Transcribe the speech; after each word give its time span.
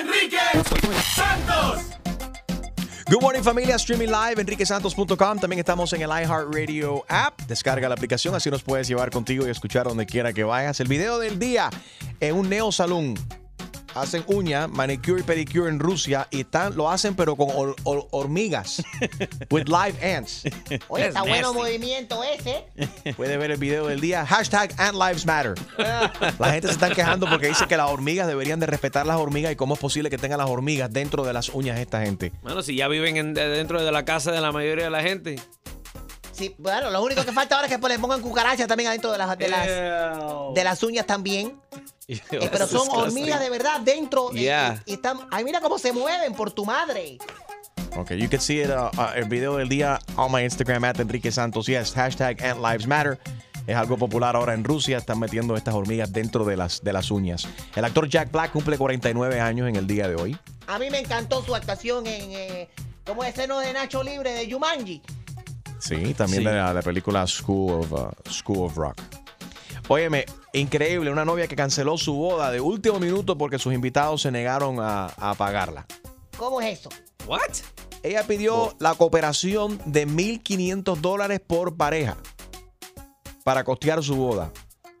Enrique 0.00 0.36
Santos. 1.14 1.94
Good 3.06 3.20
morning 3.20 3.42
familia, 3.42 3.76
streaming 3.76 4.08
live, 4.08 4.40
enriquesantos.com. 4.40 5.38
También 5.38 5.58
estamos 5.58 5.92
en 5.92 6.02
el 6.02 6.08
iHeartRadio 6.08 7.04
app. 7.08 7.40
Descarga 7.42 7.88
la 7.88 7.94
aplicación, 7.94 8.34
así 8.34 8.50
nos 8.50 8.62
puedes 8.62 8.88
llevar 8.88 9.10
contigo 9.10 9.46
y 9.46 9.50
escuchar 9.50 9.86
donde 9.86 10.06
quiera 10.06 10.32
que 10.32 10.42
vayas. 10.42 10.80
El 10.80 10.88
video 10.88 11.18
del 11.18 11.38
día 11.38 11.70
en 12.20 12.34
un 12.34 12.48
neo 12.48 12.72
salón. 12.72 13.14
Hacen 13.94 14.24
uña, 14.26 14.66
manicure 14.66 15.20
y 15.20 15.22
pedicure 15.22 15.70
en 15.70 15.78
Rusia 15.78 16.26
y 16.30 16.40
están, 16.40 16.74
lo 16.76 16.90
hacen 16.90 17.14
pero 17.14 17.36
con 17.36 17.48
hor- 17.50 17.76
hor- 17.84 18.08
hormigas. 18.10 18.82
with 19.50 19.66
live 19.68 19.94
ants. 20.16 20.42
Oye, 20.88 21.06
está 21.08 21.22
bueno 21.22 21.54
movimiento 21.54 22.20
ese. 22.24 22.64
Puede 23.16 23.36
ver 23.36 23.52
el 23.52 23.58
video 23.58 23.86
del 23.86 24.00
día. 24.00 24.26
Hashtag 24.26 24.74
Ant 24.78 24.94
Lives 24.98 25.24
Matter. 25.26 25.54
La 26.38 26.52
gente 26.52 26.66
se 26.68 26.72
está 26.74 26.90
quejando 26.90 27.28
porque 27.28 27.48
dice 27.48 27.66
que 27.68 27.76
las 27.76 27.88
hormigas 27.90 28.26
deberían 28.26 28.58
de 28.58 28.66
respetar 28.66 29.06
las 29.06 29.16
hormigas 29.16 29.52
y 29.52 29.56
cómo 29.56 29.74
es 29.74 29.80
posible 29.80 30.10
que 30.10 30.18
tengan 30.18 30.38
las 30.38 30.50
hormigas 30.50 30.92
dentro 30.92 31.24
de 31.24 31.32
las 31.32 31.48
uñas 31.50 31.78
esta 31.78 32.02
gente. 32.02 32.32
Bueno, 32.42 32.62
si 32.62 32.74
ya 32.76 32.88
viven 32.88 33.16
en- 33.16 33.34
de- 33.34 33.48
dentro 33.48 33.82
de 33.84 33.92
la 33.92 34.04
casa 34.04 34.32
de 34.32 34.40
la 34.40 34.50
mayoría 34.50 34.84
de 34.84 34.90
la 34.90 35.02
gente. 35.02 35.36
Sí, 36.34 36.54
bueno, 36.58 36.90
lo 36.90 37.02
único 37.02 37.24
que 37.24 37.32
falta 37.32 37.54
ahora 37.56 37.68
es 37.68 37.76
que 37.78 37.88
le 37.88 37.98
pongan 37.98 38.20
cucarachas 38.20 38.66
también 38.66 38.88
adentro 38.88 39.12
de 39.12 39.18
las, 39.18 39.38
de 39.38 39.48
las, 39.48 39.66
de 40.54 40.64
las 40.64 40.82
uñas 40.82 41.06
también. 41.06 41.58
Eh, 42.08 42.20
pero 42.52 42.66
son 42.66 42.88
hormigas 42.90 43.40
de 43.40 43.50
verdad 43.50 43.80
dentro. 43.80 44.30
eh, 44.34 44.40
Yeah. 44.40 44.82
y 44.84 44.94
están, 44.94 45.20
ay, 45.30 45.44
mira 45.44 45.60
cómo 45.60 45.78
se 45.78 45.92
mueven 45.92 46.34
por 46.34 46.50
tu 46.50 46.64
madre. 46.64 47.18
Ok, 47.96 48.10
you 48.12 48.28
can 48.28 48.40
see 48.40 48.60
it, 48.60 48.68
uh, 48.70 48.90
uh, 49.00 49.12
el 49.14 49.26
video 49.28 49.56
del 49.56 49.68
día 49.68 50.00
on 50.16 50.32
my 50.32 50.42
Instagram 50.42 50.84
at 50.84 50.98
Enrique 50.98 51.30
Santos. 51.30 51.66
Yes, 51.66 51.92
hashtag 51.94 52.42
Ant 52.42 52.60
Lives 52.60 52.86
Matter. 52.88 53.20
Es 53.68 53.76
algo 53.76 53.96
popular 53.96 54.34
ahora 54.34 54.52
en 54.52 54.64
Rusia. 54.64 54.98
Están 54.98 55.20
metiendo 55.20 55.56
estas 55.56 55.74
hormigas 55.74 56.12
dentro 56.12 56.44
de 56.44 56.56
las, 56.56 56.82
de 56.82 56.92
las 56.92 57.10
uñas. 57.12 57.46
El 57.76 57.84
actor 57.84 58.08
Jack 58.08 58.30
Black 58.32 58.50
cumple 58.52 58.76
49 58.76 59.40
años 59.40 59.68
en 59.68 59.76
el 59.76 59.86
día 59.86 60.08
de 60.08 60.16
hoy. 60.16 60.36
A 60.66 60.78
mí 60.80 60.90
me 60.90 60.98
encantó 60.98 61.42
su 61.44 61.54
actuación 61.54 62.06
en. 62.08 62.32
Eh, 62.32 62.68
¿Cómo 63.06 63.22
es 63.22 63.34
ese 63.38 63.46
no 63.46 63.60
de 63.60 63.72
Nacho 63.72 64.02
Libre 64.02 64.32
de 64.32 64.50
Jumanji? 64.50 65.00
Sí, 65.84 66.14
también 66.14 66.42
Sí. 66.42 66.48
de 66.48 66.54
la, 66.54 66.72
la 66.72 66.82
película 66.82 67.26
School 67.26 67.80
of, 67.80 67.92
uh, 67.92 68.30
School 68.30 68.64
of 68.66 68.76
Rock. 68.76 68.96
Óyeme, 69.88 70.24
increíble, 70.54 71.10
una 71.10 71.24
novia 71.26 71.46
que 71.46 71.56
canceló 71.56 71.98
su 71.98 72.14
boda 72.14 72.50
de 72.50 72.60
último 72.60 72.98
minuto 72.98 73.36
porque 73.36 73.58
sus 73.58 73.74
invitados 73.74 74.22
se 74.22 74.30
negaron 74.30 74.78
a, 74.80 75.06
a 75.18 75.34
pagarla. 75.34 75.84
¿Cómo 76.38 76.60
es 76.62 76.78
eso? 76.80 76.88
What? 77.26 77.40
Ella 78.02 78.22
pidió 78.26 78.74
la 78.80 78.94
cooperación 78.94 79.78
de 79.84 80.06
1.500 80.06 80.96
dólares 81.00 81.40
por 81.46 81.76
pareja 81.76 82.16
para 83.44 83.62
costear 83.64 84.02
su 84.02 84.16
boda. 84.16 84.50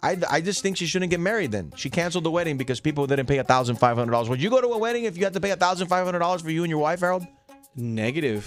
I, 0.02 0.18
I 0.38 0.42
just 0.42 0.60
think 0.62 0.76
she 0.76 0.86
shouldn't 0.86 1.10
get 1.10 1.18
married 1.20 1.50
then. 1.50 1.70
She 1.76 1.88
canceled 1.88 2.24
the 2.24 2.30
wedding 2.30 2.58
because 2.58 2.80
people 2.82 3.06
didn't 3.06 3.26
pay 3.26 3.38
$1,500. 3.42 4.28
Would 4.28 4.38
you 4.40 4.50
go 4.50 4.60
to 4.60 4.68
a 4.74 4.78
wedding 4.78 5.04
if 5.06 5.16
you 5.16 5.24
had 5.24 5.32
to 5.32 5.40
pay 5.40 5.50
$1,500 5.50 6.42
for 6.42 6.50
you 6.50 6.62
and 6.62 6.70
your 6.70 6.80
wife, 6.80 7.00
Harold? 7.00 7.26
Negative. 7.76 8.42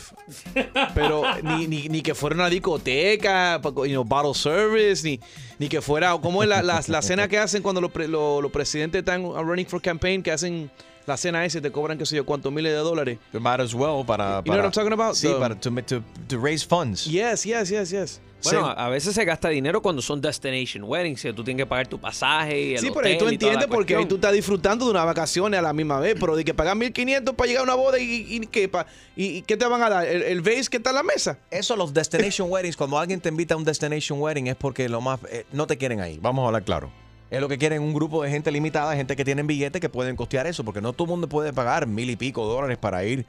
Pero 0.96 1.24
ni, 1.44 1.68
ni, 1.68 1.90
ni 1.90 2.02
que 2.02 2.16
fuera 2.16 2.36
una 2.36 2.50
discoteca, 2.50 3.62
you 3.62 3.86
know, 3.88 4.04
bottle 4.06 4.34
service, 4.34 5.04
ni, 5.04 5.20
ni 5.60 5.68
que 5.68 5.82
fuera, 5.82 6.18
como 6.18 6.44
es 6.44 6.50
la, 6.50 6.62
la, 6.64 6.82
la 6.88 7.02
cena 7.02 7.28
que 7.28 7.38
hacen 7.38 7.62
cuando 7.62 7.82
los 7.82 7.94
lo- 8.08 8.42
los 8.42 8.52
presidentes 8.52 9.00
están 9.00 9.26
uh, 9.26 9.42
running 9.44 9.66
for 9.66 9.82
campaign, 9.82 10.24
que 10.24 10.32
hacen 10.32 10.72
la 11.08 11.18
cena 11.18 11.44
esa 11.46 11.58
y 11.58 11.62
te 11.62 11.72
cobran, 11.72 11.98
qué 11.98 12.06
sé 12.06 12.16
yo, 12.18 12.26
cuántos 12.26 12.52
miles 12.52 12.72
de 12.74 12.78
dólares. 12.80 13.18
Might 13.34 13.62
as 13.62 13.74
well 13.74 14.06
para... 14.06 14.40
You 14.46 14.52
know 14.52 14.58
what 14.58 14.66
I'm 14.66 14.72
talking 14.72 14.94
about? 14.94 15.16
Sí, 15.16 15.28
The- 15.28 15.40
para 15.40 15.56
to, 15.56 15.72
to, 15.72 16.04
to 16.28 16.38
raise 16.40 16.64
funds. 16.66 17.06
Yes, 17.08 17.44
yes, 17.46 17.70
yes, 17.70 17.90
yes. 17.90 18.22
Bueno, 18.44 18.68
a 18.68 18.88
veces 18.90 19.16
se 19.16 19.26
gasta 19.26 19.50
dinero 19.50 19.82
cuando 19.82 20.00
son 20.00 20.22
destination 20.22 20.84
weddings, 20.84 21.24
que 21.24 21.34
tú 21.34 21.44
tienes 21.44 21.64
que 21.64 21.68
pagar 21.68 21.88
tu 21.88 21.98
pasaje 22.00 22.62
y 22.62 22.74
el 22.76 22.80
Sí, 22.80 22.92
pero 22.94 23.08
ahí 23.08 23.18
tú 23.18 23.28
entiendes 23.28 23.66
porque 23.68 23.96
ahí 23.96 24.06
tú 24.06 24.16
estás 24.16 24.32
disfrutando 24.32 24.86
de 24.86 24.92
unas 24.92 25.06
vacaciones 25.06 25.58
a 25.58 25.64
la 25.64 25.74
misma 25.74 26.00
vez, 26.00 26.16
pero 26.20 26.36
de 26.36 26.46
que 26.46 26.54
pagar 26.54 26.76
1500 26.76 27.34
para 27.34 27.48
llegar 27.48 27.62
a 27.62 27.64
una 27.64 27.74
boda 27.74 27.98
y, 27.98 28.28
y, 28.30 28.40
¿qué, 28.42 28.70
pa- 28.70 28.86
y, 29.16 29.38
y 29.38 29.42
¿qué 29.42 29.58
te 29.58 29.66
van 29.66 29.82
a 29.82 29.90
dar? 29.90 30.06
¿El, 30.08 30.22
el 30.22 30.42
vase 30.42 30.66
que 30.70 30.78
está 30.78 30.92
en 30.92 30.98
la 30.98 31.04
mesa? 31.04 31.40
Eso, 31.50 31.76
los 31.76 31.92
destination 31.94 32.48
weddings, 32.52 32.78
cuando 32.78 33.00
alguien 33.00 33.20
te 33.20 33.30
invita 33.30 33.56
a 33.56 33.58
un 33.58 33.64
destination 33.64 34.22
wedding 34.22 34.48
es 34.48 34.56
porque 34.56 34.88
lo 34.88 35.02
más 35.02 35.20
eh, 35.32 35.46
no 35.52 35.66
te 35.66 35.76
quieren 35.78 36.00
ahí. 36.00 36.20
Vamos 36.22 36.44
a 36.44 36.48
hablar 36.48 36.64
claro. 36.64 36.92
Es 37.30 37.42
lo 37.42 37.50
que 37.50 37.58
quieren 37.58 37.82
un 37.82 37.94
grupo 37.94 38.24
de 38.24 38.30
gente 38.30 38.52
limitada, 38.52 38.96
gente 38.96 39.16
que 39.16 39.26
tienen 39.26 39.48
billetes 39.48 39.82
que 39.82 39.90
pueden 39.90 40.16
costear 40.16 40.48
eso, 40.48 40.64
porque 40.64 40.82
no 40.82 40.94
todo 40.94 41.06
el 41.06 41.10
mundo 41.10 41.28
puede 41.28 41.52
pagar 41.52 41.86
mil 41.86 42.10
y 42.10 42.16
pico 42.16 42.46
dólares 42.46 42.78
para 42.78 43.04
ir 43.04 43.26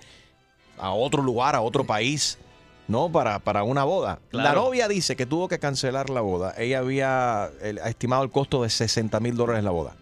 a 0.79 0.93
otro 0.93 1.23
lugar, 1.23 1.57
a 1.57 1.61
otro 1.61 1.85
país, 1.85 2.39
¿no? 2.87 3.11
Para, 3.11 3.41
para 3.41 3.65
una 3.65 3.83
boda. 3.83 4.21
La 4.31 4.53
novia 4.53 4.87
dice 4.87 5.17
que 5.17 5.27
tuvo 5.27 5.49
que 5.49 5.59
cancelar 5.59 6.11
la 6.11 6.21
boda. 6.21 6.55
Ella 6.57 6.79
había 6.79 7.51
estimado 7.87 8.23
el 8.23 8.31
costo 8.31 8.63
de 8.63 8.71
60 8.71 9.19
mil 9.19 9.37
dólares 9.37 9.65
la 9.65 9.71
boda. 9.71 9.97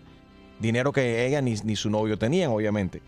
Dinero 0.60 0.92
que 0.92 1.26
ella 1.26 1.40
ni, 1.40 1.54
ni 1.64 1.76
su 1.76 1.88
novio 1.88 2.18
tenían, 2.18 2.50
obviamente. 2.50 3.00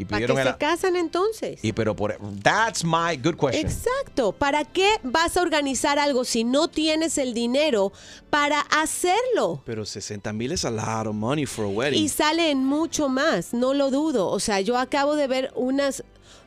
Y 0.00 0.06
¿Para 0.06 0.26
qué 0.26 0.34
se 0.34 0.56
casan 0.56 0.96
entonces? 0.96 1.58
y 1.62 1.72
pero 1.74 1.94
por 1.94 2.16
that's 2.42 2.82
my 2.82 3.16
good 3.22 3.36
question. 3.36 3.66
Exacto. 3.66 4.32
¿Para 4.32 4.64
qué 4.64 4.88
vas 5.02 5.36
a 5.36 5.42
organizar 5.42 5.98
algo 5.98 6.24
si 6.24 6.42
no 6.42 6.68
tienes 6.68 7.18
el 7.18 7.34
dinero 7.34 7.92
para 8.30 8.60
hacerlo? 8.60 9.62
Pero 9.66 9.84
60 9.84 10.32
mil 10.32 10.52
es 10.52 10.64
a 10.64 10.70
lot 10.70 11.06
of 11.06 11.14
money 11.14 11.44
for 11.44 11.66
a 11.66 11.68
wedding. 11.68 12.02
Y 12.02 12.08
sale 12.08 12.50
en 12.50 12.64
mucho 12.64 13.10
más, 13.10 13.52
no 13.52 13.74
lo 13.74 13.90
dudo. 13.90 14.28
O 14.28 14.40
sea, 14.40 14.62
yo 14.62 14.78
acabo 14.78 15.16
de 15.16 15.26
ver 15.26 15.52
unas, 15.54 16.02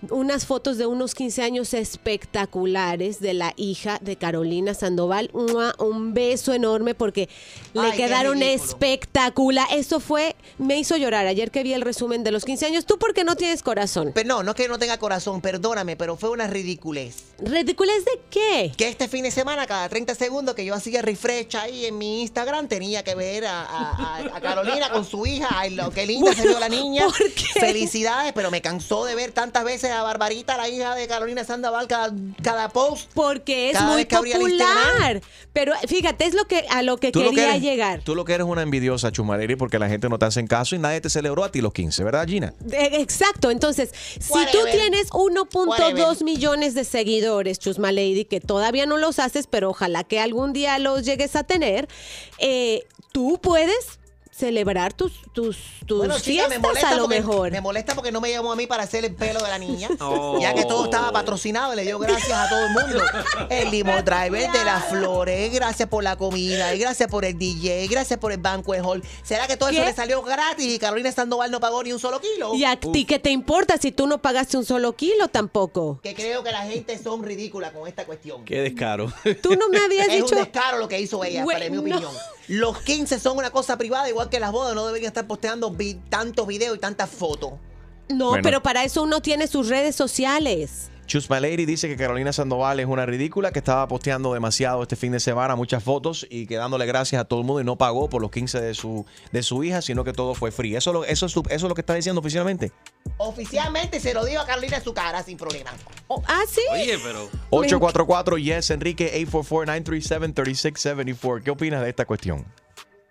unas 0.10 0.46
fotos 0.46 0.78
de 0.78 0.86
unos 0.86 1.16
15 1.16 1.42
años 1.44 1.74
espectaculares 1.74 3.20
de 3.20 3.34
la 3.34 3.54
hija 3.58 4.00
de 4.02 4.16
Carolina 4.16 4.74
Sandoval. 4.74 5.30
Un 5.34 6.14
beso 6.14 6.54
enorme 6.54 6.96
porque 6.96 7.30
le 7.74 7.82
Ay, 7.82 7.92
qué 7.92 7.98
quedaron 7.98 8.42
espectacular. 8.44 9.68
Eso 9.72 10.00
fue, 10.00 10.36
me 10.58 10.78
hizo 10.78 10.98
llorar 10.98 11.28
ayer 11.28 11.52
que 11.52 11.64
vi 11.64 11.74
el 11.74 11.82
resumen 11.82 12.24
de 12.24 12.32
los 12.32 12.46
15 12.46 12.66
años. 12.66 12.86
¿Tú 12.86 12.98
por 13.00 13.14
qué 13.14 13.24
no 13.24 13.36
tienes 13.36 13.64
corazón? 13.64 14.12
Pero 14.14 14.28
no, 14.28 14.44
no 14.44 14.52
es 14.52 14.58
que 14.58 14.68
no 14.68 14.78
tenga 14.80 14.98
corazón, 14.98 15.42
perdóname, 15.42 15.96
pero 15.96 16.18
fue 16.18 16.30
una 16.30 16.48
ridiculez. 16.48 17.24
¿Ridiculez 17.40 18.06
de 18.06 18.20
qué? 18.30 18.72
Que 18.76 18.88
este 18.90 19.08
fin 19.08 19.24
de 19.24 19.32
semana, 19.32 19.66
cada 19.68 19.88
30 19.90 20.16
segundos 20.16 20.56
que 20.56 20.66
yo 20.66 20.74
hacía 20.76 21.02
refresh 21.02 21.56
ahí 21.56 21.86
en 21.86 21.98
mi 21.98 22.22
Instagram, 22.22 22.68
tenía 22.68 23.04
que 23.04 23.16
ver 23.16 23.46
a, 23.46 23.62
a- 23.64 24.18
a- 24.18 24.38
a 24.38 24.42
Carolina 24.42 24.90
con 24.92 25.06
su 25.06 25.26
hija. 25.26 25.48
Ay, 25.52 25.72
lo 25.76 25.92
que 25.92 26.06
linda 26.06 26.34
se 26.36 26.48
vio 26.48 26.60
la 26.60 26.70
niña. 26.70 27.08
Felicidades, 27.60 28.34
pero 28.34 28.52
me 28.52 28.62
cansó 28.62 29.06
de 29.06 29.16
ver 29.16 29.32
tantas 29.32 29.64
veces 29.64 29.92
a 30.00 30.04
Barbarita, 30.04 30.58
la 30.58 30.68
hija 30.70 30.96
de 30.96 31.08
Carolina 31.08 31.44
Sandoval, 31.44 31.88
cada, 31.88 32.14
cada 32.42 32.70
post. 32.70 33.10
Porque 33.14 33.70
es 33.70 33.78
Cada 33.78 33.94
muy 33.94 34.06
popular. 34.06 35.22
Pero 35.54 35.74
fíjate, 35.88 36.26
es 36.26 36.34
lo 36.34 36.46
que 36.46 36.66
a 36.70 36.82
lo 36.82 36.98
que 36.98 37.12
Tú 37.12 37.22
lo 37.22 37.30
que 37.30 37.36
quería 37.36 37.52
eres- 37.52 37.62
llegar. 37.62 38.02
Tú 38.04 38.16
lo 38.16 38.26
que 38.26 38.34
eres 38.34 38.48
una 38.48 38.62
envidiosa, 38.64 39.12
Chumaleri, 39.12 39.56
porque 39.56 39.80
la 39.80 39.88
gente 39.88 40.10
no 40.10 40.18
te 40.20 40.26
hace 40.26 40.44
caso 40.46 40.76
y 40.76 40.80
nadie 40.80 41.00
te 41.02 41.10
celebró 41.10 41.44
a 41.44 41.52
ti 41.52 41.62
los 41.62 41.74
15, 41.74 42.04
¿verdad, 42.04 42.28
Gina? 42.28 42.54
Exacto, 42.72 43.52
entonces, 43.52 43.92
si 44.20 44.46
tú 44.52 44.58
tienes 44.72 45.10
1.2 45.12 45.68
Whatever. 45.68 46.24
millones 46.24 46.74
de 46.74 46.84
seguidores, 46.84 47.60
Chusma 47.60 47.92
Lady, 47.92 48.26
que 48.26 48.42
todavía 48.42 48.86
no 48.86 48.98
los 48.98 49.20
haces, 49.20 49.48
pero 49.48 49.70
ojalá 49.70 50.04
que 50.04 50.20
algún 50.20 50.54
día 50.54 50.80
los 50.80 51.04
llegues 51.06 51.36
a 51.36 51.44
tener, 51.44 51.88
eh, 52.40 52.84
tú 53.12 53.40
puedes 53.42 54.00
celebrar 54.36 54.94
tus, 54.94 55.14
tus, 55.32 55.58
tus 55.86 56.00
Bueno, 56.00 56.20
chica, 56.20 56.44
me 56.48 56.56
fiestas 56.56 56.62
molesta, 56.62 56.90
a 56.90 56.96
lo 56.96 57.04
porque, 57.04 57.20
mejor. 57.20 57.52
me 57.52 57.62
molesta 57.62 57.94
porque 57.96 58.12
no 58.12 58.20
me 58.20 58.32
llamó 58.32 58.52
a 58.52 58.56
mí 58.56 58.66
para 58.66 58.84
hacer 58.84 59.06
el 59.06 59.14
pelo 59.14 59.40
de 59.42 59.50
la 59.50 59.58
niña. 59.60 59.90
Oh. 60.06 60.38
Ya 60.42 60.54
que 60.54 60.66
todo 60.66 60.86
estaba 60.86 61.12
patrocinado, 61.12 61.74
le 61.76 61.84
dio 61.84 61.98
gracias 61.98 62.32
a 62.38 62.50
todo 62.50 62.66
el 62.66 62.72
mundo. 62.74 63.04
El 63.50 63.72
limo 63.72 63.94
driver 64.02 64.52
de 64.52 64.64
las 64.66 64.86
flores, 64.86 65.54
gracias 65.54 65.88
por 65.88 66.04
la 66.04 66.18
comida, 66.18 66.74
y 66.76 66.80
gracias 66.80 67.10
por 67.10 67.24
el 67.24 67.38
DJ, 67.38 67.88
gracias 67.88 68.20
por 68.20 68.32
el 68.32 68.40
banquet 68.40 68.82
hall. 68.84 69.02
¿Será 69.24 69.48
que 69.48 69.56
todo 69.56 69.70
eso 69.70 69.84
le 69.84 69.94
salió 69.94 70.22
gratis 70.24 70.66
y 70.74 70.80
Carolina 70.80 71.12
Sandoval 71.12 71.52
no 71.52 71.60
pagó 71.60 71.84
ni 71.84 71.94
un 71.94 72.00
solo 72.00 72.20
kilo? 72.20 72.54
¿Y 72.56 72.66
a 72.66 72.76
ti 72.78 73.06
qué 73.06 73.18
te 73.20 73.30
importa 73.30 73.78
si 73.78 73.92
tú 73.92 74.08
no 74.08 74.18
pagaste 74.22 74.58
un 74.58 74.66
solo 74.66 74.94
kilo 74.94 75.28
tampoco? 75.30 76.00
Que 76.04 76.14
creo 76.16 76.44
que 76.44 76.52
la 76.52 76.64
gente 76.66 76.98
son 77.02 77.24
ridículas 77.24 77.72
con 77.72 77.88
esta 77.88 78.06
cuestión. 78.06 78.44
Qué 78.44 78.62
descaro. 78.62 79.12
Tú 79.42 79.56
no 79.56 79.70
me 79.70 79.80
habías 79.80 80.08
es 80.10 80.16
dicho... 80.16 80.36
un 80.36 80.42
descaro 80.42 80.80
lo 80.80 80.88
que 80.88 81.00
hizo 81.00 81.24
ella, 81.24 81.44
Güey, 81.44 81.58
para 81.58 81.70
mi 81.70 81.76
no. 81.76 81.82
opinión. 81.82 82.14
Los 82.48 82.80
15 82.80 83.20
son 83.20 83.38
una 83.38 83.52
cosa 83.52 83.78
privada, 83.78 84.10
igual 84.10 84.23
que 84.30 84.40
las 84.40 84.52
bodas, 84.52 84.76
no 84.76 84.86
deberían 84.86 85.10
estar 85.10 85.28
posteando 85.28 85.72
vi- 85.72 85.96
tantos 86.10 86.46
videos 86.48 86.78
y 86.78 86.80
tantas 86.80 87.10
fotos. 87.10 87.54
No, 88.10 88.30
Bueno. 88.30 88.44
pero 88.44 88.62
para 88.62 88.84
eso 88.84 89.02
uno 89.04 89.22
tiene 89.22 89.48
sus 89.48 89.70
redes 89.70 89.96
sociales. 89.96 90.90
Chusma 91.06 91.42
Lady 91.42 91.66
dice 91.66 91.90
que 91.90 91.98
Carolina 91.98 92.32
Sandoval 92.32 92.80
es 92.80 92.86
una 92.86 93.06
ridícula, 93.06 93.52
que 93.52 93.60
estaba 93.60 93.86
posteando 93.90 94.34
demasiado 94.34 94.82
este 94.84 94.96
fin 94.96 95.12
de 95.12 95.20
semana, 95.20 95.56
muchas 95.58 95.84
fotos 95.84 96.26
y 96.30 96.48
que 96.48 96.56
dándole 96.56 96.86
gracias 96.86 97.20
a 97.22 97.26
todo 97.26 97.42
el 97.42 97.46
mundo 97.46 97.60
y 97.62 97.66
no 97.66 97.78
pagó 97.78 98.10
por 98.10 98.22
los 98.22 98.32
15 98.32 98.62
de 98.62 98.74
su, 98.74 99.06
de 99.34 99.44
su 99.44 99.64
hija, 99.66 99.82
sino 99.82 100.06
que 100.06 100.14
todo 100.14 100.34
fue 100.34 100.52
free. 100.52 100.76
¿Eso, 100.78 100.94
lo- 100.94 101.04
eso, 101.04 101.26
es, 101.26 101.36
eso 101.36 101.44
es 101.50 101.62
lo 101.64 101.76
que 101.76 101.82
está 101.82 101.94
diciendo 101.94 102.22
oficialmente? 102.22 102.72
Oficialmente 103.18 104.00
se 104.00 104.14
lo 104.14 104.24
digo 104.24 104.40
a 104.42 104.46
Carolina 104.46 104.78
en 104.78 104.84
su 104.84 104.94
cara 104.94 105.22
sin 105.24 105.36
problema. 105.38 105.72
ah, 106.26 106.42
sí. 106.50 106.62
Oye, 106.72 106.98
pero. 107.04 107.28
844 107.50 108.38
Yes 108.38 108.70
Enrique 108.72 109.12
844-937-3674. 109.28 111.44
¿Qué 111.44 111.52
opinas 111.52 111.82
de 111.84 111.90
esta 111.90 112.06
cuestión? 112.06 112.46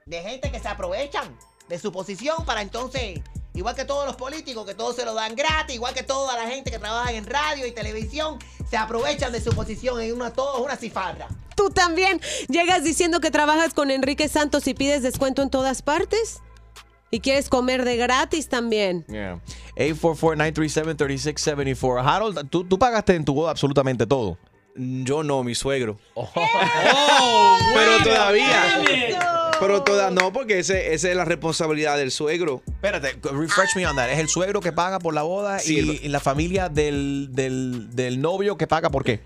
De 0.07 0.23
gente 0.23 0.51
que 0.51 0.59
se 0.59 0.69
aprovechan 0.69 1.37
de 1.69 1.79
su 1.79 1.93
posición 1.93 2.45
para 2.45 2.63
entonces, 2.63 3.21
igual 3.55 3.75
que 3.75 3.85
todos 3.85 4.07
los 4.07 4.17
políticos, 4.17 4.67
que 4.67 4.75
todos 4.75 4.97
se 4.97 5.05
lo 5.05 5.15
dan 5.15 5.35
gratis, 5.35 5.77
igual 5.77 5.95
que 5.95 6.03
toda 6.03 6.37
la 6.37 6.51
gente 6.51 6.71
que 6.71 6.79
trabaja 6.79 7.13
en 7.13 7.27
radio 7.27 7.67
y 7.67 7.73
televisión, 7.73 8.39
se 8.69 8.77
aprovechan 8.77 9.33
de 9.33 9.41
su 9.41 9.51
posición 9.51 10.01
en 10.01 10.15
una 10.15 10.33
todo 10.33 10.59
es 10.59 10.65
una 10.65 10.77
cifarra. 10.77 11.29
Tú 11.57 11.71
también 11.71 12.21
llegas 12.49 12.83
diciendo 12.83 13.21
que 13.21 13.31
trabajas 13.31 13.75
con 13.75 13.91
Enrique 13.91 14.29
Santos 14.29 14.67
y 14.67 14.75
pides 14.75 15.03
descuento 15.03 15.43
en 15.43 15.51
todas 15.51 15.83
partes. 15.83 16.41
Y 17.15 17.21
quieres 17.21 17.51
comer 17.51 17.85
de 17.85 17.99
gratis 17.99 18.49
también. 18.49 19.05
Yeah. 19.07 19.39
844-937-3674. 19.77 22.03
Harold, 22.03 22.49
¿tú, 22.49 22.65
tú 22.65 22.79
pagaste 22.79 23.15
en 23.15 23.27
tu 23.27 23.35
boda 23.35 23.51
absolutamente 23.51 24.07
todo. 24.07 24.39
Yo 24.75 25.23
no, 25.23 25.45
mi 25.45 25.55
suegro. 25.55 25.99
Oh. 26.15 26.31
pero 27.75 28.03
todavía. 28.03 28.83
Pero 29.63 29.83
toda, 29.83 30.11
no, 30.11 30.33
porque 30.33 30.59
ese, 30.59 30.93
esa 30.95 31.09
es 31.11 31.17
la 31.17 31.25
responsabilidad 31.25 31.97
del 31.97 32.11
suegro. 32.11 32.63
Espérate, 32.67 33.19
refresh 33.33 33.77
me 33.77 33.87
on 33.87 33.97
that. 33.97 34.11
¿Es 34.11 34.19
el 34.19 34.29
suegro 34.29 34.61
que 34.61 34.73
paga 34.73 34.99
por 34.99 35.15
la 35.15 35.23
boda 35.23 35.59
Sí, 35.59 35.75
y, 35.77 35.79
el- 35.79 36.05
y 36.05 36.09
la 36.09 36.21
familia 36.21 36.69
del, 36.69 37.29
del, 37.33 37.95
del 37.95 38.21
novio 38.21 38.57
que 38.57 38.67
paga 38.67 38.91
por 38.91 39.05
qué? 39.05 39.21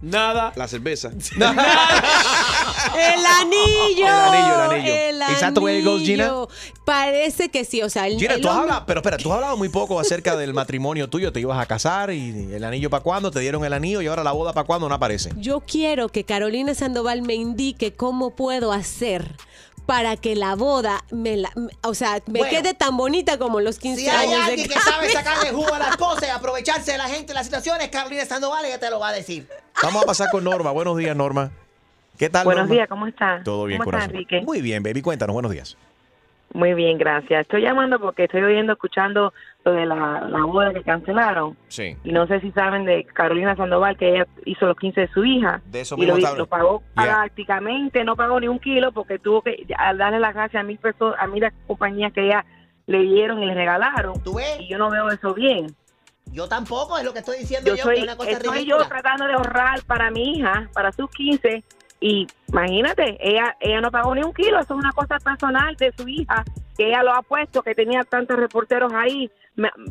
Nada. 0.00 0.52
La 0.56 0.66
cerveza. 0.66 1.10
¡El 2.96 3.24
anillo! 3.26 4.06
El 4.06 4.08
anillo, 4.08 4.54
el 4.54 4.70
anillo. 4.70 4.94
El 4.94 5.22
Is 5.32 5.40
that 5.40 5.52
the 5.52 5.60
way 5.60 5.78
it 5.78 5.84
goes, 5.84 6.02
Gina? 6.02 6.32
Parece 6.84 7.48
que 7.50 7.64
sí, 7.64 7.82
o 7.82 7.88
sea, 7.88 8.06
el, 8.08 8.18
Gina, 8.18 8.34
el 8.34 8.40
tú 8.40 8.48
has 8.48 8.56
hablado, 8.56 8.84
pero 8.86 9.00
espera, 9.00 9.16
tú 9.16 9.30
has 9.32 9.36
hablado 9.36 9.56
muy 9.56 9.68
poco 9.68 10.00
acerca 10.00 10.36
del 10.36 10.52
matrimonio 10.54 11.08
tuyo. 11.08 11.32
Te 11.32 11.40
ibas 11.40 11.58
a 11.58 11.66
casar 11.66 12.10
y 12.12 12.52
el 12.52 12.64
anillo 12.64 12.90
para 12.90 13.02
cuándo, 13.02 13.30
te 13.30 13.40
dieron 13.40 13.64
el 13.64 13.72
anillo 13.72 14.00
y 14.02 14.06
ahora 14.08 14.24
la 14.24 14.32
boda 14.32 14.52
para 14.52 14.66
cuándo 14.66 14.88
no 14.88 14.94
aparece. 14.94 15.30
Yo 15.36 15.60
quiero 15.60 16.08
que 16.08 16.24
Carolina 16.24 16.74
Sandoval 16.74 17.22
me 17.22 17.34
indique 17.34 17.94
cómo 17.94 18.34
puedo 18.34 18.72
hacer 18.72 19.36
para 19.86 20.16
que 20.16 20.36
la 20.36 20.54
boda 20.54 21.04
me 21.10 21.36
la, 21.36 21.50
o 21.82 21.94
sea, 21.94 22.20
me 22.26 22.38
Bueno. 22.40 22.56
quede 22.56 22.74
tan 22.74 22.96
bonita 22.96 23.36
como 23.38 23.60
los 23.60 23.78
15 23.80 24.00
Si 24.00 24.08
hay 24.08 24.28
años 24.28 24.46
de 24.46 24.52
alguien 24.52 24.68
que 24.68 24.78
sabe 24.80 25.08
sacarle 25.12 25.50
jugo 25.50 25.74
a 25.74 25.78
las 25.78 25.96
cosas 25.96 26.24
y 26.28 26.30
aprovecharse 26.30 26.92
de 26.92 26.98
la 26.98 27.08
gente 27.08 27.34
las 27.34 27.46
situaciones, 27.46 27.88
Carolina 27.88 28.24
Sandoval, 28.24 28.64
ella 28.64 28.78
te 28.78 28.90
lo 28.90 29.00
va 29.00 29.08
a 29.08 29.12
decir. 29.12 29.48
Vamos 29.82 30.02
a 30.02 30.06
pasar 30.06 30.30
con 30.30 30.44
Norma. 30.44 30.70
Buenos 30.70 30.96
días, 30.96 31.16
Norma. 31.16 31.50
¿Qué 32.22 32.30
tal? 32.30 32.44
Buenos 32.44 32.62
Norma? 32.68 32.74
días, 32.76 32.88
¿cómo 32.88 33.06
está? 33.08 33.40
Todo 33.42 33.64
bien, 33.64 33.78
¿Cómo 33.80 33.90
está, 33.90 33.96
corazón. 33.98 34.14
Enrique? 34.14 34.42
Muy 34.46 34.60
bien, 34.62 34.80
baby. 34.84 35.02
Cuéntanos, 35.02 35.34
buenos 35.34 35.50
días. 35.50 35.76
Muy 36.54 36.72
bien, 36.74 36.96
gracias. 36.96 37.40
Estoy 37.40 37.62
llamando 37.62 37.98
porque 37.98 38.24
estoy 38.24 38.42
oyendo, 38.44 38.74
escuchando 38.74 39.34
lo 39.64 39.72
de 39.72 39.86
la, 39.86 40.20
la 40.28 40.44
boda 40.44 40.72
que 40.72 40.84
cancelaron. 40.84 41.56
Sí. 41.66 41.96
Y 42.04 42.12
no 42.12 42.28
sé 42.28 42.38
si 42.38 42.52
saben 42.52 42.84
de 42.84 43.02
Carolina 43.06 43.56
Sandoval, 43.56 43.96
que 43.96 44.10
ella 44.14 44.26
hizo 44.44 44.66
los 44.66 44.76
15 44.76 45.00
de 45.00 45.08
su 45.08 45.24
hija. 45.24 45.62
De 45.66 45.80
eso 45.80 45.96
y 45.96 46.02
mismo 46.02 46.12
lo, 46.14 46.18
está- 46.18 46.36
lo 46.36 46.46
pagó 46.46 46.82
Yeah. 46.96 47.04
prácticamente, 47.16 48.04
no 48.04 48.14
pagó 48.14 48.38
ni 48.38 48.46
un 48.46 48.60
kilo 48.60 48.92
porque 48.92 49.18
tuvo 49.18 49.42
que 49.42 49.66
darle 49.68 50.20
las 50.20 50.32
gracias 50.32 50.60
a 50.60 50.64
mil 50.64 50.78
personas, 50.78 51.16
a 51.18 51.26
mil 51.26 51.42
compañías 51.66 52.12
que 52.12 52.24
ella 52.26 52.44
le 52.86 53.00
dieron 53.02 53.42
y 53.42 53.46
le 53.46 53.54
regalaron. 53.54 54.22
¿Tú 54.22 54.34
ves? 54.34 54.60
Y 54.60 54.68
yo 54.68 54.78
no 54.78 54.90
veo 54.90 55.10
eso 55.10 55.34
bien. 55.34 55.74
Yo 56.26 56.46
tampoco, 56.48 56.96
es 56.98 57.04
lo 57.04 57.12
que 57.12 57.18
estoy 57.18 57.38
diciendo 57.40 57.68
Yo 57.70 57.76
yo, 57.76 57.82
soy, 57.82 57.94
que 57.94 58.00
es 58.02 58.04
una 58.04 58.16
cosa 58.16 58.30
estoy 58.30 58.58
ridícula. 58.58 58.78
yo 58.84 58.88
tratando 58.88 59.26
de 59.26 59.32
ahorrar 59.34 59.82
para 59.82 60.10
mi 60.12 60.36
hija, 60.36 60.68
para 60.72 60.92
sus 60.92 61.10
15, 61.10 61.62
y 62.02 62.26
imagínate, 62.48 63.16
ella 63.20 63.56
ella 63.60 63.80
no 63.80 63.90
pagó 63.90 64.14
ni 64.14 64.22
un 64.22 64.34
kilo, 64.34 64.58
eso 64.60 64.74
es 64.74 64.80
una 64.80 64.92
cosa 64.92 65.18
personal 65.18 65.76
de 65.76 65.92
su 65.96 66.08
hija, 66.08 66.44
que 66.76 66.88
ella 66.88 67.02
lo 67.02 67.14
ha 67.14 67.22
puesto, 67.22 67.62
que 67.62 67.74
tenía 67.74 68.02
tantos 68.02 68.36
reporteros 68.36 68.92
ahí, 68.92 69.30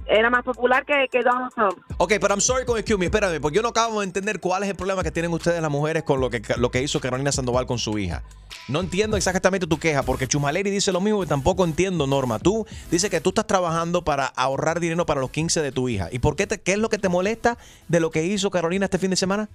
era 0.08 0.30
más 0.30 0.44
popular 0.44 0.86
que, 0.86 1.08
que 1.10 1.22
Donald 1.22 1.54
Trump. 1.54 1.78
Ok, 1.98 2.14
pero 2.20 2.34
I'm 2.34 2.42
sorry 2.42 2.66
con 2.66 2.78
excuse 2.78 2.98
me, 2.98 3.06
espérame, 3.06 3.40
porque 3.40 3.56
yo 3.56 3.62
no 3.62 3.70
acabo 3.70 4.02
de 4.02 4.08
entender 4.08 4.40
cuál 4.40 4.64
es 4.64 4.70
el 4.70 4.76
problema 4.76 5.04
que 5.04 5.12
tienen 5.12 5.32
ustedes 5.32 5.62
las 5.62 5.72
mujeres 5.72 6.04
con 6.04 6.20
lo 6.20 6.30
que, 6.30 6.42
lo 6.58 6.70
que 6.70 6.82
hizo 6.82 7.00
Carolina 7.00 7.32
Sandoval 7.32 7.66
con 7.66 7.78
su 7.78 7.98
hija. 7.98 8.24
No 8.68 8.80
entiendo 8.80 9.18
exactamente 9.18 9.68
tu 9.68 9.78
queja, 9.80 10.04
porque 10.04 10.28
Chumaleri 10.28 10.70
dice 10.70 10.92
lo 10.92 11.00
mismo 11.00 11.24
y 11.24 11.28
tampoco 11.28 11.64
entiendo, 11.64 12.08
Norma. 12.08 12.40
Tú 12.40 12.66
dices 12.90 13.10
que 13.10 13.22
tú 13.22 13.30
estás 13.30 13.48
trabajando 13.48 14.04
para 14.04 14.26
ahorrar 14.26 14.80
dinero 14.80 15.06
para 15.06 15.22
los 15.22 15.32
15 15.32 15.62
de 15.62 15.72
tu 15.72 15.90
hija. 15.90 16.10
¿Y 16.12 16.20
por 16.20 16.36
qué, 16.36 16.48
te, 16.48 16.60
qué 16.60 16.74
es 16.74 16.80
lo 16.80 16.90
que 16.90 16.98
te 16.98 17.10
molesta 17.10 17.58
de 17.88 18.00
lo 18.00 18.12
que 18.12 18.26
hizo 18.26 18.50
Carolina 18.50 18.86
este 18.86 18.98
fin 18.98 19.12
de 19.12 19.16
semana? 19.16 19.50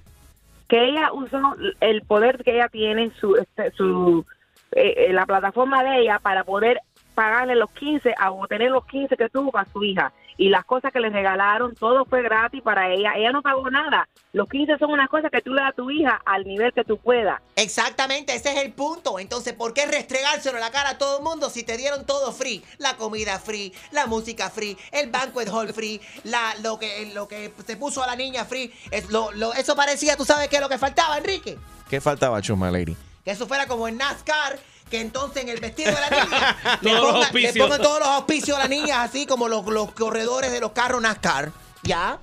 Que 0.69 0.89
ella 0.89 1.13
usó 1.13 1.41
el 1.81 2.03
poder 2.03 2.43
que 2.43 2.55
ella 2.55 2.69
tiene, 2.69 3.11
su, 3.21 3.37
este, 3.37 3.71
su 3.73 4.25
eh, 4.73 5.07
eh, 5.09 5.13
la 5.13 5.27
plataforma 5.27 5.83
de 5.85 6.01
ella 6.01 6.19
para 6.19 6.45
poder 6.45 6.81
pagarle 7.17 7.57
los 7.57 7.71
15 7.73 8.15
a 8.17 8.31
obtener 8.31 8.71
los 8.71 8.87
15 8.87 9.17
que 9.17 9.29
tuvo 9.29 9.51
para 9.51 9.69
su 9.73 9.83
hija. 9.83 10.13
Y 10.39 10.51
las 10.51 10.67
cosas 10.67 10.93
que 10.93 11.01
le 11.01 11.09
regalaron, 11.09 11.75
todo 11.75 12.05
fue 12.05 12.23
gratis 12.23 12.61
para 12.63 12.91
ella. 12.93 13.15
Ella 13.17 13.33
no 13.33 13.41
pagó 13.41 13.71
nada. 13.71 14.07
Los 14.35 14.47
15 14.51 14.77
son 14.79 14.91
unas 14.93 15.09
cosas 15.09 15.31
que 15.31 15.41
tú 15.41 15.55
le 15.55 15.63
das 15.63 15.71
a 15.71 15.73
tu 15.73 15.91
hija 15.91 16.21
al 16.27 16.45
nivel 16.45 16.75
que 16.75 16.85
tú 16.85 16.99
puedas. 16.99 17.41
Exactamente, 17.57 18.35
ese 18.35 18.53
es 18.53 18.63
el 18.63 18.73
punto. 18.75 19.19
Entonces, 19.19 19.55
¿por 19.55 19.73
qué 19.73 19.87
restregárselo 19.87 20.59
en 20.59 20.61
la 20.63 20.71
cara 20.71 20.91
a 20.91 20.99
todo 20.99 21.17
el 21.19 21.25
mundo 21.25 21.49
si 21.49 21.65
te 21.65 21.79
dieron 21.79 22.05
todo 22.05 22.33
free? 22.33 22.63
La 22.77 22.99
comida 22.99 23.39
free, 23.39 23.73
la 23.93 24.07
música 24.07 24.51
free, 24.51 24.77
el 24.93 25.11
banquet 25.11 25.49
hall 25.49 25.73
free, 25.73 26.03
la, 26.25 26.55
lo, 26.63 26.79
que, 26.79 27.11
lo 27.15 27.27
que 27.29 27.51
se 27.67 27.79
puso 27.79 28.03
a 28.03 28.07
la 28.07 28.15
niña 28.15 28.45
free. 28.45 28.71
Es, 28.91 29.09
lo, 29.11 29.33
lo- 29.33 29.55
eso 29.55 29.75
parecía, 29.75 30.17
¿tú 30.19 30.27
sabes 30.27 30.49
qué 30.49 30.57
es 30.57 30.63
lo 30.63 30.69
que 30.69 30.77
faltaba, 30.77 31.17
Enrique? 31.17 31.57
¿Qué 31.89 31.99
faltaba, 32.03 32.43
Chumaleri? 32.43 32.95
Que 33.27 33.33
eso 33.33 33.49
fuera 33.49 33.67
como 33.67 33.89
en 33.89 33.97
NASCAR, 33.97 34.57
que 34.89 35.01
entonces 35.01 35.43
en 35.43 35.49
el 35.49 35.59
vestido 35.59 35.93
de 35.93 36.01
la 36.01 36.11
niña 36.11 36.57
le, 36.81 36.91
pongan, 36.93 37.15
le 37.15 37.25
auspicios. 37.25 37.57
pongan 37.59 37.83
todos 37.83 37.99
los 37.99 38.07
auspicios 38.07 38.57
a 38.57 38.61
la 38.61 38.69
niña, 38.69 39.03
así 39.03 39.27
como 39.27 39.49
los, 39.49 39.67
los 39.67 39.91
corredores 39.91 40.53
de 40.53 40.61
los 40.61 40.71
carros 40.71 41.03
NASCAR. 41.03 41.51
¿Ya? 41.83 42.21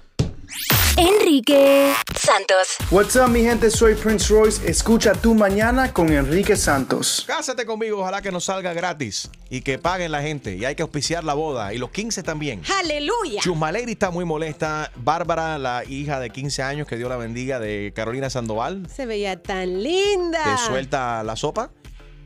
Enrique 0.95 1.93
Santos. 2.27 2.77
What's 2.89 3.17
up, 3.17 3.27
mi 3.27 3.41
gente? 3.43 3.69
Soy 3.69 3.95
Prince 3.95 4.33
Royce. 4.33 4.65
Escucha 4.69 5.11
tu 5.11 5.35
mañana 5.35 5.91
con 5.91 6.07
Enrique 6.09 6.55
Santos. 6.55 7.25
Cásate 7.27 7.65
conmigo, 7.65 7.99
ojalá 7.99 8.21
que 8.21 8.31
nos 8.31 8.45
salga 8.45 8.71
gratis 8.71 9.29
y 9.49 9.59
que 9.59 9.77
paguen 9.77 10.09
la 10.13 10.21
gente. 10.21 10.55
Y 10.55 10.63
hay 10.63 10.75
que 10.75 10.83
auspiciar 10.83 11.25
la 11.25 11.33
boda 11.33 11.73
y 11.73 11.77
los 11.77 11.91
15 11.91 12.23
también. 12.23 12.61
¡Aleluya! 12.79 13.41
Chusmaleri 13.41 13.91
está 13.91 14.09
muy 14.09 14.23
molesta. 14.23 14.89
Bárbara, 14.95 15.57
la 15.57 15.83
hija 15.83 16.21
de 16.21 16.29
15 16.29 16.63
años 16.63 16.87
que 16.87 16.95
Dios 16.95 17.09
la 17.09 17.17
bendiga 17.17 17.59
de 17.59 17.91
Carolina 17.93 18.29
Sandoval, 18.29 18.87
Se 18.89 19.05
veía 19.05 19.41
tan 19.43 19.83
linda. 19.83 20.43
te 20.45 20.57
suelta 20.65 21.23
la 21.23 21.35
sopa. 21.35 21.71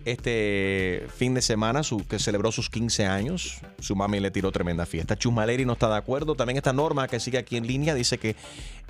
Este 0.06 1.08
fin 1.18 1.34
de 1.34 1.42
semana, 1.42 1.82
su, 1.82 2.06
que 2.08 2.20
celebró 2.20 2.52
sus 2.52 2.70
15 2.70 3.08
años, 3.08 3.60
su 3.80 3.96
mami 3.96 4.20
le 4.20 4.30
tiró 4.30 4.52
tremenda 4.52 4.86
fiesta. 4.86 5.18
Chusmaleri 5.18 5.66
no 5.66 5.74
está 5.74 5.90
de 5.90 5.98
acuerdo. 5.98 6.36
También 6.36 6.56
esta 6.58 6.72
Norma, 6.72 7.08
que 7.08 7.20
sigue 7.20 7.40
aquí 7.40 7.58
en 7.58 7.66
línea, 7.66 7.96
dice 7.96 8.20
que. 8.20 8.36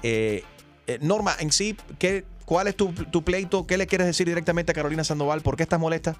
eh, 0.04 0.44
eh, 0.88 0.98
Norma, 1.02 1.34
en 1.40 1.52
sí, 1.52 1.76
¿qué, 2.00 2.24
¿cuál 2.46 2.68
es 2.68 2.76
tu, 2.76 2.92
tu 2.94 3.24
pleito? 3.24 3.68
¿Qué 3.68 3.78
le 3.78 3.88
quieres 3.88 4.08
decir 4.08 4.26
directamente 4.28 4.72
a 4.72 4.76
Carolina 4.76 5.04
Sandoval? 5.04 5.42
¿Por 5.42 5.56
qué 5.58 5.64
estás 5.64 5.80
molesta? 5.80 6.16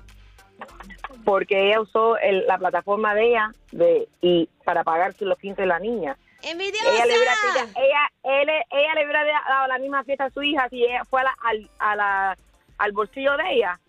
Porque 1.26 1.68
ella 1.70 1.82
usó 1.82 2.18
el- 2.18 2.46
la 2.48 2.58
plataforma 2.58 3.14
de 3.14 3.30
ella 3.30 3.52
de, 3.72 4.08
y 4.22 4.50
para 4.64 4.84
pagarse 4.84 5.26
los 5.26 5.38
15 5.40 5.62
de 5.62 5.68
la 5.68 5.80
niña. 5.80 6.18
¡Envidiosa! 6.44 6.90
ella 6.94 7.06
le 7.06 7.18
hubiera 7.18 7.34
ella, 7.54 7.70
ella, 7.76 8.42
él- 8.42 8.64
ella 8.72 8.94
le 8.96 9.04
hubiera 9.06 9.24
dado 9.50 9.68
la 9.68 9.78
misma 9.80 10.04
fiesta 10.04 10.26
a 10.26 10.30
su 10.30 10.42
hija 10.44 10.68
si 10.70 10.84
ella 10.84 11.04
fue 11.10 11.22
a 11.22 11.24
la- 11.26 11.38
al, 11.44 11.70
a 11.80 11.96
la- 11.96 12.38
al 12.78 12.92
bolsillo 12.92 13.36
de 13.38 13.54
ella. 13.54 13.80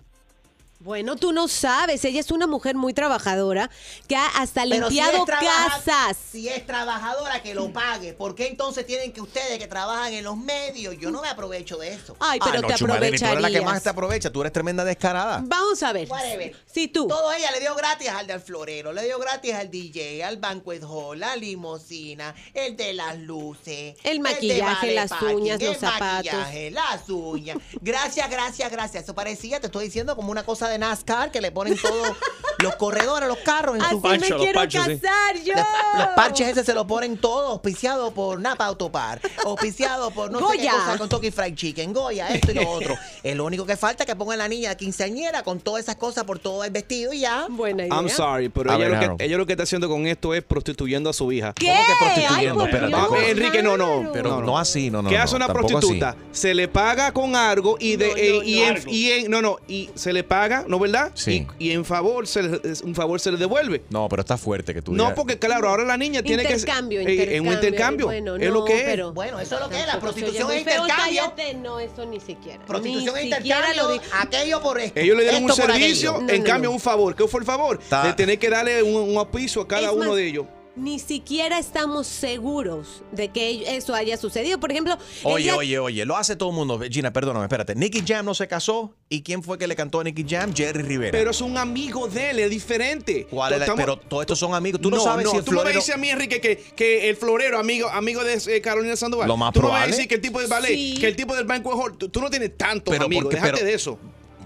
Bueno, 0.80 1.16
tú 1.16 1.32
no 1.32 1.48
sabes, 1.48 2.04
ella 2.04 2.20
es 2.20 2.30
una 2.30 2.46
mujer 2.46 2.76
muy 2.76 2.94
trabajadora 2.94 3.68
que 4.06 4.14
ha 4.14 4.28
hasta 4.28 4.62
Pero 4.62 4.88
limpiado 4.88 5.24
casas. 5.26 6.16
Si 6.30 6.48
es 6.48 6.64
trabajadora, 6.64 7.42
que 7.42 7.52
lo 7.52 7.72
pague. 7.72 8.12
¿Por 8.12 8.36
qué 8.36 8.46
entonces 8.46 8.86
tienen 8.86 9.12
que 9.12 9.20
ustedes 9.20 9.58
que 9.58 9.66
trabajan 9.66 10.12
en 10.12 10.22
los 10.22 10.36
medios? 10.36 10.94
Yo 11.00 11.10
no 11.10 11.20
me 11.20 11.28
aprovecho 11.28 11.78
de 11.78 11.94
eso. 11.94 12.16
Ay, 12.20 12.38
pero 12.38 12.58
Ah, 12.58 12.60
no, 12.62 12.68
te 12.68 12.74
Chusmaleri, 12.74 13.18
tú 13.18 13.24
eres 13.24 13.40
la 13.40 13.48
que 13.50 13.54
más 13.60 13.78
aprovecharías. 13.78 13.82
te 13.82 13.88
aprovecha. 13.88 14.30
Tú 14.30 14.40
eres 14.42 14.52
tremenda 14.52 14.84
descarada. 14.84 15.40
Vamos 15.44 15.82
a 15.82 15.92
ver. 15.92 16.08
Whatever. 16.08 16.54
Si 16.72 16.86
tú. 16.86 17.08
Todo 17.08 17.32
ella 17.32 17.50
le 17.50 17.58
dio 17.58 17.74
gratis 17.74 18.08
al 18.10 18.28
del 18.28 18.40
florero, 18.40 18.92
le 18.92 19.02
dio 19.04 19.18
gratis 19.18 19.54
al 19.54 19.70
DJ, 19.72 20.22
al 20.22 20.36
banquet 20.36 20.84
hall, 20.84 21.18
la 21.18 21.34
limosina, 21.34 22.36
el 22.54 22.76
de 22.76 22.92
las 22.92 23.18
luces, 23.18 23.96
El 24.04 24.20
maquillaje, 24.20 24.62
vale 24.62 24.94
las 24.94 25.10
parking, 25.10 25.34
uñas, 25.34 25.60
los 25.60 25.70
el 25.70 25.76
zapatos. 25.76 26.02
maquillaje, 26.32 26.70
las 26.70 27.08
uñas. 27.08 27.58
Gracias, 27.80 28.30
gracias, 28.30 28.70
gracias. 28.70 29.02
Eso 29.04 29.14
parecía, 29.16 29.58
te 29.58 29.66
estoy 29.66 29.86
diciendo, 29.86 30.14
como 30.14 30.30
una 30.30 30.44
cosa 30.44 30.67
de 30.68 30.78
NASCAR 30.78 31.30
que 31.30 31.40
le 31.40 31.50
ponen 31.52 31.76
todos 31.76 32.16
los 32.58 32.74
corredores, 32.76 33.28
los 33.28 33.38
carros 33.38 33.76
en 33.76 33.82
Así 33.82 33.90
su 33.92 34.00
me 34.00 34.08
Pancho, 34.08 34.34
los 34.34 34.42
quiero 34.42 34.60
sí. 34.62 34.68
casar 34.78 35.36
yo. 35.44 35.54
los, 35.54 36.04
los 36.04 36.08
parches 36.14 36.48
ese 36.48 36.64
se 36.64 36.74
lo 36.74 36.86
ponen 36.86 37.16
todos, 37.18 37.50
auspiciado 37.50 38.12
por 38.12 38.40
Napa 38.40 38.66
Autopar, 38.66 39.20
auspiciado 39.44 40.10
por 40.10 40.30
no 40.30 40.38
sé 40.50 40.56
qué 40.58 40.64
Goya. 40.66 40.72
cosa 40.72 40.98
con 40.98 41.08
Toki 41.08 41.30
Fried 41.30 41.54
Chicken, 41.54 41.92
Goya, 41.92 42.28
esto 42.28 42.50
y 42.52 42.54
lo 42.54 42.68
otro. 42.68 42.94
Es 43.22 43.36
lo 43.36 43.44
único 43.44 43.64
que 43.66 43.76
falta 43.76 44.02
es 44.04 44.06
que 44.06 44.16
pongan 44.16 44.38
la 44.38 44.48
niña 44.48 44.74
quinceañera 44.74 45.42
con 45.42 45.60
todas 45.60 45.84
esas 45.84 45.96
cosas 45.96 46.24
por 46.24 46.38
todo 46.38 46.64
el 46.64 46.70
vestido 46.70 47.12
y 47.12 47.20
ya. 47.20 47.46
Buena 47.48 47.84
idea. 47.86 47.94
I'm 47.94 48.08
sorry, 48.08 48.48
pero 48.48 48.70
ella 48.74 48.88
ver, 48.88 49.08
lo, 49.08 49.16
que, 49.16 49.24
ella 49.24 49.36
lo 49.38 49.46
que 49.46 49.52
está 49.52 49.62
haciendo 49.62 49.88
con 49.88 50.06
esto 50.06 50.34
es 50.34 50.42
prostituyendo 50.42 51.10
a 51.10 51.12
su 51.12 51.30
hija. 51.32 51.52
¿Qué? 51.54 51.66
¿Cómo 51.66 51.86
que 51.86 52.04
prostituyendo? 52.04 53.16
Enrique, 53.26 53.62
no, 53.62 53.76
no. 53.76 54.10
Pero 54.12 54.30
No, 54.30 54.40
no, 54.40 54.46
no. 54.46 54.58
así, 54.58 54.90
no, 54.90 55.02
no. 55.02 55.08
¿Qué 55.10 55.18
hace 55.18 55.36
una 55.36 55.48
prostituta? 55.48 56.10
así. 56.10 56.18
Se 56.32 56.54
le 56.54 56.68
paga 56.68 57.12
con 57.12 57.36
algo 57.36 57.76
y 57.78 57.96
de 57.96 58.08
No, 58.08 58.16
eh, 58.16 58.32
no, 58.38 58.42
y, 58.42 58.56
no. 58.60 58.62
en, 58.66 58.76
Algo. 58.76 58.90
y 58.90 59.10
en- 59.12 59.30
no 59.30 59.42
no 59.42 59.56
y 59.68 59.90
se 59.94 60.12
le 60.12 60.24
paga, 60.24 60.57
¿no 60.66 60.78
verdad? 60.78 61.12
Sí. 61.14 61.46
Y, 61.58 61.68
y 61.68 61.72
en 61.72 61.84
favor 61.84 62.26
se 62.26 62.42
le- 62.42 62.60
un 62.84 62.94
favor 62.94 63.20
se 63.20 63.30
le 63.30 63.38
devuelve. 63.38 63.82
No, 63.90 64.08
pero 64.08 64.20
está 64.20 64.36
fuerte 64.36 64.74
que 64.74 64.82
tú 64.82 64.92
No, 64.92 65.04
digas- 65.04 65.14
porque 65.16 65.38
claro, 65.38 65.68
ahora 65.68 65.84
la 65.84 65.96
niña 65.96 66.22
tiene 66.22 66.42
que 66.44 66.52
Intercambio, 66.54 67.00
eh, 67.00 67.36
en 67.36 67.46
un 67.46 67.52
intercambio. 67.52 68.06
Bueno, 68.06 68.36
es 68.36 68.48
no, 68.48 68.54
lo 68.54 68.64
que 68.64 68.76
es. 68.78 68.84
pero 68.84 69.12
Bueno, 69.12 69.38
eso 69.40 69.54
es 69.56 69.60
lo 69.60 69.68
que 69.68 69.80
es, 69.80 69.86
la 69.86 70.00
prostitución 70.00 70.50
es 70.52 70.58
intercambio. 70.60 70.94
cállate, 70.96 71.54
no, 71.54 71.78
eso 71.80 72.06
ni 72.06 72.20
siquiera. 72.20 72.64
Prostitución 72.66 73.14
ni 73.14 73.20
e 73.20 73.34
siquiera 73.36 73.70
intercambio, 73.72 74.02
lo 74.02 74.18
aquello 74.20 74.60
por 74.62 74.80
esto. 74.80 74.98
Ellos 75.00 75.16
le 75.16 75.22
dieron 75.24 75.44
un 75.44 75.52
servicio. 75.52 76.20
No, 76.20 76.28
en 76.28 76.40
no, 76.42 76.46
cambio 76.46 76.70
no. 76.70 76.74
un 76.74 76.80
favor. 76.80 77.14
¿Qué 77.14 77.26
fue 77.28 77.40
el 77.40 77.46
favor? 77.46 77.78
De 77.78 78.12
tener 78.14 78.38
que 78.38 78.48
darle 78.50 78.82
un, 78.82 79.10
un 79.10 79.16
auspicio 79.18 79.62
a 79.62 79.68
cada 79.68 79.88
Es 79.88 79.92
uno 79.92 80.06
más, 80.06 80.16
de 80.16 80.26
ellos. 80.26 80.46
Ni 80.78 80.98
siquiera 80.98 81.58
estamos 81.58 82.06
seguros 82.06 83.02
de 83.12 83.28
que 83.28 83.76
eso 83.76 83.94
haya 83.94 84.16
sucedido. 84.16 84.58
Por 84.60 84.70
ejemplo, 84.70 84.96
Oye, 85.24 85.44
ella- 85.44 85.56
oye, 85.56 85.78
oye, 85.78 86.04
lo 86.04 86.16
hace 86.16 86.36
todo 86.36 86.50
el 86.50 86.54
mundo. 86.56 86.80
Gina, 86.90 87.12
perdóname, 87.12 87.44
espérate. 87.46 87.74
Nicky 87.74 88.02
Jam 88.06 88.24
no 88.24 88.34
se 88.34 88.46
casó. 88.48 88.94
¿Y 89.10 89.22
quién 89.22 89.42
fue 89.42 89.56
que 89.58 89.66
le 89.66 89.74
cantó 89.74 90.00
a 90.00 90.04
Nicky 90.04 90.24
Jam? 90.28 90.52
Jerry 90.54 90.82
Rivera. 90.82 91.12
Pero 91.12 91.30
es 91.30 91.40
un 91.40 91.56
amigo 91.56 92.08
de 92.08 92.30
él, 92.30 92.38
es 92.40 92.50
diferente. 92.50 93.26
¿Cuál 93.30 93.52
es 93.54 93.58
la- 93.60 93.64
Estamos- 93.64 93.80
pero 93.84 93.96
todos 93.98 94.22
estos 94.22 94.38
son 94.38 94.54
amigos. 94.54 94.80
Tú 94.80 94.90
no, 94.90 95.00
sabes 95.00 95.28
si 95.30 95.36
el 95.38 95.44
tú 95.44 95.52
me 95.52 95.56
vas 95.58 95.66
a 95.66 95.80
florero... 95.80 95.98
mí, 95.98 96.10
Enrique, 96.10 96.40
que, 96.40 96.56
que 96.76 97.08
el 97.08 97.16
florero, 97.16 97.58
amigo, 97.58 97.88
amigo 97.88 98.22
de 98.22 98.34
eh, 98.34 98.60
Carolina 98.60 98.96
Sandoval. 98.96 99.26
Lo 99.28 99.36
más 99.36 99.52
tú 99.52 99.60
me 99.60 99.64
vas 99.68 99.70
a 99.70 99.74
probable. 99.76 99.96
decir 99.96 100.08
que 100.08 100.14
el 100.16 100.20
tipo 100.20 100.40
de 100.40 100.46
ballet, 100.46 100.68
Sí. 100.74 100.96
que 101.00 101.06
el 101.08 101.16
tipo 101.16 101.34
del 101.34 101.44
banco 101.46 101.70
hall, 101.74 101.96
tú, 101.96 102.08
tú 102.08 102.20
no 102.20 102.28
tienes 102.30 102.56
tantos 102.56 102.92
Pero 102.92 103.06
amigos, 103.06 103.24
porque- 103.24 103.36
déjate 103.36 103.52
pero- 103.54 103.66
de 103.66 103.74
eso. 103.74 103.98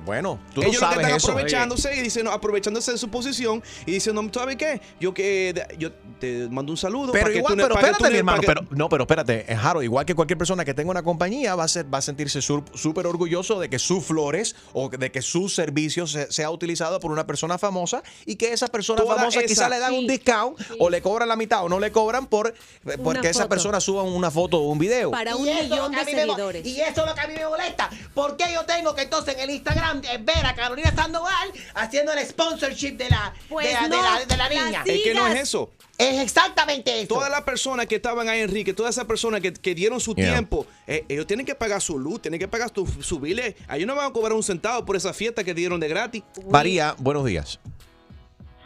Bueno, 0.04 0.40
tú 0.52 0.62
no 0.62 0.66
Ellos 0.66 0.80
lo 0.82 0.88
que 0.88 0.94
están 0.96 1.14
eso. 1.16 1.30
aprovechándose 1.30 1.96
y 1.96 2.00
dicen, 2.00 2.24
no, 2.24 2.32
aprovechándose 2.32 2.90
de 2.90 2.98
su 2.98 3.08
posición 3.08 3.62
y 3.86 3.92
dicen, 3.92 4.16
no, 4.16 4.28
¿sabes 4.34 4.56
qué? 4.56 4.80
Yo 4.98 5.14
que 5.14 5.54
yo 5.78 5.90
te 6.22 6.48
mando 6.48 6.70
un 6.72 6.76
saludo. 6.76 7.10
Pero 7.10 7.32
igual, 7.32 7.56
pero 7.56 7.74
espérate, 7.74 8.10
mi 8.10 8.16
hermano. 8.18 8.42
Pero, 8.46 8.60
no, 8.70 8.88
pero 8.88 9.02
espérate, 9.02 9.44
eh, 9.52 9.56
Jaro, 9.56 9.82
igual 9.82 10.06
que 10.06 10.14
cualquier 10.14 10.38
persona 10.38 10.64
que 10.64 10.72
tenga 10.72 10.90
una 10.92 11.02
compañía 11.02 11.56
va 11.56 11.64
a, 11.64 11.68
ser, 11.68 11.92
va 11.92 11.98
a 11.98 12.02
sentirse 12.02 12.40
súper 12.40 13.06
orgulloso 13.08 13.58
de 13.58 13.68
que 13.68 13.80
sus 13.80 14.04
flores 14.04 14.54
o 14.72 14.88
de 14.88 15.10
que 15.10 15.20
sus 15.20 15.52
servicios 15.54 16.12
se- 16.12 16.30
sea 16.30 16.50
utilizado 16.50 17.00
por 17.00 17.10
una 17.10 17.26
persona 17.26 17.58
famosa 17.58 18.04
y 18.24 18.36
que 18.36 18.52
esa 18.52 18.68
persona 18.68 19.02
Toda 19.02 19.16
famosa 19.16 19.40
esa- 19.40 19.48
quizás 19.48 19.68
le 19.68 19.80
dan 19.80 19.94
un 19.94 20.00
Sí, 20.02 20.08
discount 20.08 20.60
o 20.78 20.88
le 20.88 21.02
cobran 21.02 21.28
la 21.28 21.34
mitad 21.34 21.64
o 21.64 21.68
no 21.68 21.80
le 21.80 21.90
cobran 21.90 22.26
por 22.26 22.48
eh, 22.86 22.98
porque 23.02 23.28
esa 23.30 23.40
foto. 23.40 23.48
persona 23.48 23.80
suba 23.80 24.02
una 24.04 24.30
foto 24.30 24.58
o 24.58 24.68
un 24.70 24.78
video. 24.78 25.10
para 25.10 25.34
un 25.34 25.42
millón 25.44 25.90
de 25.90 26.04
me 26.04 26.12
seguidores. 26.12 26.64
y 26.64 26.80
eso 26.80 27.00
es 27.02 27.06
lo 27.08 27.14
que 27.14 27.20
a 27.20 27.26
mí 27.26 27.34
me 27.34 27.46
molesta. 27.48 27.90
¿Por 28.14 28.36
qué 28.36 28.44
yo 28.54 28.64
tengo 28.64 28.94
que 28.94 29.02
entonces 29.02 29.34
en 29.34 29.40
el 29.40 29.50
Instagram 29.50 30.02
eh, 30.04 30.18
ver 30.22 30.46
a 30.46 30.54
Carolina 30.54 30.94
Sandoval 30.94 31.50
haciendo 31.74 32.12
el 32.12 32.24
sponsorship 32.24 32.92
de 32.96 33.10
la, 33.10 33.34
Pues 33.48 33.66
de, 33.66 33.72
la, 33.74 33.82
de 33.82 33.88
no, 33.88 34.02
la- 34.02 34.24
de 34.24 34.36
la 34.36 34.48
la 34.48 34.48
niña? 34.66 34.82
Es 34.86 35.02
que 35.02 35.14
no 35.14 35.26
es 35.26 35.40
eso. 35.40 35.70
Es 36.02 36.20
exactamente 36.20 37.00
eso. 37.00 37.08
Todas 37.14 37.30
las 37.30 37.42
personas 37.42 37.86
que 37.86 37.96
estaban 37.96 38.28
ahí, 38.28 38.40
Enrique, 38.40 38.72
todas 38.72 38.94
esas 38.94 39.04
personas 39.04 39.40
que, 39.40 39.52
que 39.52 39.74
dieron 39.74 40.00
su 40.00 40.14
Yeah. 40.14 40.32
tiempo, 40.32 40.66
eh, 40.86 41.04
ellos 41.08 41.26
tienen 41.26 41.46
que 41.46 41.54
pagar 41.54 41.80
su 41.80 41.98
luz, 41.98 42.20
tienen 42.22 42.38
que 42.40 42.48
pagar 42.48 42.70
su, 42.74 42.86
su 43.02 43.18
bile. 43.20 43.56
Ellos 43.72 43.86
no 43.86 43.94
van 43.94 44.06
a 44.10 44.12
cobrar 44.12 44.32
un 44.34 44.42
centavo 44.42 44.84
por 44.84 44.96
esa 44.96 45.12
fiesta 45.12 45.42
que 45.44 45.54
dieron 45.54 45.80
de 45.80 45.88
gratis. 45.88 46.22
María, 46.50 46.94
buenos 46.98 47.24
días. 47.24 47.60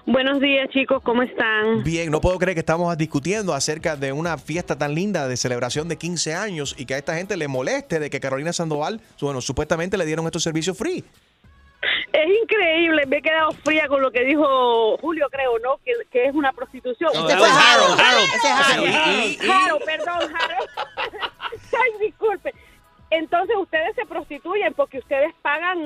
Buenos 0.08 0.40
días, 0.40 0.68
chicos, 0.70 1.02
¿cómo 1.02 1.22
están? 1.22 1.82
Bien, 1.82 2.12
no 2.12 2.20
puedo 2.20 2.38
creer 2.38 2.54
que 2.54 2.60
estamos 2.60 2.96
discutiendo 2.96 3.52
acerca 3.54 3.96
de 3.96 4.12
una 4.12 4.38
fiesta 4.38 4.78
tan 4.78 4.94
linda 4.94 5.26
de 5.26 5.36
celebración 5.36 5.88
de 5.88 5.96
15 5.98 6.32
años 6.32 6.76
y 6.78 6.86
que 6.86 6.94
a 6.94 6.98
esta 6.98 7.16
gente 7.16 7.36
le 7.36 7.48
moleste 7.48 7.98
de 7.98 8.08
que 8.08 8.20
Carolina 8.20 8.52
Sandoval, 8.52 9.00
bueno, 9.20 9.40
supuestamente 9.40 9.96
le 9.98 10.06
dieron 10.06 10.24
estos 10.26 10.44
servicios 10.44 10.78
free. 10.78 11.04
Es 12.12 12.42
increíble, 12.42 13.06
me 13.06 13.18
he 13.18 13.22
quedado 13.22 13.52
fría 13.64 13.86
con 13.88 14.00
lo 14.02 14.10
que 14.10 14.24
dijo 14.24 14.96
Julio, 14.98 15.28
creo, 15.30 15.58
¿no? 15.58 15.78
Que, 15.84 15.92
que 16.10 16.26
es 16.26 16.34
una 16.34 16.52
prostitución. 16.52 17.10
Este 17.14 17.28
that 17.28 17.38
fue 17.38 17.48
Harold. 17.48 18.00
Harold, 18.00 18.00
Harold. 18.00 18.88
Es 18.88 19.50
Harold. 19.50 19.84
Perdón, 19.84 20.32
Jaro. 20.32 20.64
Ay, 21.52 21.90
disculpe. 22.00 22.54
Entonces 23.10 23.56
ustedes 23.56 23.94
se 23.94 24.04
prostituyen 24.06 24.74
porque 24.74 24.98
ustedes 24.98 25.32
pagan 25.42 25.78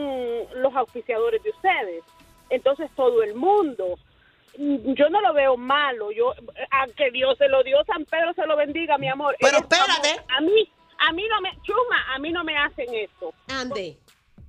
los 0.55 0.75
auspiciadores 0.75 1.43
de 1.43 1.51
ustedes. 1.51 2.05
Entonces 2.49 2.91
todo 2.97 3.23
el 3.23 3.35
mundo. 3.35 3.99
Yo 4.57 5.09
no 5.11 5.21
lo 5.21 5.33
veo 5.35 5.57
malo. 5.57 6.11
Yo, 6.13 6.33
a 6.71 6.87
que 6.97 7.11
Dios 7.11 7.37
se 7.39 7.49
lo 7.49 7.63
dio, 7.63 7.85
San 7.85 8.05
Pedro 8.05 8.33
se 8.35 8.47
lo 8.47 8.57
bendiga, 8.57 8.99
mi 8.99 9.09
amor. 9.09 9.37
Pero 9.41 9.59
Eres 9.59 9.63
espérate. 9.63 10.09
famosa. 10.17 10.37
A 10.37 10.41
mí, 10.41 10.73
a 10.99 11.13
mí 11.13 11.25
no 11.29 11.41
me, 11.41 11.51
Chuma, 11.63 12.15
a 12.15 12.19
mí 12.19 12.33
no 12.33 12.45
me 12.45 12.57
hacen 12.57 12.87
esto. 12.95 13.33
Ande. 13.49 13.97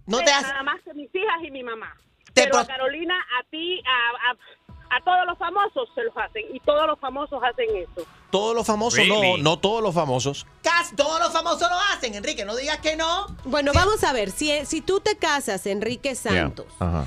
No 0.06 0.20
te 0.20 0.32
hace- 0.32 0.48
Nada 0.48 0.64
más 0.64 0.82
que 0.84 0.94
mis 0.94 1.14
hijas 1.14 1.38
y 1.44 1.52
mi 1.52 1.64
mamá. 1.64 1.96
Te 2.34 2.44
Pero 2.44 2.52
pro- 2.52 2.60
a 2.62 2.66
Carolina, 2.68 3.16
a 3.40 3.44
ti, 3.50 3.82
a, 3.86 4.32
a, 4.32 4.98
a 4.98 5.02
todos 5.04 5.26
los 5.28 5.38
famosos 5.38 5.90
se 5.96 6.04
los 6.04 6.16
hacen. 6.18 6.44
Y 6.54 6.60
todos 6.62 6.88
los 6.88 7.00
famosos 7.00 7.42
hacen 7.44 7.68
eso. 7.76 8.08
Todos 8.30 8.56
los 8.56 8.66
famosos, 8.66 9.00
Really? 9.00 9.34
no, 9.34 9.38
no 9.38 9.60
todos 9.60 9.84
los 9.84 9.94
famosos. 9.94 10.46
Casi 10.64 10.96
todos 10.96 11.20
los 11.20 11.32
famosos 11.34 11.70
lo 11.70 11.78
hacen, 11.94 12.16
Enrique. 12.16 12.46
No 12.46 12.56
digas 12.56 12.78
que 12.80 12.96
no. 12.96 13.28
Bueno, 13.44 13.72
vamos 13.74 14.04
a 14.06 14.14
ver, 14.14 14.32
si, 14.32 14.66
si 14.66 14.80
tú 14.82 15.02
te 15.02 15.18
casas, 15.18 15.66
Enrique 15.66 16.16
Santos, 16.16 16.68
Ajá. 16.80 17.06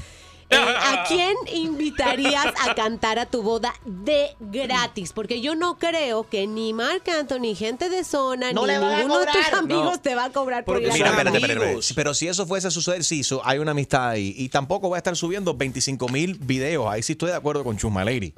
Eh, 0.54 0.74
¿a 0.78 1.04
quién 1.08 1.34
invitarías 1.52 2.46
a 2.66 2.74
cantar 2.74 3.18
a 3.18 3.26
tu 3.26 3.42
boda 3.42 3.74
de 3.84 4.34
gratis? 4.40 5.12
Porque 5.12 5.40
yo 5.40 5.54
no 5.54 5.78
creo 5.78 6.28
que 6.28 6.46
ni 6.46 6.72
Marc 6.72 7.08
Anthony, 7.08 7.54
gente 7.56 7.88
de 7.88 8.04
zona, 8.04 8.52
No 8.52 8.66
ni 8.66 8.72
ninguno 8.74 9.18
de 9.20 9.26
tus 9.26 9.52
amigos 9.52 9.84
No. 9.96 10.00
te 10.00 10.14
va 10.14 10.26
a 10.26 10.30
cobrar 10.30 10.64
por 10.64 10.74
Porque 10.76 10.86
ir 10.86 10.90
a 10.90 10.94
Mira, 10.94 11.06
son 11.08 11.16
cantar. 11.16 11.26
espérate, 11.34 11.52
espérate, 11.52 11.66
amigos. 11.66 11.84
espérate. 11.86 11.94
Pero 12.04 12.14
si 12.14 12.28
eso 12.28 12.46
fuese 12.46 12.68
a 12.68 12.70
suceder, 12.70 13.04
sí, 13.04 13.22
so- 13.24 13.42
hay 13.44 13.58
una 13.58 13.72
amistad 13.72 14.08
ahí. 14.10 14.34
Y 14.36 14.48
tampoco 14.48 14.88
voy 14.88 14.96
a 14.96 14.98
estar 14.98 15.16
subiendo 15.16 15.54
25 15.54 16.08
mil 16.08 16.34
videos. 16.38 16.86
Ahí 16.88 17.02
sí 17.02 17.12
estoy 17.12 17.30
de 17.30 17.36
acuerdo 17.36 17.64
con 17.64 17.76
Chusma 17.76 18.04
Lady. 18.04 18.34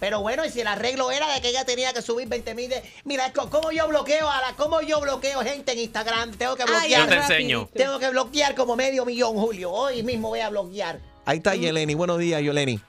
Pero 0.00 0.20
bueno, 0.20 0.44
y 0.44 0.50
si 0.50 0.60
el 0.60 0.68
arreglo 0.68 1.10
era 1.10 1.34
de 1.34 1.40
que 1.40 1.48
ella 1.48 1.64
tenía 1.64 1.92
que 1.92 2.02
subir 2.02 2.28
20 2.28 2.54
mil 2.54 2.70
de... 2.70 2.80
Mira, 3.04 3.32
cómo 3.32 3.72
yo 3.72 3.88
bloqueo 3.88 4.30
a 4.30 4.40
la... 4.40 4.52
Cómo 4.54 4.80
yo 4.80 5.00
bloqueo 5.00 5.40
gente 5.42 5.72
en 5.72 5.80
Instagram. 5.80 6.30
Tengo 6.36 6.54
que 6.54 6.62
Ay, 6.62 6.68
bloquear. 6.68 7.00
Yo 7.00 7.08
te 7.08 7.14
enseño. 7.16 7.60
rapidito. 7.62 7.84
Tengo 7.84 7.98
que 7.98 8.10
bloquear 8.10 8.54
como 8.54 8.76
medio 8.76 9.04
millón, 9.04 9.34
Julio. 9.36 9.72
Hoy 9.72 10.04
mismo 10.04 10.28
voy 10.28 10.38
a 10.38 10.50
bloquear. 10.50 11.00
Ahí 11.28 11.36
está 11.36 11.54
Yeleni. 11.54 11.94
Buenos 11.94 12.16
días, 12.16 12.40
Yeleni. 12.40 12.80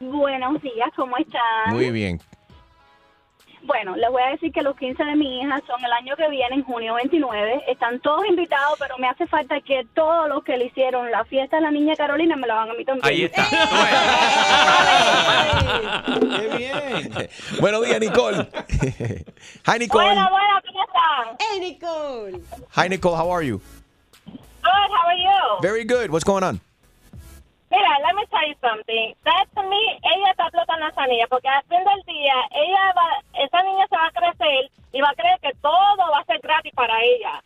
Buenos 0.00 0.62
días, 0.62 0.88
¿cómo 0.96 1.14
están? 1.18 1.74
Muy 1.74 1.90
bien. 1.90 2.18
Bueno, 3.64 3.94
les 3.96 4.10
voy 4.10 4.22
a 4.22 4.30
decir 4.30 4.50
que 4.50 4.62
los 4.62 4.74
15 4.78 5.04
de 5.04 5.14
mi 5.16 5.40
hija 5.40 5.60
son 5.66 5.84
el 5.84 5.92
año 5.92 6.16
que 6.16 6.26
viene, 6.30 6.54
en 6.54 6.64
junio 6.64 6.94
29. 6.94 7.64
Están 7.68 8.00
todos 8.00 8.24
invitados, 8.26 8.78
pero 8.78 8.96
me 8.96 9.08
hace 9.10 9.26
falta 9.26 9.60
que 9.60 9.86
todos 9.94 10.26
los 10.30 10.42
que 10.42 10.56
le 10.56 10.64
hicieron 10.64 11.10
la 11.10 11.22
fiesta 11.26 11.58
a 11.58 11.60
la 11.60 11.70
niña 11.70 11.94
Carolina 11.96 12.34
me 12.34 12.46
lo 12.46 12.54
hagan 12.54 12.70
a 12.70 12.74
mí 12.78 12.84
también. 12.86 13.06
Ahí 13.06 13.24
está. 13.24 13.46
¡Qué 16.38 16.56
bien! 16.56 17.12
Buenos 17.60 17.84
días, 17.84 18.00
Nicole. 18.00 18.38
Hi, 19.66 19.78
Nicole. 19.78 20.06
Buena, 20.06 20.30
buena, 20.30 20.62
¿cómo 20.66 20.82
están? 20.82 21.36
Hey, 21.38 21.60
Nicole. 21.60 22.40
Hi, 22.74 22.88
Nicole. 22.88 23.16
How 23.18 23.30
are 23.30 23.46
you? 23.46 23.60
Good, 24.24 24.40
how 24.64 25.08
are 25.08 25.18
you? 25.18 25.60
Very 25.60 25.84
good. 25.84 26.10
What's 26.10 26.24
going 26.24 26.42
on? 26.42 26.71
Mira, 27.72 27.88
let 28.04 28.12
me 28.14 28.24
tell 28.28 28.44
you 28.46 28.56
something. 28.60 29.14
That 29.24 29.48
to 29.56 29.62
me, 29.64 29.80
ella 30.04 30.28
está 30.30 30.44
explotando 30.44 30.84
a 30.84 30.90
esa 30.90 31.06
niña, 31.06 31.24
porque 31.30 31.48
al 31.48 31.62
fin 31.64 31.80
del 31.82 32.02
día, 32.04 32.34
ella 32.52 32.92
va, 32.94 33.08
esa 33.42 33.62
niña 33.62 33.86
se 33.88 33.96
va 33.96 34.06
a 34.08 34.10
crecer 34.12 34.70
y 34.92 35.00
va 35.00 35.08
a 35.08 35.14
creer 35.14 35.40
que 35.40 35.52
todo 35.62 35.96
va 36.12 36.18
a 36.20 36.24
ser 36.26 36.38
gratis 36.40 36.72
para 36.74 37.00
ella. 37.02 37.42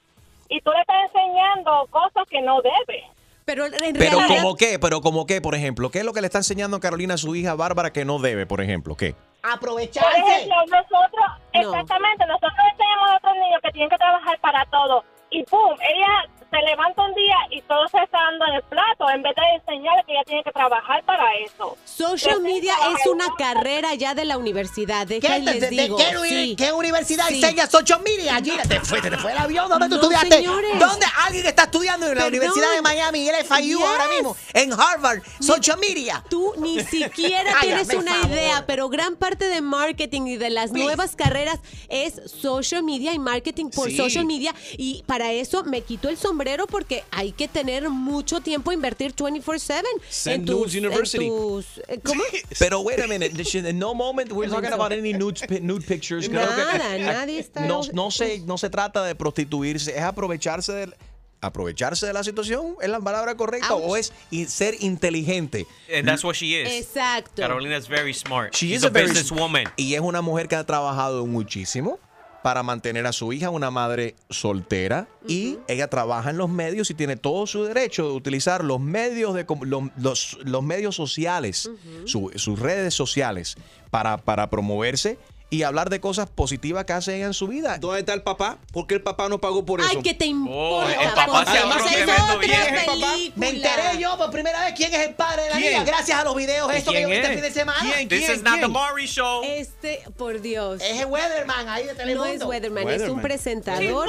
Y 0.48 0.60
tú 0.62 0.72
le 0.72 0.80
estás 0.80 0.96
enseñando 1.14 1.86
cosas 1.90 2.26
que 2.28 2.40
no 2.42 2.60
debe. 2.60 3.04
Pero 3.44 3.66
en 3.66 3.94
Pero 3.96 4.18
como 4.26 4.56
qué, 4.56 4.80
pero 4.80 5.00
como 5.00 5.24
qué, 5.26 5.40
por 5.40 5.54
ejemplo, 5.54 5.90
¿qué 5.90 6.00
es 6.00 6.04
lo 6.04 6.12
que 6.12 6.20
le 6.20 6.26
está 6.26 6.38
enseñando 6.38 6.80
Carolina 6.80 7.14
a 7.14 7.18
su 7.18 7.36
hija 7.36 7.54
Bárbara 7.54 7.92
que 7.92 8.04
no 8.04 8.18
debe, 8.18 8.44
por 8.46 8.60
ejemplo? 8.60 8.96
¿Qué? 8.96 9.14
Por 9.42 9.52
Aprovecharse. 9.52 10.18
ejemplo, 10.18 10.56
nosotros, 10.66 11.26
No. 11.54 11.60
exactamente, 11.60 12.26
nosotros 12.26 12.52
enseñamos 12.72 13.10
a 13.10 13.16
otros 13.18 13.34
niños 13.34 13.60
que 13.62 13.70
tienen 13.70 13.88
que 13.90 13.96
trabajar 13.96 14.36
para 14.40 14.64
todo. 14.66 15.04
Y 15.30 15.44
pum, 15.44 15.76
ella 15.80 16.24
se 16.50 16.56
levanta 16.62 17.02
un 17.02 17.14
día 17.14 17.36
y 17.50 17.60
todo 17.62 17.86
se 17.88 17.98
está 18.02 18.18
dando 18.18 18.44
en 18.46 18.54
el 18.54 18.62
plato, 18.62 19.10
en 19.10 19.22
vez 19.22 19.34
de 19.34 19.42
enseñarle 19.56 20.02
que 20.06 20.12
ella 20.12 20.24
tiene 20.24 20.44
que 20.44 20.52
trabajar 20.52 21.02
para 21.04 21.24
eso. 21.44 21.76
social 21.84 22.40
media 22.40 22.74
es 22.94 23.06
una 23.06 23.26
carrera 23.36 23.94
ya 23.94 24.14
de 24.14 24.24
la 24.24 24.38
universidad. 24.38 25.06
¿Qué, 25.08 25.20
Déjenles 25.20 25.60
de- 25.60 25.70
de- 25.70 25.82
digo. 25.82 25.96
qué 25.96 26.16
uni- 26.18 26.28
sí. 26.28 26.56
qué 26.56 26.72
universidad 26.72 27.26
Sí. 27.28 27.34
enseña 27.42 27.66
social 27.66 28.00
media? 28.02 28.36
Allí 28.36 28.52
te 28.68 28.80
fue, 28.80 29.00
te 29.00 29.16
fue 29.18 29.32
el 29.32 29.38
avión. 29.38 29.68
¿Dónde 29.68 29.88
tú 29.88 29.94
estudiaste? 29.96 30.36
señores. 30.36 30.78
¿Dónde 30.78 31.06
alguien 31.26 31.46
está 31.46 31.64
estudiando 31.64 32.06
en 32.06 32.14
la 32.14 32.24
Perdón. 32.24 32.38
Universidad 32.38 32.74
de 32.74 32.82
Miami, 32.82 33.28
el 33.28 33.44
FIU 33.44 33.78
Yes. 33.78 33.86
ahora 33.86 34.08
mismo, 34.08 34.36
en 34.54 34.72
Harvard, 34.72 35.22
social 35.40 35.78
media? 35.78 36.22
Tú 36.30 36.54
ni 36.58 36.78
siquiera 36.84 37.54
tienes 37.60 37.92
una 37.92 38.12
favor. 38.14 38.30
idea, 38.30 38.64
pero 38.66 38.88
gran 38.88 39.16
parte 39.16 39.48
de 39.48 39.60
marketing 39.60 40.22
y 40.26 40.36
de 40.36 40.50
las 40.50 40.70
Please. 40.70 40.84
nuevas 40.84 41.16
carreras 41.16 41.58
es 41.88 42.20
social 42.30 42.82
media 42.82 43.12
y 43.14 43.18
marketing 43.18 43.70
por 43.70 43.88
Sí. 43.90 43.96
social 43.96 44.24
media. 44.26 44.54
Y 44.78 45.02
para 45.06 45.32
eso 45.32 45.64
me 45.64 45.80
quito 45.82 46.08
el 46.08 46.16
sombrero 46.16 46.35
porque 46.66 47.04
hay 47.10 47.32
que 47.32 47.48
tener 47.48 47.88
mucho 47.88 48.40
tiempo 48.40 48.70
a 48.70 48.74
invertir 48.74 49.14
24/7 49.14 49.82
St. 50.08 50.34
en 50.34 50.44
tus, 50.44 50.54
Louis 50.54 50.74
en 50.74 50.86
University. 50.86 51.28
tus- 51.28 51.66
eh, 51.88 51.98
¿Cómo? 52.04 52.22
Pero 52.58 52.80
wait 52.80 53.00
a 53.00 53.06
minute, 53.06 53.34
in 53.58 53.78
no 53.78 53.94
moment 53.94 54.30
we're 54.32 54.50
talking 54.50 54.72
about 54.72 54.92
any 54.92 55.12
nude, 55.12 55.40
nude 55.60 55.84
pictures. 55.86 56.28
Creo 56.28 56.46
que- 56.48 56.56
Nada, 56.56 56.98
nadie 56.98 57.38
está- 57.40 57.60
No, 57.66 57.80
no 57.92 58.10
se, 58.10 58.40
no 58.40 58.58
se 58.58 58.70
trata 58.70 59.04
de 59.04 59.14
prostituirse, 59.14 59.96
es 59.96 60.02
aprovecharse 60.02 60.72
del 60.72 60.94
aprovecharse 61.42 62.06
de 62.06 62.12
la 62.12 62.24
situación, 62.24 62.76
¿es 62.80 62.88
la 62.88 62.98
palabra 62.98 63.36
correcta 63.36 63.74
Ouch. 63.74 63.84
o 63.86 63.96
es 63.96 64.12
ser 64.48 64.74
inteligente? 64.80 65.66
And 65.94 66.06
that's 66.06 66.24
what 66.24 66.34
she 66.34 66.60
is. 66.60 66.68
Exacto. 66.68 67.42
Carolina's 67.42 67.86
very 67.88 68.12
smart. 68.14 68.54
She 68.54 68.68
She's 68.68 68.78
is 68.78 68.84
a, 68.84 68.88
a 68.88 68.90
very- 68.90 69.08
businesswoman. 69.10 69.64
Y 69.76 69.94
es 69.94 70.00
una 70.00 70.22
mujer 70.22 70.48
que 70.48 70.56
ha 70.56 70.64
trabajado 70.64 71.24
muchísimo 71.26 72.00
para 72.42 72.62
mantener 72.62 73.06
a 73.06 73.12
su 73.12 73.32
hija, 73.32 73.50
una 73.50 73.70
madre 73.70 74.14
soltera, 74.30 75.08
y 75.26 75.58
ella 75.68 75.88
trabaja 75.88 76.30
en 76.30 76.36
los 76.38 76.48
medios 76.48 76.90
y 76.90 76.94
tiene 76.94 77.16
todo 77.16 77.46
su 77.46 77.64
derecho 77.64 78.08
de 78.08 78.14
utilizar 78.14 78.62
los 78.64 78.80
medios 78.80 79.34
de 79.34 79.44
los, 79.62 79.84
los- 79.98 80.38
los 80.44 80.62
medios 80.62 80.94
sociales, 80.94 81.68
su- 82.04 82.30
sus 82.36 82.58
redes 82.60 82.94
sociales 82.94 83.56
para, 83.90 84.16
para 84.18 84.48
promoverse 84.50 85.18
y 85.48 85.62
hablar 85.62 85.90
de 85.90 86.00
cosas 86.00 86.28
positivas 86.28 86.84
que 86.86 86.92
hacen 86.92 87.22
en 87.22 87.32
su 87.32 87.46
vida. 87.46 87.78
¿Dónde 87.78 88.00
está 88.00 88.12
el 88.14 88.22
papá? 88.22 88.58
¿Por 88.72 88.86
qué 88.88 88.94
el 88.96 89.02
papá 89.02 89.28
no 89.28 89.38
pagó 89.40 89.64
por 89.64 89.80
eso? 89.80 89.88
Ay, 89.90 90.02
¿qué 90.02 90.12
te 90.12 90.26
importa? 90.26 90.92
el 91.02 91.10
papá 91.12 91.44
se 91.44 91.58
Además. 91.58 91.82
¿Quién 91.84 92.52
es 92.52 92.80
el 92.80 92.86
papá? 92.86 93.14
Me 93.36 93.48
enteré 93.50 93.98
yo 94.00 94.16
por 94.18 94.30
primera 94.32 94.64
vez 94.64 94.74
quién 94.76 94.92
es 94.92 95.06
el 95.06 95.14
padre 95.14 95.42
de 95.44 95.50
la 95.50 95.56
¿Quién? 95.56 95.72
niña, 95.74 95.84
gracias 95.84 96.18
a 96.18 96.24
los 96.24 96.34
videos 96.34 96.68
¿Y 96.72 96.76
estos 96.78 96.92
que 96.92 96.98
quién 96.98 97.08
yo 97.08 97.10
vi 97.10 97.16
este 97.16 97.28
es? 97.28 97.34
fin 97.34 97.42
de 97.42 97.52
semana. 97.52 97.80
¿Quién? 97.80 98.08
This 98.08 98.26
¿Quién? 98.26 98.36
is 98.38 98.42
not 98.42 98.60
the. 98.60 98.68
Maury 98.68 99.06
Show. 99.06 99.42
Este, 99.44 100.02
por 100.16 100.40
Dios. 100.40 100.82
Es 100.82 100.98
el 101.00 101.06
Weatherman 101.06 101.68
ahí 101.68 101.86
de 101.86 101.94
Telemundo. 101.94 102.24
No 102.26 102.32
es 102.32 102.42
Weatherman, 102.44 102.82
es 102.88 102.94
un 102.94 103.00
Weatherman. 103.02 103.22
presentador 103.22 104.08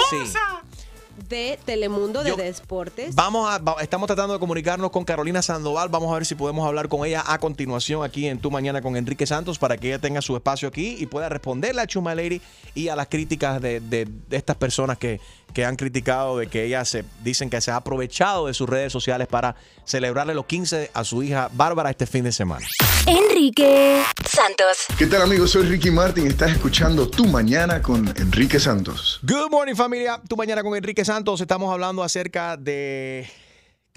de 1.29 1.57
Telemundo 1.65 2.23
de 2.23 2.29
Yo- 2.29 2.35
Deportes. 2.37 3.15
Vamos 3.15 3.49
a, 3.49 3.61
estamos 3.81 4.07
tratando 4.07 4.33
de 4.33 4.39
comunicarnos 4.39 4.91
con 4.91 5.03
Carolina 5.03 5.41
Sandoval. 5.41 5.89
Vamos 5.89 6.11
a 6.11 6.15
ver 6.15 6.25
si 6.25 6.35
podemos 6.35 6.67
hablar 6.67 6.87
con 6.87 7.05
ella 7.05 7.23
a 7.25 7.37
continuación 7.39 8.03
aquí 8.03 8.27
en 8.27 8.39
Tu 8.39 8.51
Mañana 8.51 8.81
con 8.81 8.95
Enrique 8.95 9.25
Santos 9.25 9.57
para 9.59 9.77
que 9.77 9.87
ella 9.87 9.99
tenga 9.99 10.21
su 10.21 10.35
espacio 10.35 10.67
aquí 10.67 10.95
y 10.99 11.05
pueda 11.07 11.29
responderle 11.29 11.81
a 11.81 11.87
Chuma 11.87 12.13
Lady 12.15 12.41
y 12.75 12.89
a 12.89 12.95
las 12.95 13.07
críticas 13.07 13.61
de, 13.61 13.79
de- 13.79 14.05
de 14.27 14.37
estas 14.37 14.55
personas 14.55 14.97
que, 14.97 15.19
que 15.53 15.65
han 15.65 15.75
criticado 15.75 16.37
de 16.37 16.47
que 16.47 16.63
ella 16.63 16.85
se 16.85 17.03
dicen 17.23 17.49
que 17.49 17.59
se 17.61 17.71
ha 17.71 17.77
aprovechado 17.77 18.47
de 18.47 18.53
sus 18.53 18.69
redes 18.69 18.91
sociales 18.91 19.27
para 19.27 19.55
celebrarle 19.85 20.33
los 20.33 20.45
15 20.45 20.91
a 20.93 21.03
su 21.03 21.23
hija 21.23 21.49
Bárbara 21.53 21.89
este 21.89 22.05
fin 22.05 22.23
de 22.23 22.31
semana. 22.31 22.65
Enrique 23.05 24.03
Santos. 24.29 24.85
¿Qué 24.97 25.07
tal 25.07 25.21
amigos? 25.21 25.51
Soy 25.51 25.63
Ricky 25.63 25.91
Martin. 25.91 26.27
Estás 26.27 26.51
escuchando 26.51 27.09
Tu 27.09 27.25
Mañana 27.25 27.81
con 27.81 28.07
Enrique 28.17 28.59
Santos. 28.59 29.19
Good 29.23 29.49
morning 29.49 29.75
familia, 29.75 30.21
Tu 30.27 30.35
Mañana 30.35 30.61
con 30.63 30.75
Enrique 30.75 31.05
Santos. 31.05 31.41
Estamos 31.41 31.71
hablando 31.71 32.03
acerca 32.03 32.57
de 32.57 33.27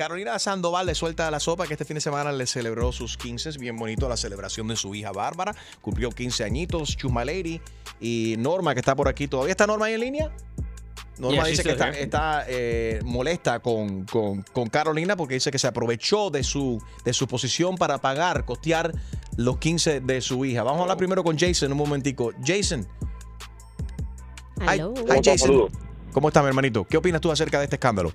Carolina 0.00 0.38
Sandoval 0.38 0.86
le 0.86 0.94
suelta 0.94 1.30
la 1.30 1.40
sopa 1.40 1.66
que 1.66 1.74
este 1.74 1.84
fin 1.84 1.96
de 1.96 2.00
semana 2.00 2.32
le 2.32 2.46
celebró 2.46 2.90
sus 2.90 3.18
15, 3.18 3.58
bien 3.58 3.76
bonito 3.76 4.08
la 4.08 4.16
celebración 4.16 4.66
de 4.66 4.74
su 4.74 4.94
hija 4.94 5.12
Bárbara, 5.12 5.54
cumplió 5.82 6.08
15 6.08 6.42
añitos, 6.42 6.96
Chuma 6.96 7.22
Lady 7.22 7.60
y 8.00 8.36
Norma 8.38 8.72
que 8.72 8.80
está 8.80 8.96
por 8.96 9.08
aquí. 9.08 9.28
¿Todavía 9.28 9.50
está 9.50 9.66
Norma 9.66 9.84
ahí 9.84 9.92
en 9.92 10.00
línea? 10.00 10.34
Norma 11.20 11.44
dice 11.46 11.62
que 11.62 11.70
está, 11.70 11.90
está, 11.90 12.44
eh, 12.48 13.00
molesta 13.04 13.60
con, 13.60 14.04
con- 14.06 14.42
con 14.52 14.68
Carolina 14.68 15.16
porque 15.16 15.34
dice 15.34 15.50
que 15.50 15.58
se 15.58 15.66
aprovechó 15.66 16.30
de 16.30 16.42
su, 16.42 16.82
de 17.04 17.12
su 17.12 17.26
posición 17.28 17.76
para 17.76 17.98
pagar, 17.98 18.44
costear 18.44 18.92
los 19.36 19.58
15 19.58 20.00
de 20.00 20.20
su 20.20 20.44
hija. 20.44 20.62
Vamos 20.62 20.80
a 20.80 20.82
hablar 20.82 20.96
primero 20.98 21.22
con 21.22 21.38
Jason 21.38 21.70
un 21.72 21.78
momentico. 21.78 22.32
Jason. 22.44 22.86
Hi, 24.60 24.78
hi, 24.80 25.20
Jason. 25.24 25.68
¿Cómo 26.12 26.28
está 26.28 26.42
mi 26.42 26.48
hermanito? 26.48 26.84
¿Qué 26.84 26.96
opinas 26.96 27.20
tú 27.20 27.30
acerca 27.30 27.58
de 27.58 27.64
este 27.64 27.76
escándalo? 27.76 28.12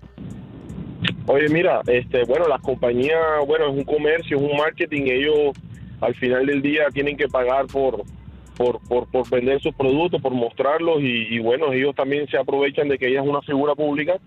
Oye, 1.27 1.49
mira, 1.49 1.81
este, 1.87 2.23
bueno, 2.25 2.47
las 2.47 2.61
compañías, 2.61 3.17
bueno, 3.47 3.65
es 3.71 3.73
un 3.77 3.83
comercio, 3.83 4.37
es 4.37 4.43
un 4.43 4.57
marketing, 4.57 5.03
ellos 5.05 5.55
al 6.01 6.13
final 6.15 6.45
del 6.45 6.61
día 6.61 6.83
tienen 6.93 7.17
que 7.17 7.27
pagar 7.27 7.65
por, 7.67 8.03
por, 8.57 8.79
por, 8.87 9.09
por 9.09 9.29
vender 9.29 9.61
sus 9.61 9.73
productos, 9.75 10.21
por 10.21 10.33
mostrarlos 10.33 11.01
y, 11.01 11.27
y, 11.35 11.39
bueno, 11.39 11.73
ellos 11.73 11.95
también 11.95 12.27
se 12.27 12.37
aprovechan 12.37 12.87
de 12.87 12.97
que 12.97 13.07
ella 13.07 13.21
es 13.21 13.27
una 13.27 13.41
figura 13.41 13.75
pública 13.75 14.17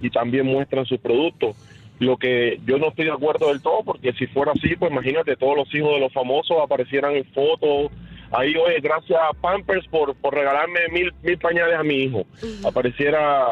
y 0.00 0.10
también 0.10 0.46
muestran 0.46 0.86
sus 0.86 0.98
productos. 0.98 1.56
Lo 1.98 2.18
que 2.18 2.60
yo 2.66 2.78
no 2.78 2.88
estoy 2.88 3.06
de 3.06 3.12
acuerdo 3.12 3.48
del 3.48 3.62
todo, 3.62 3.82
porque 3.84 4.12
si 4.12 4.26
fuera 4.26 4.52
así, 4.52 4.76
pues 4.76 4.92
imagínate, 4.92 5.36
todos 5.36 5.56
los 5.56 5.74
hijos 5.74 5.94
de 5.94 6.00
los 6.00 6.12
famosos 6.12 6.58
aparecieran 6.62 7.16
en 7.16 7.24
fotos. 7.26 7.90
Ahí, 8.32 8.54
oye, 8.56 8.80
gracias 8.80 9.18
a 9.18 9.32
Pampers 9.32 9.86
por, 9.88 10.14
por 10.16 10.34
regalarme 10.34 10.80
mil, 10.92 11.12
mil 11.22 11.38
pañales 11.38 11.76
a 11.78 11.82
mi 11.82 12.02
hijo. 12.02 12.24
Apareciera, 12.66 13.46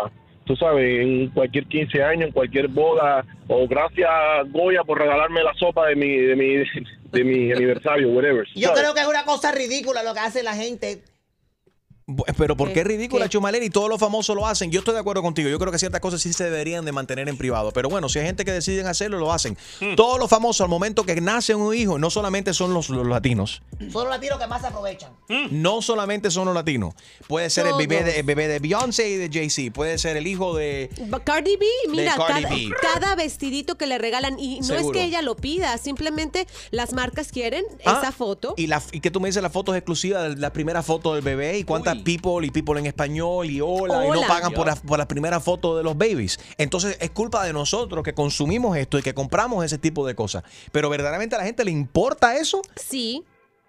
tú 0.45 0.57
sabes, 0.57 1.01
en 1.01 1.29
cualquier 1.29 1.65
15 1.67 2.03
años, 2.03 2.27
en 2.27 2.33
cualquier 2.33 2.69
boda, 2.69 3.25
o 3.49 3.67
gracias 3.67 4.11
Goya 4.51 4.83
por 4.85 4.99
regalarme 4.99 5.43
la 5.43 5.55
sopa 5.55 5.87
de 5.87 5.97
mi, 5.97 6.15
de 6.15 6.37
mi, 6.37 6.65
de 7.15 7.25
mi 7.25 7.53
aniversario, 7.53 8.09
whatever. 8.11 8.47
Yo 8.55 8.69
¿sabes? 8.69 8.83
creo 8.83 8.95
que 8.95 9.01
es 9.01 9.07
una 9.07 9.25
cosa 9.25 9.53
ridícula 9.53 10.03
lo 10.03 10.15
que 10.15 10.21
hace 10.21 10.43
la 10.43 10.55
gente. 10.55 11.03
Pero 12.37 12.57
¿por 12.57 12.73
¿Qué? 12.73 12.81
es 12.81 12.87
ridícula 12.87 13.25
¿Qué? 13.25 13.31
Chumaleri? 13.31 13.71
Todos 13.71 13.89
los 13.89 13.99
famosos 13.99 14.37
lo 14.37 14.47
hacen. 14.47 14.71
Yo 14.71 14.81
estoy 14.81 14.95
de 14.95 15.01
acuerdo 15.01 15.23
contigo. 15.23 15.49
Yo 15.49 15.59
creo 15.59 15.73
que 15.73 15.79
ciertas 15.79 16.01
cosas 16.01 16.21
sí 16.21 16.33
se 16.33 16.45
deberían 16.45 16.85
de 16.85 16.93
mantener 16.93 17.29
en 17.29 17.39
privado. 17.39 17.73
Pero 17.73 17.89
bueno, 17.89 18.09
si 18.09 18.19
hay 18.19 18.27
gente 18.27 18.45
que 18.45 18.53
deciden 18.53 18.87
hacerlo, 18.87 19.19
lo 19.19 19.33
hacen. 19.33 19.57
Todos 19.97 20.19
los 20.19 20.29
famosos 20.29 20.61
al 20.63 20.69
momento 20.69 21.05
que 21.05 21.19
nace 21.21 21.55
un 21.55 21.75
hijo, 21.75 21.99
no 21.99 22.11
solamente 22.11 22.53
son 22.53 22.75
los, 22.75 22.91
los 22.91 23.07
latinos. 23.07 23.63
Son 23.91 24.05
los 24.05 24.11
latinos 24.11 24.39
que 24.39 24.47
más 24.47 24.61
se 24.61 24.67
aprovechan. 24.67 25.13
No 25.51 25.81
solamente 25.81 26.31
son 26.31 26.47
los 26.47 26.55
latinos. 26.55 26.95
Puede 27.27 27.49
ser 27.49 27.67
el 27.67 27.75
bebé, 27.75 28.05
de, 28.05 28.21
el 28.21 28.27
bebé 28.27 28.49
de 28.49 28.59
Beyoncé 28.59 29.09
y 29.09 29.17
de 29.17 29.31
Jay-Z. 29.33 29.73
Puede 29.73 29.97
ser 29.99 30.17
el 30.17 30.27
hijo 30.27 30.55
de... 30.55 30.91
Cardi 31.25 31.57
B, 31.57 31.65
mira, 31.89 32.17
Cardi 32.17 32.43
cada, 32.43 32.55
B. 32.55 32.71
cada 32.83 33.15
vestidito 33.17 33.77
que 33.77 33.87
le 33.87 33.97
regalan, 33.99 34.39
y 34.39 34.61
no 34.61 34.75
es 34.75 34.87
que 34.93 35.05
ella 35.05 35.23
lo 35.23 35.37
pida, 35.37 35.79
simplemente 35.79 36.47
las 36.71 36.93
marcas 36.93 37.33
quieren 37.33 37.65
Ah, 37.85 37.99
esa 38.01 38.13
foto. 38.13 38.55
Y, 38.57 38.67
la, 38.67 38.83
y 38.93 39.01
que 39.01 39.11
tú 39.11 39.21
me 39.21 39.29
dices 39.29 39.43
las 39.43 39.53
fotos 39.53 39.77
exclusivas 39.77 40.35
de 40.35 40.37
la 40.41 40.53
primera 40.53 40.83
foto 40.83 41.15
del 41.15 41.23
bebé 41.23 41.59
y 41.59 41.65
cuántas 41.65 41.94
people 42.03 42.47
y 42.47 42.51
people 42.51 42.79
en 42.79 42.87
español 42.87 43.51
y 43.51 43.61
hola, 43.61 44.07
y 44.07 44.11
no 44.11 44.21
pagan 44.27 44.53
por 44.53 44.67
la, 44.67 44.77
por 44.77 44.99
la 44.99 45.07
primera 45.07 45.41
foto 45.41 45.77
de 45.77 45.83
los 45.83 45.97
babies. 45.97 46.39
Entonces 46.59 46.97
es 47.01 47.11
culpa 47.11 47.45
de 47.45 47.53
nosotros 47.53 48.03
que 48.03 48.15
consumimos 48.15 48.77
esto 48.77 48.99
y 48.99 49.03
que 49.03 49.15
compramos 49.15 49.65
ese 49.65 49.79
tipo 49.79 50.07
de 50.07 50.15
cosas. 50.15 50.45
Pero 50.73 50.91
verdaderamente 50.91 51.37
a 51.37 51.39
la 51.39 51.45
gente 51.45 51.65
le 51.65 51.71
importa 51.71 52.37
eso. 52.37 52.63
Sí. 52.77 53.25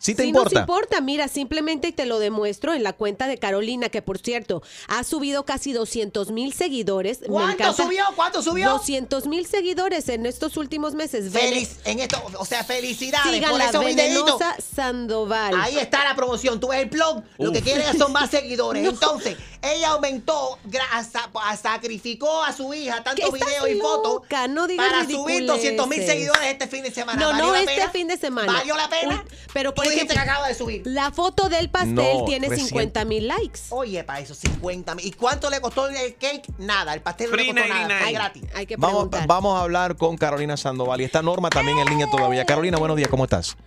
¿Sí 0.05 0.13
te 0.13 0.21
Sí 0.21 0.29
importa? 0.29 0.49
nos 0.53 0.61
importa, 0.61 1.01
mira, 1.01 1.27
simplemente 1.27 1.91
te 1.91 2.05
lo 2.05 2.19
demuestro 2.19 2.75
en 2.75 2.83
la 2.83 2.93
cuenta 2.93 3.25
de 3.25 3.39
Carolina, 3.39 3.89
que 3.89 4.03
por 4.03 4.19
cierto, 4.19 4.61
ha 4.87 5.03
subido 5.03 5.45
casi 5.45 5.73
200 5.73 6.29
mil 6.29 6.53
seguidores. 6.53 7.21
¿Cuánto 7.25 7.73
subió? 7.73 8.03
¿Cuánto 8.15 8.43
subió? 8.43 8.69
200 8.69 9.25
mil 9.25 9.47
seguidores 9.47 10.07
en 10.09 10.27
estos 10.27 10.57
últimos 10.57 10.93
meses. 10.93 11.31
Feliz, 11.33 11.77
en 11.85 12.01
esto, 12.01 12.21
o 12.37 12.45
sea, 12.45 12.63
felicidades 12.63 13.25
por 13.25 13.33
Síganla, 13.33 13.65
esos 13.69 13.83
videitos. 13.83 14.25
Venenosa 14.25 14.55
Sandoval. 14.75 15.55
Ahí 15.59 15.79
está 15.79 16.03
la 16.03 16.15
promoción. 16.15 16.59
Tú 16.59 16.67
ves 16.67 16.83
el 16.83 16.89
blog. 16.89 17.23
Lo 17.39 17.51
que 17.51 17.61
quieren 17.61 17.97
son 17.97 18.11
más 18.11 18.29
seguidores. 18.29 18.87
Entonces, 18.87 19.35
ella 19.63 19.89
aumentó, 19.89 20.59
hasta- 20.91 21.31
sacrificó 21.59 22.43
a 22.43 22.53
su 22.53 22.71
hija 22.75 23.03
tantos 23.03 23.31
videos 23.31 23.69
y 23.69 23.79
fotos 23.79 24.21
no 24.49 24.67
para 24.77 25.05
subir 25.05 25.45
200 25.45 25.87
mil 25.87 26.05
seguidores 26.05 26.43
este 26.51 26.67
fin 26.67 26.83
de 26.83 26.91
semana. 26.91 27.19
No, 27.19 27.29
¿Valió 27.29 27.45
no 27.47 27.55
este 27.55 27.75
pena? 27.75 27.89
fin 27.89 28.07
de 28.07 28.17
semana. 28.17 28.53
¿Valió 28.53 28.75
la 28.75 28.89
pena? 28.89 29.25
Pero 29.53 29.73
por 29.73 29.85
dijiste 29.95 30.13
ejemplo, 30.13 30.25
que 30.25 30.31
acaba 30.31 30.47
de 30.47 30.55
subir. 30.55 30.81
La 30.85 31.11
foto 31.11 31.49
del 31.49 31.69
pastel 31.69 32.19
No, 32.19 32.25
tiene 32.25 32.47
recién. 32.49 32.67
50 32.67 33.05
mil 33.05 33.27
likes. 33.27 33.59
Oye, 33.69 34.03
para 34.03 34.19
eso 34.19 34.35
50 34.35 34.95
mil. 34.95 35.05
¿Y 35.05 35.11
cuánto 35.11 35.49
le 35.49 35.61
costó 35.61 35.87
el 35.87 36.15
cake? 36.15 36.45
Nada. 36.57 36.93
El 36.93 37.01
pastel 37.01 37.31
no 37.31 37.37
le 37.37 37.43
Free 37.43 37.53
costó 37.53 37.69
nada. 37.69 37.83
99. 37.83 38.03
Fue 38.03 38.13
gratis. 38.13 38.43
Hay 38.55 38.65
que 38.65 38.77
Vamos, 38.77 39.09
vamos 39.27 39.59
a 39.59 39.63
hablar 39.63 39.95
con 39.95 40.17
Carolina 40.17 40.57
Sandoval. 40.57 41.01
Y 41.01 41.03
está 41.05 41.21
Norma 41.21 41.49
también 41.49 41.77
en 41.79 41.87
línea 41.87 42.07
todavía. 42.09 42.45
Carolina, 42.45 42.77
buenos 42.77 42.97
días, 42.97 43.09
¿cómo 43.09 43.23
estás? 43.23 43.57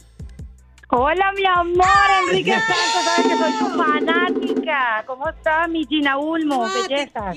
Hola, 0.91 1.33
mi 1.37 1.45
amor, 1.45 1.87
Enrique 2.29 2.51
Santos, 2.53 3.05
sabes 3.05 3.27
que 3.27 3.37
soy 3.37 3.53
tu 3.59 3.77
fanática. 3.77 5.05
¿Cómo 5.07 5.29
está 5.29 5.69
mi 5.69 5.85
Gina 5.87 6.17
Ulmo? 6.17 6.65
Ah, 6.65 6.71
Belleza. 6.89 7.35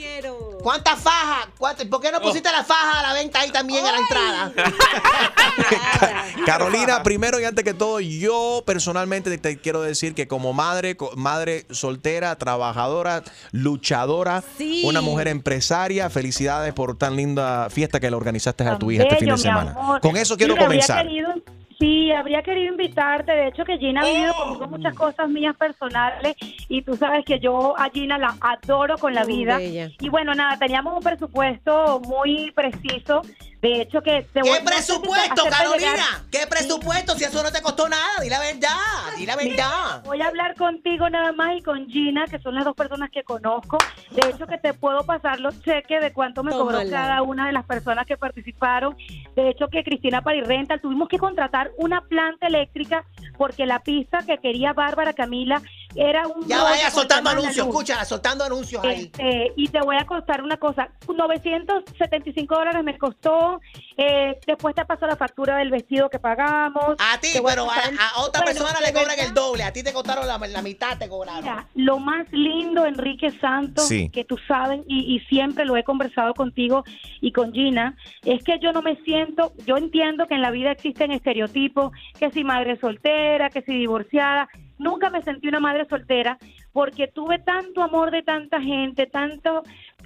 ¿Cuántas 0.63 0.97
fajas? 1.01 1.47
¿Cuántas- 1.57 1.85
¿Por 1.87 1.99
qué 1.99 2.13
no 2.13 2.21
pusiste 2.21 2.49
la 2.49 2.63
faja 2.63 2.99
a 3.01 3.03
la 3.07 3.13
venta 3.13 3.41
ahí 3.41 3.51
también 3.51 3.85
a 3.85 3.91
la 3.91 3.97
entrada? 3.97 4.53
Carolina, 6.45 7.03
primero 7.03 7.41
y 7.41 7.43
antes 7.43 7.65
que 7.65 7.73
todo, 7.73 7.99
yo 7.99 8.63
personalmente 8.65 9.29
te, 9.29 9.37
te 9.37 9.57
quiero 9.59 9.81
decir 9.81 10.15
que 10.15 10.29
como 10.29 10.53
madre, 10.53 10.95
co- 10.95 11.11
madre 11.17 11.65
soltera, 11.71 12.37
trabajadora, 12.37 13.21
luchadora, 13.51 14.43
Sí. 14.57 14.83
una 14.85 15.01
mujer 15.01 15.27
empresaria, 15.27 16.09
felicidades 16.09 16.73
por 16.73 16.97
tan 16.97 17.17
linda 17.17 17.69
fiesta 17.69 17.99
que 17.99 18.09
le 18.09 18.15
organizaste 18.15 18.63
a 18.63 18.77
tu 18.79 18.91
hija 18.91 19.03
este 19.03 19.17
fin 19.17 19.29
de 19.29 19.37
semana. 19.37 19.71
amor. 19.71 19.99
Con 19.99 20.15
eso 20.15 20.37
quiero 20.37 20.53
Mira, 20.53 20.65
comenzar. 20.67 21.05
querido- 21.05 21.33
sí, 21.81 22.11
habría 22.11 22.43
querido 22.43 22.71
invitarte. 22.71 23.31
De 23.31 23.47
hecho, 23.47 23.65
que 23.65 23.77
Gina 23.77 24.01
ha 24.01 24.05
vivido 24.05 24.33
conmigo 24.35 24.67
muchas 24.67 24.93
cosas 24.93 25.27
mías 25.27 25.55
personales 25.57 26.35
y 26.69 26.83
tú 26.83 26.95
sabes 26.95 27.25
que 27.25 27.39
yo 27.39 27.77
a 27.77 27.89
Gina 27.89 28.17
la 28.17 28.37
adoro 28.39 28.97
con 28.97 29.13
la 29.13 29.25
vida. 29.25 29.57
bella. 29.57 29.89
Y 29.99 30.09
bueno, 30.09 30.33
nada, 30.35 30.57
teníamos 30.57 30.93
un 30.93 31.03
presupuesto 31.03 31.99
muy 32.01 32.51
preciso. 32.51 33.23
De 33.61 33.81
hecho, 33.81 34.01
que 34.01 34.23
te 34.33 34.41
¿Qué 34.41 34.59
presupuesto, 34.65 35.43
Carolina? 35.49 35.91
llegar- 35.91 36.21
¿Qué 36.31 36.47
presupuesto? 36.47 37.13
Si 37.15 37.25
eso 37.25 37.43
no 37.43 37.51
te 37.51 37.61
costó 37.61 37.87
nada, 37.87 38.19
di 38.21 38.27
la 38.29 38.39
verdad, 38.39 38.69
di 39.17 39.25
la 39.27 39.35
verdad. 39.35 40.03
Voy 40.03 40.19
a 40.21 40.27
hablar 40.27 40.55
contigo 40.55 41.07
nada 41.11 41.31
más 41.31 41.55
y 41.57 41.61
con 41.61 41.87
Gina, 41.87 42.25
que 42.25 42.39
son 42.39 42.55
las 42.55 42.65
dos 42.65 42.75
personas 42.75 43.11
que 43.11 43.23
conozco. 43.23 43.77
De 44.09 44.29
hecho, 44.29 44.47
que 44.47 44.57
te 44.57 44.73
puedo 44.73 45.03
pasar 45.05 45.39
los 45.39 45.61
cheques 45.61 46.01
de 46.01 46.11
cuánto 46.11 46.43
me 46.43 46.51
cobró 46.51 46.79
cada 46.89 47.21
una 47.21 47.45
de 47.45 47.53
las 47.53 47.65
personas 47.65 48.07
que 48.07 48.17
participaron. 48.17 48.97
De 49.35 49.49
hecho, 49.49 49.67
que 49.67 49.83
Cristina 49.83 50.21
Parirrental 50.23 50.81
tuvimos 50.81 51.07
que 51.07 51.19
contratar 51.19 51.69
una 51.77 52.01
planta 52.01 52.47
eléctrica 52.47 53.05
porque 53.37 53.67
la 53.67 53.79
pista 53.79 54.19
que 54.25 54.39
quería 54.39 54.73
Bárbara 54.73 55.13
Camila 55.13 55.61
era 55.95 56.27
un... 56.27 56.47
Ya 56.47 56.63
vaya 56.63 56.89
soltando 56.89 57.29
anuncios, 57.29 57.57
luz. 57.57 57.67
escúchala, 57.75 58.05
soltando 58.05 58.43
anuncios 58.43 58.83
ahí. 58.83 59.03
Este, 59.05 59.51
y 59.55 59.67
te 59.67 59.79
voy 59.81 59.97
a 59.97 60.05
costar 60.05 60.43
una 60.43 60.57
cosa, 60.57 60.89
975 61.07 62.55
dólares 62.55 62.83
me 62.83 62.97
costó, 62.97 63.59
eh, 63.97 64.39
después 64.45 64.75
te 64.75 64.85
paso 64.85 65.05
la 65.07 65.15
factura 65.15 65.57
del 65.57 65.69
vestido 65.71 66.09
que 66.09 66.19
pagamos. 66.19 66.95
A 66.99 67.17
ti, 67.19 67.29
pero 67.43 67.63
a, 67.65 67.67
pasar 67.75 67.91
el- 67.93 67.99
a 67.99 68.21
otra 68.21 68.41
Bueno, 68.43 68.59
persona 68.59 68.79
le 68.85 68.93
cobran 68.93 69.07
verdad, 69.09 69.25
el 69.27 69.33
doble, 69.33 69.63
a 69.63 69.73
ti 69.73 69.83
te 69.83 69.93
costaron 69.93 70.27
la, 70.27 70.37
la 70.37 70.61
mitad, 70.61 70.97
te 70.97 71.07
cobraron. 71.09 71.41
Mira, 71.43 71.67
lo 71.75 71.99
más 71.99 72.31
lindo, 72.31 72.85
Enrique 72.85 73.31
Santos, 73.39 73.87
Sí. 73.87 74.09
que 74.09 74.23
tú 74.23 74.37
sabes, 74.47 74.81
y, 74.87 75.15
y 75.15 75.19
siempre 75.21 75.65
lo 75.65 75.75
he 75.77 75.83
conversado 75.83 76.33
contigo 76.33 76.83
y 77.19 77.31
con 77.31 77.53
Gina, 77.53 77.95
es 78.23 78.43
que 78.43 78.59
yo 78.59 78.71
no 78.71 78.81
me 78.81 78.95
siento, 79.03 79.53
yo 79.65 79.77
entiendo 79.77 80.25
que 80.27 80.35
en 80.35 80.41
la 80.41 80.51
vida 80.51 80.71
existen 80.71 81.11
estereotipos, 81.11 81.91
que 82.19 82.31
si 82.31 82.43
madre 82.43 82.77
soltera, 82.79 83.49
que 83.49 83.61
si 83.61 83.73
divorciada, 83.73 84.47
nunca 84.81 85.09
me 85.09 85.21
sentí 85.21 85.47
una 85.47 85.59
madre 85.59 85.85
soltera 85.85 86.37
porque 86.73 87.07
tuve 87.07 87.39
tanto 87.39 87.83
amor 87.83 88.11
de 88.11 88.23
tanta 88.23 88.59
gente, 88.59 89.05
tantos 89.05 89.63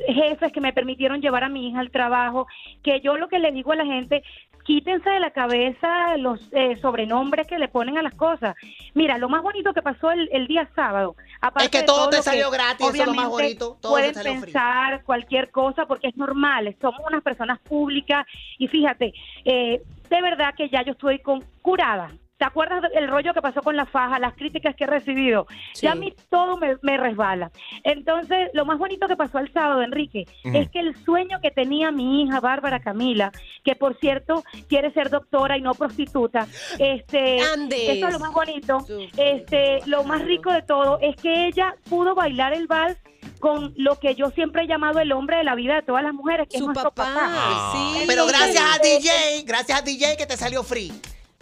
jefes 0.07 0.51
que 0.51 0.61
me 0.61 0.73
permitieron 0.73 1.21
llevar 1.21 1.43
a 1.43 1.49
mi 1.49 1.69
hija 1.69 1.79
al 1.79 1.91
trabajo, 1.91 2.47
que 2.83 2.99
yo 3.01 3.15
lo 3.17 3.29
que 3.29 3.39
le 3.39 3.51
digo 3.51 3.71
a 3.71 3.77
la 3.77 3.85
gente, 3.85 4.23
quítense 4.65 5.09
de 5.09 5.19
la 5.19 5.31
cabeza 5.31 6.17
los 6.17 6.39
eh, 6.51 6.75
sobrenombres 6.81 7.47
que 7.47 7.57
le 7.57 7.67
ponen 7.69 7.97
a 7.97 8.01
las 8.01 8.15
cosas. 8.15 8.55
Mira, 8.93 9.17
lo 9.17 9.29
más 9.29 9.41
bonito 9.43 9.73
que 9.73 9.81
pasó 9.81 10.11
el, 10.11 10.27
el 10.33 10.47
día 10.47 10.67
sábado, 10.75 11.15
aparte 11.39 11.65
Es 11.65 11.71
que 11.71 11.79
de 11.79 11.83
todo 11.85 12.09
te 12.09 12.21
salió 12.21 12.51
gratis, 12.51 12.87
eso 12.87 13.01
es 13.01 13.07
lo 13.07 13.13
más 13.13 13.29
bonito, 13.29 13.77
todo 13.79 13.93
pueden 13.93 14.13
salió 14.13 14.41
pensar 14.41 15.03
cualquier 15.03 15.51
cosa 15.51 15.85
porque 15.85 16.07
es 16.07 16.17
normal, 16.17 16.75
somos 16.81 17.01
unas 17.07 17.23
personas 17.23 17.59
públicas 17.59 18.25
y 18.57 18.67
fíjate, 18.67 19.13
eh, 19.45 19.81
de 20.09 20.21
verdad 20.21 20.53
que 20.55 20.67
ya 20.69 20.83
yo 20.83 20.91
estoy 20.91 21.19
con, 21.19 21.43
curada. 21.61 22.09
¿Te 22.45 22.49
acuerdas 22.49 22.83
del 22.93 23.07
rollo 23.07 23.33
que 23.33 23.41
pasó 23.41 23.63
con 23.63 23.75
la 23.75 23.87
faja, 23.87 24.19
las 24.19 24.35
críticas 24.35 24.75
que 24.75 24.83
he 24.83 24.87
recibido? 24.87 25.47
Ya 25.81 25.93
a 25.93 25.95
mí 25.95 26.13
todo 26.29 26.57
me, 26.57 26.77
me 26.83 26.95
resbala. 26.95 27.49
Entonces, 27.83 28.51
lo 28.53 28.65
más 28.65 28.77
bonito 28.77 29.07
que 29.07 29.15
pasó 29.15 29.39
el 29.39 29.51
sábado, 29.51 29.81
Enrique, 29.81 30.27
es 30.43 30.69
que 30.69 30.79
el 30.79 30.95
sueño 31.03 31.39
que 31.41 31.49
tenía 31.49 31.89
mi 31.89 32.21
hija 32.21 32.39
Bárbara 32.39 32.79
Camila, 32.81 33.31
que 33.63 33.75
por 33.75 33.97
cierto 33.99 34.43
quiere 34.69 34.93
ser 34.93 35.09
doctora 35.09 35.57
y 35.57 35.61
no 35.61 35.73
prostituta, 35.73 36.47
este, 36.77 37.41
Andes. 37.41 37.89
eso 37.89 38.07
es 38.09 38.13
lo 38.13 38.19
más 38.19 38.31
bonito. 38.31 38.85
Este, 39.17 39.79
lo 39.87 40.03
más 40.03 40.21
rico 40.21 40.53
de 40.53 40.61
todo 40.61 40.99
es 41.01 41.15
que 41.15 41.47
ella 41.47 41.75
pudo 41.89 42.13
bailar 42.13 42.53
el 42.53 42.67
vals 42.67 42.99
con 43.39 43.73
lo 43.75 43.99
que 43.99 44.13
yo 44.13 44.29
siempre 44.29 44.65
he 44.65 44.67
llamado 44.67 44.99
el 44.99 45.11
hombre 45.13 45.37
de 45.37 45.45
la 45.45 45.55
vida 45.55 45.73
de 45.73 45.81
todas 45.81 46.03
las 46.03 46.13
mujeres, 46.13 46.47
que 46.47 46.57
es 46.57 46.63
nuestro 46.63 46.91
papá. 46.91 47.73
Pero 48.05 48.27
gracias 48.27 48.63
a 48.63 48.77
DJ, 48.77 49.43
gracias 49.45 49.79
a 49.79 49.81
DJ 49.81 50.15
que 50.15 50.27
te 50.27 50.37
salió 50.37 50.61
free. 50.61 50.93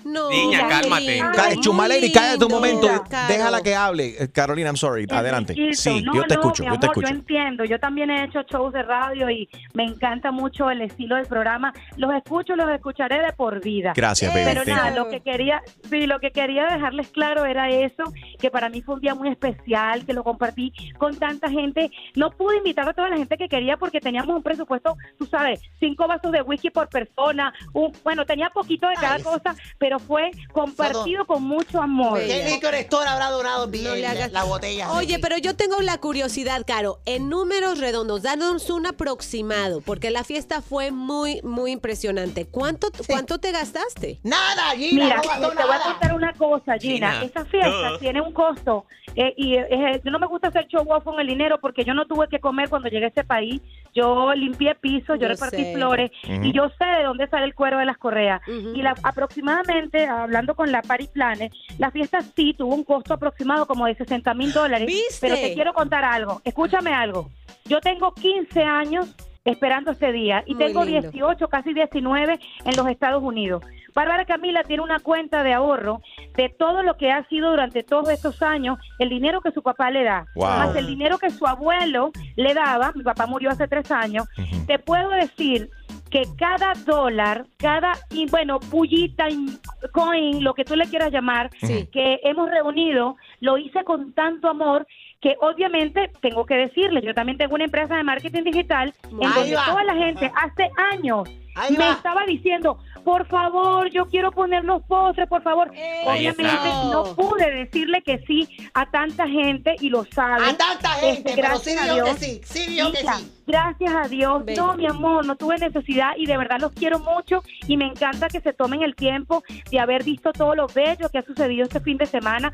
No. 0.05 0.29
Niña, 0.29 0.67
cálmate. 0.67 1.19
Ca- 1.33 1.55
Chumaleri, 1.59 2.11
cállate 2.11 2.45
un 2.45 2.51
momento. 2.51 2.87
Déjala 3.27 3.61
que 3.61 3.75
hable. 3.75 4.15
Eh, 4.23 4.29
Carolina, 4.31 4.69
I'm 4.69 4.77
sorry. 4.77 5.05
Adelante. 5.09 5.55
Sí, 5.73 6.01
No, 6.03 6.13
yo 6.15 6.23
te 6.23 6.35
no, 6.35 6.41
escucho, 6.41 6.63
mi 6.63 6.69
yo 6.69 6.79
te 6.79 6.85
amor, 6.87 6.95
escucho. 6.97 7.07
Yo 7.07 7.15
entiendo, 7.15 7.65
yo 7.65 7.79
también 7.79 8.09
he 8.09 8.25
hecho 8.25 8.41
shows 8.43 8.73
de 8.73 8.83
radio 8.83 9.29
y 9.29 9.47
me 9.73 9.83
encanta 9.83 10.31
mucho 10.31 10.69
el 10.69 10.81
estilo 10.81 11.15
del 11.15 11.25
programa. 11.25 11.73
Los 11.97 12.13
escucho, 12.13 12.55
los 12.55 12.69
escucharé 12.69 13.21
de 13.21 13.33
por 13.33 13.61
vida. 13.61 13.93
Gracias, 13.95 14.33
baby. 14.33 14.45
Pero 14.45 14.65
nada, 14.65 14.91
lo 14.91 15.09
que 15.09 15.21
quería, 15.21 15.61
sí, 15.89 16.05
lo 16.07 16.19
que 16.19 16.31
quería 16.31 16.65
dejarles 16.65 17.07
claro 17.09 17.45
era 17.45 17.69
eso, 17.69 18.03
que 18.39 18.49
para 18.51 18.69
mí 18.69 18.81
fue 18.81 18.95
un 18.95 19.01
día 19.01 19.15
muy 19.15 19.29
especial, 19.29 20.05
que 20.05 20.13
lo 20.13 20.23
compartí 20.23 20.73
con 20.97 21.15
tanta 21.17 21.49
gente. 21.49 21.89
No 22.15 22.31
pude 22.31 22.57
invitar 22.57 22.87
a 22.87 22.93
toda 22.93 23.09
la 23.09 23.17
gente 23.17 23.37
que 23.37 23.47
quería 23.47 23.77
porque 23.77 23.99
teníamos 23.99 24.35
un 24.35 24.43
presupuesto, 24.43 24.95
tú 25.17 25.25
sabes, 25.25 25.61
cinco 25.79 26.07
vasos 26.07 26.31
de 26.31 26.41
whisky 26.41 26.69
por 26.69 26.89
persona, 26.89 27.53
un, 27.73 27.91
bueno, 28.03 28.25
tenía 28.25 28.49
poquito 28.49 28.87
de 28.87 28.95
cada 28.95 29.19
cosa, 29.19 29.55
pero 29.77 29.92
fue 29.99 30.31
compartido 30.51 31.25
con 31.25 31.43
mucho 31.43 31.81
amor. 31.81 32.19
¿Qué 32.19 32.45
licor 32.49 32.73
store 32.75 33.07
habrá 33.09 33.29
donado 33.29 33.67
bien 33.67 33.83
No 33.85 33.95
le 33.95 34.07
hagas- 34.07 34.31
la 34.31 34.43
botella? 34.43 34.91
Oye, 34.93 35.19
pero 35.19 35.37
yo 35.37 35.55
tengo 35.55 35.79
la 35.81 35.97
curiosidad, 35.97 36.63
Caro. 36.65 36.99
En 37.05 37.29
números 37.29 37.79
redondos, 37.79 38.23
danos 38.23 38.69
un 38.69 38.85
aproximado, 38.87 39.81
porque 39.81 40.09
la 40.11 40.23
fiesta 40.23 40.61
fue 40.61 40.91
muy, 40.91 41.41
muy 41.43 41.71
impresionante. 41.71 42.45
¿Cuánto, 42.45 42.87
¿cuánto 43.07 43.39
te 43.39 43.51
gastaste? 43.51 44.19
Nada, 44.23 44.73
Mira, 44.77 45.21
te 45.21 45.27
voy 45.27 45.75
a 45.75 45.79
contar 45.83 46.13
una 46.15 46.33
cosa, 46.33 46.77
Gina. 46.79 47.11
Gina. 47.13 47.23
Esa 47.23 47.45
fiesta 47.45 47.97
tiene 47.99 48.21
un 48.21 48.31
costo 48.33 48.85
eh, 49.15 49.33
y 49.37 49.55
eh, 49.55 50.01
yo 50.03 50.11
no 50.11 50.19
me 50.19 50.27
gusta 50.27 50.47
hacer 50.47 50.67
show 50.67 50.85
off 50.89 51.03
con 51.03 51.19
el 51.19 51.27
dinero 51.27 51.59
porque 51.59 51.83
yo 51.83 51.93
no 51.93 52.05
tuve 52.07 52.27
que 52.27 52.39
comer 52.39 52.69
cuando 52.69 52.89
llegué 52.89 53.05
a 53.05 53.07
este 53.09 53.23
país. 53.23 53.61
Yo 53.95 54.33
limpié 54.33 54.73
pisos, 54.75 55.17
yo, 55.19 55.23
Yo 55.23 55.27
repartí 55.27 55.63
sé. 55.63 55.73
flores 55.75 56.11
Ujú. 56.23 56.43
y 56.45 56.51
yo 56.53 56.63
sé 56.79 56.85
de 56.85 57.03
dónde 57.03 57.27
sale 57.27 57.45
el 57.45 57.53
cuero 57.53 57.77
de 57.77 57.85
las 57.85 57.97
correas. 57.97 58.41
Y 58.47 58.81
la, 58.81 58.95
aproximadamente, 59.03 59.82
hablando 60.09 60.55
con 60.55 60.71
la 60.71 60.81
Party 60.81 61.07
Planner, 61.07 61.51
la 61.77 61.91
fiesta 61.91 62.21
sí 62.21 62.53
tuvo 62.57 62.73
un 62.75 62.83
costo 62.83 63.13
aproximado 63.13 63.65
como 63.65 63.85
de 63.85 63.95
60 63.95 64.33
mil 64.33 64.51
dólares. 64.53 65.17
Pero 65.21 65.35
te 65.35 65.53
quiero 65.53 65.73
contar 65.73 66.03
algo. 66.05 66.41
Escúchame 66.43 66.93
algo. 66.93 67.29
Yo 67.65 67.79
tengo 67.81 68.13
15 68.13 68.61
años 68.63 69.15
esperando 69.45 69.91
este 69.91 70.11
día 70.11 70.43
y 70.45 70.55
Muy 70.55 70.65
tengo 70.65 70.83
lindo. 70.85 71.11
18, 71.11 71.47
casi 71.49 71.73
19 71.73 72.39
en 72.65 72.75
los 72.75 72.87
Estados 72.87 73.21
Unidos. 73.21 73.63
Bárbara 73.93 74.25
Camila 74.25 74.63
tiene 74.63 74.81
una 74.81 74.99
cuenta 74.99 75.43
de 75.43 75.53
ahorro 75.53 76.01
de 76.35 76.49
todo 76.49 76.81
lo 76.81 76.97
que 76.97 77.11
ha 77.11 77.27
sido 77.27 77.51
durante 77.51 77.83
todos 77.83 78.09
estos 78.09 78.41
años, 78.41 78.79
el 78.97 79.09
dinero 79.09 79.41
que 79.41 79.51
su 79.51 79.61
papá 79.61 79.91
le 79.91 80.03
da, 80.03 80.25
Wow. 80.35 80.47
más 80.47 80.75
el 80.75 80.87
dinero 80.87 81.19
que 81.19 81.29
su 81.29 81.45
abuelo 81.45 82.11
le 82.35 82.53
daba, 82.55 82.91
mi 82.95 83.03
papá 83.03 83.27
murió 83.27 83.51
hace 83.51 83.67
tres 83.67 83.91
años, 83.91 84.27
te 84.65 84.79
puedo 84.79 85.09
decir 85.09 85.69
que 86.13 86.25
cada 86.37 86.73
dólar, 86.85 87.47
cada, 87.57 87.93
y 88.11 88.27
bueno, 88.29 88.59
pullita, 88.59 89.27
in- 89.31 89.57
coin, 89.91 90.43
lo 90.43 90.53
que 90.53 90.63
tú 90.63 90.75
le 90.75 90.85
quieras 90.85 91.11
llamar, 91.11 91.49
Sí. 91.59 91.87
que 91.91 92.19
hemos 92.23 92.51
reunido, 92.51 93.17
lo 93.39 93.57
hice 93.57 93.83
con 93.83 94.13
tanto 94.13 94.47
amor 94.47 94.85
que 95.23 95.37
obviamente 95.39 96.11
tengo 96.21 96.45
que 96.45 96.55
decirle, 96.55 97.01
yo 97.01 97.13
también 97.15 97.37
tengo 97.37 97.55
una 97.55 97.63
empresa 97.63 97.95
de 97.95 98.03
marketing 98.03 98.43
digital 98.43 98.93
en 99.09 99.23
Ahí 99.25 99.33
donde 99.33 99.55
va. 99.55 99.65
toda 99.65 99.83
la 99.85 99.95
gente 99.95 100.29
hace 100.35 100.69
años 100.91 101.29
Ahí 101.55 101.71
me 101.77 101.85
va. 101.85 101.91
estaba 101.93 102.25
diciendo, 102.25 102.77
por 103.05 103.25
favor, 103.27 103.89
yo 103.91 104.07
quiero 104.09 104.31
ponernos 104.31 104.81
postres, 104.83 105.29
por 105.29 105.41
favor. 105.43 105.69
Obviamente 106.05 106.43
no 106.91 107.15
pude 107.15 107.49
decirle 107.51 108.01
que 108.01 108.17
sí 108.27 108.49
a 108.73 108.85
tanta 108.91 109.27
gente 109.27 109.75
y 109.79 109.89
lo 109.89 110.03
saben. 110.05 110.43
A 110.43 110.57
tanta 110.57 110.89
gente, 110.89 111.29
Este, 111.31 111.41
pero 111.41 111.57
sí 111.57 111.73
gracias 111.75 111.77
a 111.77 111.93
dijo 111.93 112.05
que 112.05 112.09
Dios. 112.11 112.19
sí, 112.19 112.41
sí 112.43 112.71
dijo 112.73 112.91
que 112.91 113.01
Hija, 113.01 113.13
sí. 113.19 113.31
Gracias 113.47 113.93
a 113.95 114.07
Dios. 114.09 114.43
No, 114.57 114.73
mi 114.75 114.87
amor, 114.87 115.25
no 115.25 115.35
tuve 115.37 115.57
necesidad 115.57 116.13
y 116.17 116.25
de 116.25 116.37
verdad 116.37 116.59
los 116.59 116.71
quiero 116.73 116.99
mucho 116.99 117.43
y 117.67 117.77
me 117.77 117.85
encanta 117.85 118.27
que 118.27 118.41
se 118.41 118.51
tomen 118.51 118.81
el 118.81 118.95
tiempo 118.95 119.43
de 119.71 119.79
haber 119.79 120.03
visto 120.03 120.33
todo 120.33 120.55
lo 120.55 120.67
bello 120.67 121.07
que 121.09 121.19
ha 121.19 121.23
sucedido 121.23 121.63
este 121.63 121.79
fin 121.79 121.97
de 121.97 122.07
semana. 122.07 122.51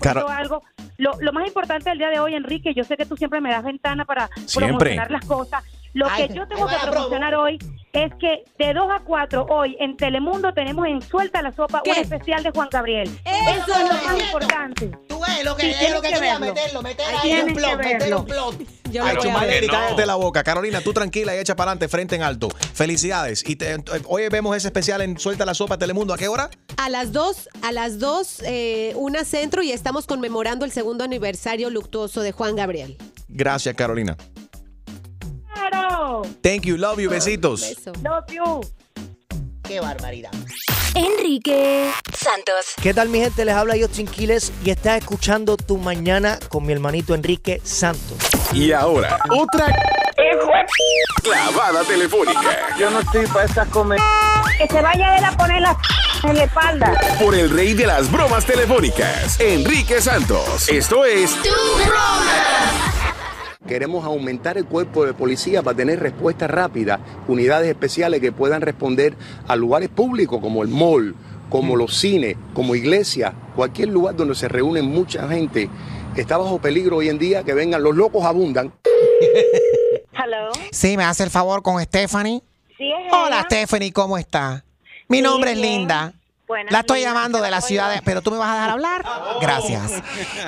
Todo 0.00 0.28
algo. 0.28 0.62
Lo, 1.02 1.10
lo 1.20 1.32
más 1.32 1.44
importante 1.48 1.90
del 1.90 1.98
día 1.98 2.10
de 2.10 2.20
hoy, 2.20 2.36
Enrique, 2.36 2.74
yo 2.74 2.84
sé 2.84 2.96
que 2.96 3.04
tú 3.04 3.16
siempre 3.16 3.40
me 3.40 3.50
das 3.50 3.64
ventana 3.64 4.04
para 4.04 4.28
Siempre. 4.46 4.68
promocionar 4.76 5.10
las 5.10 5.24
cosas. 5.26 5.64
Lo 5.94 6.06
Ay, 6.08 6.28
que 6.28 6.34
yo 6.34 6.46
tengo 6.48 6.66
que 6.66 6.74
promocionar 6.82 7.34
hoy 7.34 7.58
es 7.92 8.10
que 8.18 8.44
de 8.58 8.72
2 8.72 8.90
a 8.90 9.00
4 9.00 9.46
hoy 9.50 9.76
en 9.78 9.98
Telemundo 9.98 10.54
tenemos 10.54 10.86
en 10.86 11.02
Suelta 11.02 11.42
la 11.42 11.52
Sopa 11.52 11.82
un 11.84 11.92
especial 11.94 12.42
de 12.42 12.50
Juan 12.50 12.68
Gabriel. 12.72 13.10
Eso 13.26 13.72
es 13.76 13.88
lo 13.88 13.94
más 14.08 14.22
importante. 14.24 14.90
Tú 15.06 15.20
ves 15.20 15.44
lo 15.44 15.54
que, 15.54 15.74
Sí, 15.74 15.84
es 15.84 15.92
lo 15.92 16.00
que 16.00 16.08
que 16.08 16.14
quería 16.14 16.38
verlo. 16.38 16.54
meterlo, 16.54 16.82
meter 16.82 17.06
Ahí 17.22 17.40
un 17.42 17.54
plot, 17.54 17.76
meter 17.76 17.98
verlo. 17.98 18.20
un 18.20 18.24
plot. 18.26 18.58
Yo 18.90 19.04
Ay, 19.04 19.16
ver. 19.46 19.66
cállate 19.66 20.06
la 20.06 20.14
boca. 20.14 20.42
Carolina, 20.42 20.80
tú 20.80 20.94
tranquila 20.94 21.36
y 21.36 21.38
echa 21.40 21.54
para 21.56 21.72
adelante, 21.72 21.88
frente 21.88 22.16
en 22.16 22.22
alto. 22.22 22.48
Felicidades. 22.72 23.46
Y 23.46 23.56
te- 23.56 23.76
hoy 24.06 24.28
vemos 24.30 24.56
ese 24.56 24.68
especial 24.68 25.02
en 25.02 25.18
Suelta 25.18 25.44
la 25.44 25.52
Sopa 25.52 25.76
Telemundo. 25.76 26.14
¿A 26.14 26.18
qué 26.18 26.28
hora? 26.28 26.48
A 26.78 26.88
las 26.88 27.12
dos, 27.12 27.50
a 27.62 27.70
las 27.72 27.98
dos, 27.98 28.42
eh, 28.46 28.94
una 28.96 29.24
centro 29.24 29.62
y 29.62 29.72
estamos 29.72 30.06
conmemorando 30.06 30.64
el 30.64 30.72
segundo 30.72 31.04
aniversario 31.04 31.68
luctuoso 31.68 32.22
de 32.22 32.32
Juan 32.32 32.56
Gabriel. 32.56 32.96
Gracias, 33.28 33.74
Carolina. 33.74 34.16
Thank 36.42 36.62
you, 36.62 36.76
love 36.76 37.00
you, 37.00 37.10
besitos. 37.10 37.76
Love 38.02 38.26
you. 38.30 38.60
Qué 39.62 39.80
barbaridad. 39.80 40.30
Enrique 40.94 41.90
Santos. 42.14 42.74
¿Qué 42.82 42.92
tal 42.92 43.08
mi 43.08 43.20
gente? 43.20 43.44
Les 43.44 43.54
habla 43.54 43.74
Justin 43.80 44.06
Quiles 44.06 44.52
y 44.64 44.70
estás 44.70 44.98
escuchando 44.98 45.56
Tu 45.56 45.78
Mañana 45.78 46.38
con 46.48 46.66
mi 46.66 46.72
hermanito 46.72 47.14
Enrique 47.14 47.60
Santos. 47.64 48.18
Y 48.52 48.72
ahora, 48.72 49.18
otra 49.30 49.66
clavada 51.22 51.84
telefónica. 51.84 52.76
Yo 52.78 52.90
no 52.90 53.00
estoy 53.00 53.26
para 53.26 53.44
estas 53.44 53.68
comer. 53.68 53.98
Que 54.58 54.66
se 54.66 54.82
vaya 54.82 55.16
él 55.16 55.24
a 55.24 55.36
poner 55.36 55.62
la 55.62 55.78
en 56.24 56.36
la 56.36 56.44
espalda. 56.44 56.92
Por 57.20 57.34
el 57.34 57.50
rey 57.50 57.74
de 57.74 57.86
las 57.86 58.10
bromas 58.10 58.44
telefónicas, 58.44 59.40
Enrique 59.40 60.00
Santos. 60.00 60.68
Esto 60.68 61.04
es 61.04 61.36
Queremos 63.66 64.04
aumentar 64.04 64.58
el 64.58 64.64
cuerpo 64.66 65.04
de 65.06 65.14
policía 65.14 65.62
para 65.62 65.76
tener 65.76 66.00
respuesta 66.00 66.46
rápida, 66.48 66.98
unidades 67.28 67.68
especiales 67.68 68.20
que 68.20 68.32
puedan 68.32 68.60
responder 68.60 69.14
a 69.46 69.54
lugares 69.56 69.88
públicos 69.88 70.40
como 70.40 70.62
el 70.62 70.68
mall, 70.68 71.14
como 71.48 71.76
los 71.76 71.94
cines, 71.96 72.36
como 72.54 72.74
iglesias, 72.74 73.32
cualquier 73.54 73.88
lugar 73.90 74.16
donde 74.16 74.34
se 74.34 74.48
reúne 74.48 74.82
mucha 74.82 75.28
gente. 75.28 75.70
Está 76.16 76.36
bajo 76.38 76.58
peligro 76.60 76.96
hoy 76.98 77.08
en 77.08 77.18
día 77.18 77.44
que 77.44 77.54
vengan, 77.54 77.82
los 77.82 77.94
locos 77.94 78.24
abundan. 78.24 78.72
Hello. 80.12 80.50
Sí, 80.72 80.96
me 80.96 81.04
hace 81.04 81.22
el 81.24 81.30
favor 81.30 81.62
con 81.62 81.80
Stephanie. 81.82 82.42
Sí, 82.76 82.90
es 82.90 83.12
Hola, 83.12 83.36
ella. 83.38 83.42
Stephanie, 83.44 83.92
¿cómo 83.92 84.18
está? 84.18 84.64
Mi 85.08 85.18
Sí, 85.18 85.22
nombre 85.22 85.52
es 85.52 85.56
bien. 85.60 85.78
Linda. 85.78 86.14
Buenas, 86.52 86.70
La 86.72 86.80
estoy 86.80 87.00
llamando 87.00 87.38
¿qué 87.38 87.44
de 87.44 87.50
la 87.50 87.60
ciudad, 87.62 87.90
de- 87.94 88.02
pero 88.02 88.20
tú 88.20 88.30
me 88.30 88.36
vas 88.36 88.50
a 88.50 88.54
dejar 88.54 88.70
hablar. 88.70 89.04
Gracias. 89.40 89.92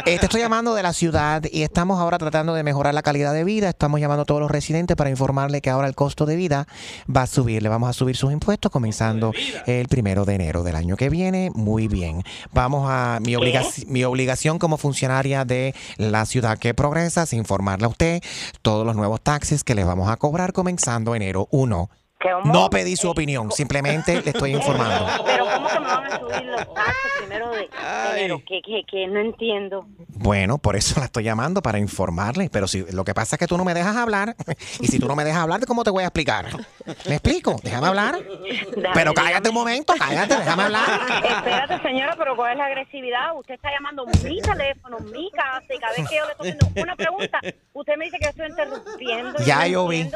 Eh, 0.07 0.19
te 0.19 0.27
estoy 0.27 0.41
llamando 0.43 0.75
de 0.75 0.83
la 0.83 0.93
ciudad 0.93 1.43
y 1.51 1.63
estamos 1.63 1.99
ahora 1.99 2.19
tratando 2.19 2.53
de 2.53 2.63
mejorar 2.63 2.93
la 2.93 3.01
calidad 3.03 3.33
de 3.33 3.43
vida. 3.45 3.71
Estamos 3.71 4.01
llamando 4.01 4.23
a 4.23 4.25
todos 4.27 4.41
los 4.41 4.51
residentes 4.51 4.97
para 4.97 5.09
informarle 5.09 5.63
que 5.63 5.71
ahora 5.71 5.89
el 5.89 5.95
costo 5.95 6.27
de 6.27 6.37
vida 6.37 6.67
va 7.15 7.23
a 7.23 7.27
subir. 7.27 7.63
Le 7.63 7.69
vamos 7.71 7.89
a 7.89 7.93
subir 7.95 8.17
sus 8.17 8.33
impuestos 8.33 8.71
comenzando 8.71 9.33
el 9.67 9.89
primero 9.89 10.25
de 10.27 10.35
enero 10.35 10.63
del 10.63 10.77
año 10.77 10.97
que 10.97 11.09
viene. 11.09 11.51
Muy 11.55 11.89
bien. 11.89 12.23
Vamos 12.53 12.87
a 12.91 13.19
mi, 13.23 13.33
obligac- 13.35 13.87
mi 13.87 14.05
obligación 14.05 14.59
como 14.59 14.77
funcionaria 14.77 15.45
de 15.47 15.75
la 15.97 16.27
ciudad 16.27 16.59
que 16.59 16.75
progresa 16.75 17.23
es 17.23 17.33
informarle 17.33 17.87
a 17.87 17.89
usted 17.89 18.23
todos 18.61 18.85
los 18.85 18.95
nuevos 18.97 19.23
taxes 19.23 19.65
que 19.65 19.75
le 19.75 19.85
vamos 19.85 20.11
a 20.11 20.17
cobrar 20.19 20.53
comenzando 20.53 21.15
enero 21.15 21.49
1. 21.51 21.89
No 22.45 22.71
pedí 22.71 22.97
su 22.97 23.09
opinión, 23.11 23.51
simplemente 23.53 24.21
le 24.23 24.31
estoy 24.31 24.53
informando. 24.53 25.07
Pero 25.25 25.45
¿cómo 25.53 25.69
que 25.69 25.81
me 25.81 25.87
van 25.87 26.13
a 26.13 26.19
subir 26.19 26.45
los 26.45 26.75
taxes 26.75 27.13
primero 27.19 27.51
de 27.51 27.69
enero? 28.13 28.43
Que, 28.47 28.63
que, 28.63 28.83
que 28.91 29.07
no 29.07 29.21
entiendo. 29.21 29.87
Bueno, 30.09 30.59
por 30.59 30.77
eso 30.77 30.99
la 31.01 31.07
estoy 31.07 31.25
llamando 31.25 31.61
para 31.63 31.79
informarle. 31.79 32.49
Pero 32.51 32.67
si 32.67 32.83
lo 32.93 33.05
que 33.05 33.15
pasa 33.15 33.37
es 33.37 33.41
que 33.41 33.47
tú 33.47 33.57
no 33.59 33.65
me 33.65 33.75
dejas 33.75 33.97
hablar. 33.97 34.37
Y 34.81 34.87
si 34.89 34.99
tú 34.99 35.07
no 35.07 35.17
me 35.17 35.25
dejas 35.25 35.43
hablar, 35.43 35.65
¿cómo 35.67 35.85
te 35.85 35.91
voy 35.91 36.03
a 36.03 36.07
explicar? 36.07 36.47
¿Me 37.09 37.15
explico? 37.15 37.57
Déjame 37.63 37.87
hablar. 37.89 38.19
Pero 38.93 39.15
cállate 39.15 39.49
un 39.49 39.55
momento, 39.55 39.95
cállate, 39.99 40.37
déjame 40.37 40.65
hablar. 40.65 41.01
Espérate, 41.25 41.83
señora, 41.83 42.15
pero 42.19 42.37
¿cuál 42.37 42.53
es 42.53 42.59
la 42.59 42.67
agresividad? 42.67 43.37
Usted 43.37 43.55
está 43.55 43.71
llamando 43.71 44.05
mi 44.07 44.41
teléfono, 44.41 44.99
mi 45.13 45.31
casa, 45.31 45.65
y 45.75 45.79
cada 45.79 45.93
vez 45.97 46.09
que 46.09 46.17
yo 46.17 46.25
le 46.25 46.33
estoy 46.33 46.51
haciendo 46.51 46.83
una 46.83 46.97
pregunta, 46.97 47.41
usted 47.73 47.97
me 47.97 48.05
dice 48.07 48.19
que 48.19 48.29
estoy 48.29 48.49
interrumpiendo. 48.49 49.39
Ya 49.45 49.67
yo 49.67 49.87
vi. 49.89 50.11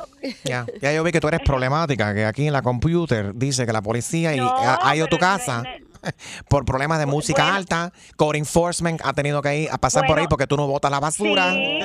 Ya, 0.44 0.66
ya 0.80 0.92
yo 0.92 1.02
vi 1.04 1.12
que 1.12 1.20
tú 1.20 1.28
eres 1.28 1.40
problemática, 1.40 2.14
que 2.14 2.24
aquí 2.24 2.46
en 2.46 2.52
la 2.52 2.62
computer 2.62 3.34
dice 3.34 3.66
que 3.66 3.72
la 3.72 3.82
policía 3.82 4.34
y- 4.34 4.38
No, 4.38 4.48
ha, 4.48 4.78
ha 4.82 4.96
ido 4.96 5.06
a 5.06 5.08
tu 5.08 5.18
casa 5.18 5.62
por 6.48 6.64
problemas 6.64 6.98
de 6.98 7.06
música 7.06 7.54
alta. 7.54 7.92
Code 8.16 8.38
Enforcement 8.38 9.00
ha 9.04 9.12
tenido 9.12 9.42
que 9.42 9.56
ir 9.62 9.68
a 9.70 9.78
pasar 9.78 10.06
por 10.06 10.18
ahí 10.18 10.26
porque 10.28 10.46
tú 10.46 10.56
no 10.56 10.66
botas 10.66 10.90
la 10.90 11.00
basura. 11.00 11.52
Sí. 11.52 11.80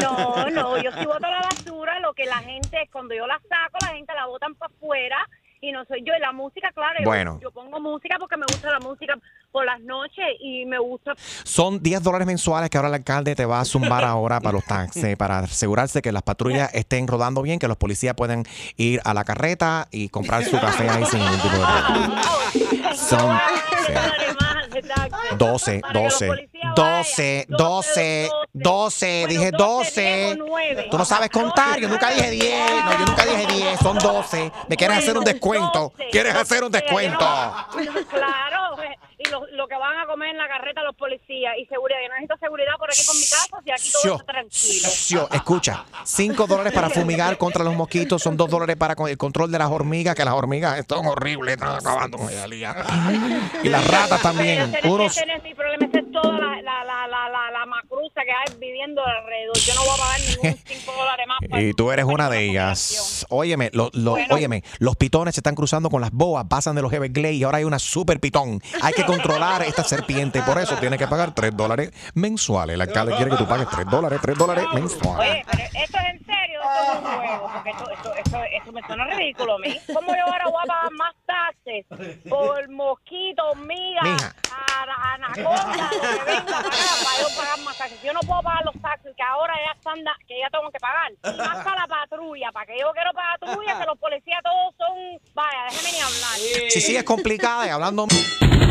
No, 0.00 0.50
no, 0.50 0.82
yo 0.82 0.90
sí 0.92 1.04
boto 1.06 1.20
la 1.20 1.40
basura, 1.40 2.00
lo 2.00 2.12
que 2.14 2.24
la 2.26 2.38
gente, 2.38 2.88
cuando 2.92 3.14
yo 3.14 3.26
la 3.26 3.38
saco, 3.48 3.78
la 3.82 3.94
gente 3.96 4.12
la 4.14 4.26
botan 4.26 4.54
para 4.54 4.72
afuera 4.74 5.16
y 5.60 5.72
no 5.72 5.84
soy 5.86 6.00
yo. 6.06 6.12
Y 6.16 6.20
la 6.20 6.32
música, 6.32 6.70
claro, 6.74 6.98
yo- 7.00 7.04
Bueno. 7.04 7.38
yo, 7.42 7.50
pongo 7.50 7.80
música 7.80 8.16
porque 8.18 8.36
me 8.36 8.44
gusta 8.50 8.70
la 8.70 8.80
música 8.80 9.14
por 9.52 9.64
las 9.64 9.80
noches 9.80 10.24
y 10.40 10.64
me 10.64 10.78
gusta... 10.78 11.12
Son 11.44 11.82
10 11.82 12.02
dólares 12.02 12.26
mensuales 12.26 12.70
que 12.70 12.78
ahora 12.78 12.88
el 12.88 12.94
alcalde 12.94 13.34
te 13.34 13.44
va 13.44 13.60
a 13.60 13.64
zumbar 13.64 14.04
ahora 14.04 14.40
para 14.40 14.52
los 14.52 14.64
taxis, 14.64 15.16
para 15.18 15.40
asegurarse 15.40 16.02
que 16.02 16.12
las 16.12 16.22
patrullas 16.22 16.72
estén 16.74 17.06
rodando 17.08 17.42
bien, 17.42 17.58
que 17.58 17.66
los 17.68 17.76
policías 17.76 18.14
puedan 18.14 18.44
ir 18.76 19.00
a 19.04 19.12
la 19.12 19.24
carreta 19.24 19.88
y 19.90 20.08
comprar 20.08 20.44
su 20.44 20.58
café 20.60 20.88
ahí 20.88 21.04
sin 21.06 21.18
ningún 21.18 21.40
tipo 21.40 21.56
de 21.56 21.64
problema. 21.64 22.22
Son 22.94 23.38
sí. 23.86 23.92
12, 25.36 25.82
12, 25.92 26.48
12, 26.76 27.46
12, 27.48 28.30
12, 28.52 29.26
dije 29.28 29.50
12. 29.50 30.38
Tú 30.90 30.98
no 30.98 31.04
sabes 31.04 31.30
contar, 31.30 31.78
yo 31.78 31.88
nunca 31.88 32.10
dije 32.10 32.30
10, 32.30 32.84
no, 32.84 32.92
yo 32.92 33.06
nunca 33.06 33.24
dije 33.24 33.46
10, 33.46 33.80
son 33.80 33.98
12. 33.98 34.52
¿Me 34.68 34.76
quieres 34.76 34.98
hacer 34.98 35.16
un 35.16 35.24
descuento? 35.24 35.92
¿Quieres 36.10 36.34
hacer 36.34 36.64
un 36.64 36.72
descuento? 36.72 37.18
Claro, 38.10 38.82
eh, 38.82 38.98
y 39.22 39.28
lo, 39.28 39.46
lo 39.48 39.68
que 39.68 39.74
van 39.76 39.98
a 39.98 40.06
comer 40.06 40.30
en 40.30 40.38
la 40.38 40.48
carreta 40.48 40.82
los 40.82 40.96
policías 40.96 41.52
y 41.58 41.66
seguridad. 41.66 41.98
Yo 42.02 42.08
necesito 42.08 42.36
seguridad 42.38 42.72
por 42.78 42.88
aquí 42.90 43.04
con 43.06 43.16
mi 43.16 43.22
casa 43.22 43.56
y 43.64 43.70
aquí 43.70 43.90
todo 43.92 44.02
Sio, 44.02 44.14
está 44.16 44.32
tranquilo. 44.32 44.88
Sio, 44.88 45.28
escucha, 45.30 45.84
5 46.04 46.46
dólares 46.46 46.72
para 46.72 46.88
fumigar 46.90 47.36
contra 47.38 47.62
los 47.62 47.74
mosquitos, 47.74 48.22
son 48.22 48.36
2 48.36 48.48
dólares 48.50 48.76
para 48.76 48.94
el 49.08 49.18
control 49.18 49.52
de 49.52 49.58
las 49.58 49.70
hormigas, 49.70 50.14
que 50.14 50.24
las 50.24 50.34
hormigas 50.34 50.78
están 50.78 51.04
horribles, 51.06 51.54
están 51.54 51.76
acabando. 51.76 52.18
Y 53.62 53.68
las 53.68 53.86
ratas 53.86 54.22
también. 54.22 54.74
Ese, 54.74 54.88
Unos, 54.88 55.16
ese 55.16 55.26
no 55.26 55.34
es 55.34 55.42
mi 55.42 55.54
problema, 55.54 55.86
ese 55.86 55.98
es 55.98 56.12
toda 56.12 56.38
la, 56.38 56.62
la, 56.62 56.84
la, 56.84 57.06
la, 57.06 57.28
la, 57.28 57.50
la 57.50 57.66
macruza 57.66 58.22
que 58.24 58.30
hay 58.32 58.58
viviendo 58.58 59.04
alrededor. 59.04 59.56
Yo 59.58 59.74
no 59.74 59.80
voy 59.84 59.90
a 59.94 59.96
pagar 59.96 60.20
ningún 60.20 60.58
5 60.66 60.92
dólares 60.92 60.96
más. 60.96 60.96
para- 60.96 60.99
y 61.52 61.74
tú 61.74 61.90
eres 61.90 62.04
una 62.04 62.28
de 62.30 62.48
ellas. 62.50 63.26
Óyeme, 63.28 63.70
lo- 63.72 63.90
lo- 63.92 64.16
óyeme, 64.30 64.62
los 64.78 64.96
pitones 64.96 65.34
se 65.34 65.40
están 65.40 65.54
cruzando 65.54 65.90
con 65.90 66.00
las 66.00 66.10
boas, 66.12 66.46
pasan 66.48 66.74
de 66.76 66.82
los 66.82 66.92
Everglades 66.92 67.36
y 67.36 67.44
ahora 67.44 67.58
hay 67.58 67.64
una 67.64 67.78
super 67.78 68.20
pitón. 68.20 68.60
Hay 68.82 68.92
que 68.92 69.04
controlar 69.04 69.62
esta 69.62 69.84
serpiente, 69.84 70.42
por 70.42 70.58
eso 70.58 70.76
tienes 70.76 70.98
que 70.98 71.06
pagar 71.08 71.34
3 71.34 71.56
dólares 71.56 71.90
mensuales. 72.14 72.74
El 72.74 72.80
alcalde 72.80 73.14
quiere 73.16 73.30
que 73.32 73.36
tú 73.36 73.46
pagues 73.46 73.68
3 73.70 73.86
dólares, 73.90 74.18
3 74.22 74.36
dólares 74.38 74.64
mensuales. 74.74 75.30
Oye, 75.32 75.44
pero 75.50 75.62
esto 75.84 75.98
es 75.98 76.19
es 76.82 77.40
un 77.40 77.52
porque 77.52 77.70
esto, 77.70 77.90
esto, 77.90 78.14
esto, 78.14 78.38
esto 78.52 78.72
me 78.72 78.82
suena 78.82 79.04
ridículo 79.06 79.54
a 79.54 79.58
mí. 79.58 79.80
¿Cómo 79.94 80.14
yo 80.14 80.24
ahora 80.24 80.44
voy 80.46 80.62
a 80.62 80.66
pagar 80.66 80.92
más 80.92 81.14
taxes 81.26 81.86
por 82.28 82.68
mosquito, 82.70 83.50
hormiga, 83.50 84.02
Mija. 84.02 84.34
a- 84.54 85.14
anaconda, 85.14 85.90
lo 85.92 86.00
que 86.00 86.24
venga 86.24 86.44
para 86.46 86.58
acá, 86.58 86.94
para 87.04 87.20
yo 87.20 87.36
pagar 87.36 87.58
más 87.64 87.78
taxes? 87.78 88.02
Yo 88.02 88.12
no 88.12 88.20
puedo 88.20 88.42
pagar 88.42 88.64
los 88.64 88.74
taxes 88.80 89.14
que 89.16 89.22
ahora 89.22 89.54
ya 89.66 89.72
están, 89.72 90.02
da- 90.04 90.16
que 90.26 90.38
ya 90.40 90.48
tengo 90.50 90.70
que 90.70 90.78
pagar. 90.78 91.12
Y 91.12 91.36
más 91.38 91.64
para 91.64 91.80
la 91.82 91.86
patrulla, 91.86 92.50
para 92.52 92.66
que 92.66 92.78
yo 92.78 92.90
quiero 92.92 93.12
pagar 93.12 93.38
patrulla, 93.38 93.78
que 93.78 93.86
los 93.86 93.98
policías 93.98 94.40
todos 94.42 94.74
son, 94.78 94.96
vaya, 95.34 95.64
déjeme 95.70 95.92
ni 95.92 96.00
hablar. 96.00 96.70
Si 96.70 96.80
sigues 96.80 97.04
complicada 97.04 97.66
y 97.66 97.70
hablando, 97.70 98.04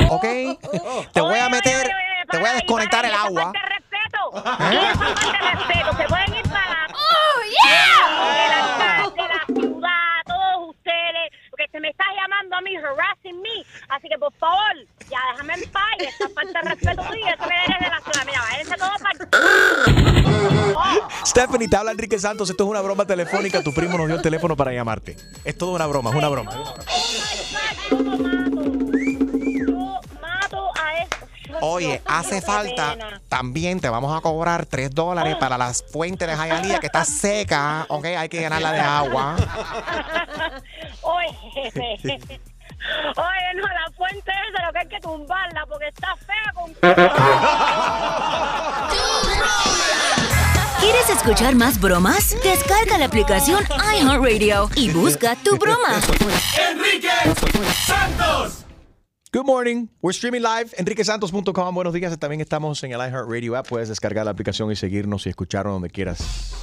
¿ok? 0.10 0.26
Te 1.13 1.22
voy 1.22 1.39
a 1.39 1.50
meter, 1.50 1.89
te 2.30 2.38
voy 2.38 2.50
a 2.50 2.54
desconectar 2.54 3.06
el 3.06 3.13
agua. 3.13 3.52
respeto. 3.54 4.32
Y 4.72 4.76
esa 4.78 4.95
falta 5.15 5.39
de 5.45 5.52
respeto. 5.52 5.98
Se 5.98 6.04
pueden 6.08 6.36
ir 6.36 6.50
para 6.50 6.88
la... 7.50 7.58
¡Oh, 8.10 8.32
yeah! 8.34 8.46
El 8.46 8.54
alcalde, 8.54 9.24
la 9.34 9.42
ciudad, 9.62 10.14
todos 10.26 10.70
ustedes, 10.70 11.26
porque 11.50 11.68
se 11.72 11.80
me 11.80 11.90
está 11.90 12.06
llamando 12.16 12.56
a 12.56 12.62
mí, 12.62 12.76
harassing 12.76 13.42
me. 13.42 13.66
Así 13.90 14.08
que, 14.10 14.18
por 14.18 14.34
favor, 14.34 14.76
ya 15.10 15.20
déjame 15.32 15.54
en 15.56 15.70
paz. 15.72 15.96
Y 16.00 16.04
esa 16.04 16.30
falta 16.30 16.62
de 16.62 16.70
respeto 16.70 17.04
tuya, 17.04 17.32
eso 17.32 17.44
que 17.48 17.56
eres 17.66 17.80
de 17.80 17.90
la 17.90 18.00
ciudad. 18.02 18.26
Mira, 18.26 18.42
váyanse 18.42 18.76
todos 18.78 19.02
para... 19.02 19.20
Stephanie, 21.26 21.68
te 21.68 21.76
habla 21.76 21.92
Enrique 21.92 22.18
Santos. 22.20 22.50
Esto 22.50 22.64
es 22.64 22.70
una 22.70 22.80
broma 22.82 23.06
telefónica. 23.06 23.62
Tu 23.64 23.74
primo 23.74 23.98
nos 23.98 24.08
dio 24.08 24.16
el 24.16 24.22
teléfono 24.22 24.56
para 24.56 24.72
llamarte. 24.72 25.18
Es 25.44 25.58
toda 25.58 25.74
una 25.74 25.88
broma, 25.88 26.12
es 26.12 26.16
una 26.16 26.30
broma. 26.30 26.52
Oye, 31.62 32.02
hace 32.06 32.41
falta, 32.41 32.95
también 33.28 33.80
te 33.80 33.89
vamos 33.89 34.17
a 34.17 34.22
cobrar 34.22 34.65
3 34.65 34.91
dólares 34.91 35.36
para 35.39 35.58
las 35.58 35.84
fuentes 35.84 36.28
de 36.28 36.36
Hialeah 36.36 36.80
que 36.80 36.88
está 36.88 37.06
seca, 37.06 37.86
¿ok? 37.89 38.06
Hay 38.06 38.30
que 38.30 38.39
llenarla 38.39 38.72
de 38.72 38.80
agua. 38.80 39.36
Oye, 41.02 41.30
oye, 43.17 43.54
no, 43.56 43.67
la 43.67 43.91
fuente 43.98 44.32
es 44.32 44.54
de 44.54 44.65
lo 44.65 44.72
que 44.72 44.80
hay 44.80 44.88
que 44.88 45.00
tumbarla 45.00 45.65
porque 45.67 45.88
está 45.88 46.15
fea 46.15 46.54
con... 46.54 46.74
¿Quieres 50.80 51.10
escuchar 51.10 51.56
más 51.56 51.80
bromas? 51.80 52.36
Descarga 52.41 52.98
la 52.98 53.06
aplicación 53.06 53.65
iHeartRadio 53.95 54.69
y 54.76 54.91
busca 54.91 55.36
tu 55.36 55.58
broma. 55.58 56.00
Enrique 56.72 57.10
Santos. 57.86 58.65
Good 59.32 59.46
morning. 59.46 59.89
We're 60.02 60.12
streaming 60.12 60.42
live. 60.42 60.74
EnriqueSantos.com. 60.78 61.76
Buenos 61.76 61.94
días. 61.94 62.18
También 62.18 62.42
estamos 62.42 62.84
en 62.84 62.94
el 62.94 63.00
iHeartRadio 63.00 63.56
app. 63.58 63.68
Puedes 63.68 63.88
descargar 63.88 64.26
la 64.26 64.32
aplicación 64.32 64.72
y 64.72 64.76
seguirnos 64.76 65.28
y 65.28 65.30
escucharnos 65.30 65.74
donde 65.76 65.89
quieras. 65.92 66.56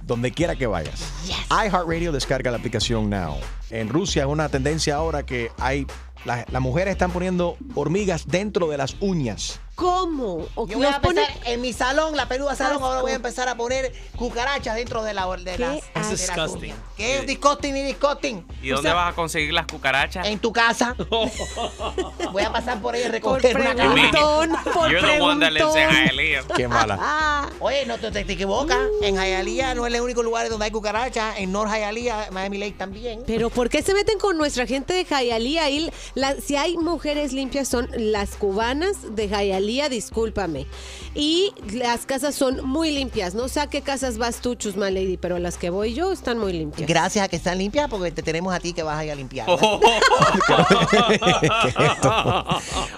Donde 0.00 0.30
quiera 0.32 0.56
que 0.56 0.66
vayas. 0.66 1.02
iHeartRadio 1.50 2.10
descarga 2.10 2.50
la 2.50 2.56
aplicación 2.56 3.10
now. 3.10 3.36
En 3.68 3.90
Rusia 3.90 4.22
es 4.22 4.28
una 4.28 4.48
tendencia 4.48 4.94
ahora 4.96 5.26
que 5.26 5.50
hay. 5.58 5.86
la- 6.24 6.46
Las 6.50 6.62
mujeres 6.62 6.92
están 6.92 7.10
poniendo 7.10 7.58
hormigas 7.74 8.26
dentro 8.26 8.68
de 8.68 8.78
las 8.78 8.96
uñas. 9.00 9.60
¿Cómo? 9.80 10.46
¿O 10.56 10.66
Yo 10.68 10.76
voy 10.76 10.86
a 10.86 10.96
empezar 10.96 11.24
en 11.46 11.60
mi 11.62 11.72
salón, 11.72 12.14
la 12.14 12.28
peluda 12.28 12.54
salón, 12.54 12.82
ahora 12.82 13.00
voy 13.00 13.12
a 13.12 13.14
empezar 13.14 13.48
a 13.48 13.54
poner 13.54 13.94
cucarachas 14.14 14.74
dentro 14.76 15.02
de 15.02 15.14
la 15.14 15.26
de 15.38 15.56
las, 15.56 15.76
de 15.76 15.82
las 15.94 16.10
disgusting. 16.10 16.74
¿Qué 16.98 17.18
es 17.20 17.26
disgusting 17.26 17.74
y 17.74 17.82
disgusting? 17.84 18.46
¿Y 18.62 18.72
O 18.72 18.74
dónde 18.76 18.90
sea, 18.90 18.94
vas 18.94 19.12
a 19.12 19.16
conseguir 19.16 19.54
las 19.54 19.66
cucarachas? 19.66 20.26
En 20.26 20.38
tu 20.38 20.52
casa. 20.52 20.94
Voy 22.32 22.42
a 22.42 22.52
pasar 22.52 22.80
por 22.82 22.94
ahí 22.94 23.00
y 23.00 23.20
Por 23.20 23.40
recoger 23.42 23.56
una 23.58 23.74
preguntón, 23.74 24.50
por 24.74 24.90
You're 24.90 25.00
the 25.16 25.20
one 25.22 25.40
that 25.40 25.52
lives 25.52 25.68
in 25.68 25.72
preguntón. 25.72 26.04
Hialeah. 26.04 26.42
Qué 26.56 26.68
mala. 26.68 26.98
Ah. 27.00 27.48
Oye, 27.60 27.86
no 27.86 27.96
te, 27.96 28.10
te- 28.10 28.20
equivocas. 28.20 28.78
En 29.02 29.16
Hialeah 29.16 29.74
no 29.74 29.86
es 29.86 29.94
el 29.94 30.00
único 30.02 30.22
lugar 30.22 30.48
donde 30.50 30.66
hay 30.66 30.70
cucarachas. 30.70 31.38
En 31.38 31.52
North 31.52 31.72
Hialeah, 31.72 32.30
Miami 32.32 32.58
Lake 32.58 32.74
también. 32.76 33.22
Pero 33.26 33.48
¿por 33.48 33.70
qué 33.70 33.82
se 33.82 33.94
meten 33.94 34.18
con 34.18 34.36
nuestra 34.36 34.66
gente 34.66 34.92
de 34.92 35.04
Hialeah? 35.04 35.90
La- 36.14 36.34
si 36.38 36.56
hay 36.56 36.76
mujeres 36.76 37.32
limpias 37.32 37.66
son 37.66 37.88
las 37.96 38.30
cubanas 38.36 39.14
de 39.16 39.26
Hialeah, 39.28 39.69
discúlpame. 39.88 40.66
Y 41.14 41.52
las 41.72 42.06
casas 42.06 42.34
son 42.34 42.66
muy 42.66 42.90
limpias. 42.90 43.34
No 43.34 43.48
sé 43.48 43.60
a 43.60 43.68
qué 43.68 43.82
casas 43.82 44.18
vas 44.18 44.40
tú, 44.40 44.54
Chusma 44.54 44.90
Lady, 44.90 45.16
pero 45.16 45.38
las 45.38 45.56
que 45.56 45.70
voy 45.70 45.94
yo 45.94 46.12
están 46.12 46.38
muy 46.38 46.52
limpias. 46.52 46.88
Gracias 46.88 47.24
a 47.24 47.28
que 47.28 47.36
están 47.36 47.58
limpias 47.58 47.88
porque 47.88 48.10
te 48.10 48.22
tenemos 48.22 48.54
a 48.54 48.60
ti 48.60 48.72
que 48.72 48.82
vas 48.82 48.98
a 48.98 49.04
ir 49.04 49.12
a 49.12 49.14
limpiar. 49.14 49.48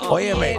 Óyeme, 0.08 0.56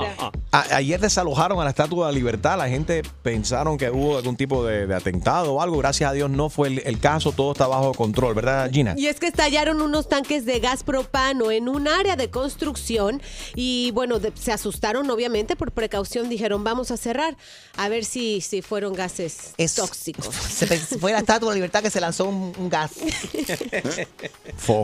a- 0.53 0.75
ayer 0.77 0.99
desalojaron 1.01 1.59
a 1.59 1.63
la 1.63 1.71
Estatua 1.71 2.07
de 2.07 2.13
la 2.13 2.17
Libertad. 2.17 2.57
La 2.57 2.69
gente 2.69 3.01
pensaron 3.23 3.77
que 3.77 3.89
hubo 3.89 4.17
algún 4.17 4.37
tipo 4.37 4.63
de, 4.65 4.87
de 4.87 4.95
atentado 4.95 5.53
o 5.55 5.61
algo. 5.61 5.77
Gracias 5.79 6.09
a 6.09 6.13
Dios 6.13 6.29
no 6.29 6.49
fue 6.49 6.67
el, 6.69 6.79
el 6.85 6.99
caso. 6.99 7.31
Todo 7.31 7.51
está 7.51 7.67
bajo 7.67 7.93
control, 7.93 8.35
¿verdad, 8.35 8.69
Gina? 8.71 8.93
Y 8.97 9.07
es 9.07 9.19
que 9.19 9.27
estallaron 9.27 9.81
unos 9.81 10.07
tanques 10.07 10.45
de 10.45 10.59
gas 10.59 10.83
propano 10.83 11.51
en 11.51 11.67
un 11.67 11.87
área 11.87 12.15
de 12.15 12.29
construcción 12.29 13.21
y 13.55 13.91
bueno, 13.91 14.19
de- 14.19 14.31
se 14.35 14.51
asustaron 14.51 15.09
obviamente 15.09 15.55
por 15.55 15.71
precaución, 15.71 16.29
dijeron 16.29 16.63
vamos 16.63 16.91
a 16.91 16.97
cerrar 16.97 17.35
a 17.77 17.89
ver 17.89 18.05
si, 18.05 18.39
si 18.41 18.61
fueron 18.61 18.93
gases 18.93 19.53
tóxicos. 19.75 20.27
Se 20.53 20.67
fue 20.99 21.11
la 21.11 21.19
Estatua 21.19 21.49
de 21.49 21.53
la 21.53 21.55
Libertad 21.55 21.81
que 21.81 21.89
se 21.89 21.99
lanzó 21.99 22.25
un, 22.25 22.53
un 22.57 22.69
gas. 22.69 22.91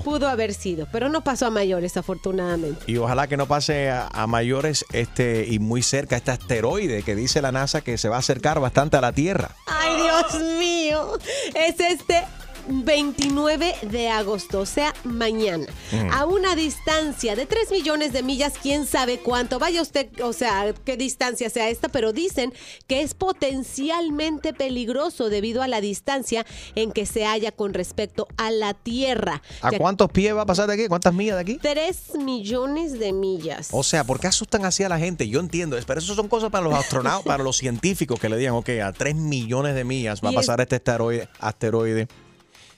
Pudo 0.03 0.27
haber 0.27 0.53
sido, 0.53 0.87
pero 0.91 1.09
no 1.09 1.23
pasó 1.23 1.45
a 1.47 1.49
mayores 1.49 1.95
afortunadamente. 1.97 2.83
Y 2.87 2.97
ojalá 2.97 3.27
que 3.27 3.37
no 3.37 3.47
pase 3.47 3.89
a, 3.89 4.07
a 4.07 4.27
mayores 4.27 4.85
este 4.91 5.45
muy 5.59 5.83
cerca 5.83 6.15
este 6.15 6.31
asteroide 6.31 7.03
que 7.03 7.15
dice 7.15 7.41
la 7.41 7.51
NASA 7.51 7.81
que 7.81 7.97
se 7.97 8.09
va 8.09 8.17
a 8.17 8.19
acercar 8.19 8.59
bastante 8.59 8.97
a 8.97 9.01
la 9.01 9.11
Tierra. 9.11 9.55
Ay, 9.67 10.01
Dios 10.01 10.43
mío, 10.57 11.17
es 11.53 11.79
este 11.79 12.23
29 12.69 13.75
de 13.89 14.09
agosto, 14.09 14.59
o 14.61 14.65
sea, 14.65 14.93
mañana. 15.03 15.65
Mm. 15.91 16.11
A 16.13 16.25
una 16.25 16.55
distancia 16.55 17.35
de 17.35 17.45
3 17.45 17.71
millones 17.71 18.13
de 18.13 18.21
millas, 18.23 18.53
quién 18.61 18.85
sabe 18.85 19.19
cuánto. 19.19 19.57
Vaya 19.59 19.81
usted, 19.81 20.07
o 20.21 20.33
sea, 20.33 20.73
qué 20.85 20.95
distancia 20.95 21.49
sea 21.49 21.69
esta, 21.69 21.89
pero 21.89 22.13
dicen 22.13 22.53
que 22.87 23.01
es 23.01 23.13
potencialmente 23.13 24.53
peligroso 24.53 25.29
debido 25.29 25.61
a 25.61 25.67
la 25.67 25.81
distancia 25.81 26.45
en 26.75 26.91
que 26.91 27.05
se 27.05 27.25
halla 27.25 27.51
con 27.51 27.73
respecto 27.73 28.27
a 28.37 28.51
la 28.51 28.73
Tierra. 28.73 29.41
¿A 29.61 29.71
Ya- 29.71 29.77
cuántos 29.79 30.11
pies 30.11 30.35
va 30.35 30.43
a 30.43 30.45
pasar 30.45 30.67
de 30.67 30.75
aquí? 30.75 30.87
¿Cuántas 30.87 31.13
millas 31.13 31.35
de 31.35 31.41
aquí? 31.41 31.57
3 31.57 32.15
millones 32.15 32.99
de 32.99 33.13
millas. 33.13 33.69
O 33.71 33.83
sea, 33.83 34.03
¿por 34.03 34.19
qué 34.19 34.27
asustan 34.27 34.65
así 34.65 34.83
a 34.83 34.89
la 34.89 34.99
gente? 34.99 35.27
Yo 35.27 35.39
entiendo, 35.39 35.77
pero 35.87 35.99
eso 35.99 36.13
son 36.13 36.27
cosas 36.27 36.49
para 36.51 36.63
los 36.63 36.73
astronautas, 36.73 37.25
para 37.25 37.43
los 37.43 37.57
científicos 37.57 38.19
que 38.19 38.29
le 38.29 38.37
digan, 38.37 38.53
ok, 38.53 38.69
a 38.83 38.93
3 38.93 39.15
millones 39.15 39.75
de 39.75 39.83
millas 39.83 40.21
va 40.23 40.29
a 40.29 40.33
pasar 40.33 40.61
este 40.61 40.75
asteroide, 40.75 41.27
asteroide 41.39 42.07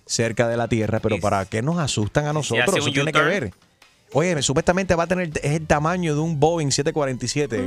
cerca 0.06 0.48
de 0.48 0.58
la 0.58 0.68
Tierra, 0.68 1.00
pero 1.00 1.20
¿para 1.20 1.46
qué 1.46 1.62
nos 1.62 1.78
asustan 1.80 2.26
a 2.28 2.34
nosotros? 2.34 2.76
Eso 2.76 2.92
tiene 2.92 3.12
que 3.12 3.22
ver. 3.22 3.54
Oye, 4.14 4.42
supuestamente 4.42 4.94
va 4.94 5.04
a 5.04 5.08
tener 5.08 5.30
es 5.42 5.52
el 5.54 5.66
tamaño 5.66 6.14
de 6.14 6.20
un 6.20 6.38
Boeing 6.38 6.70
747. 6.70 7.64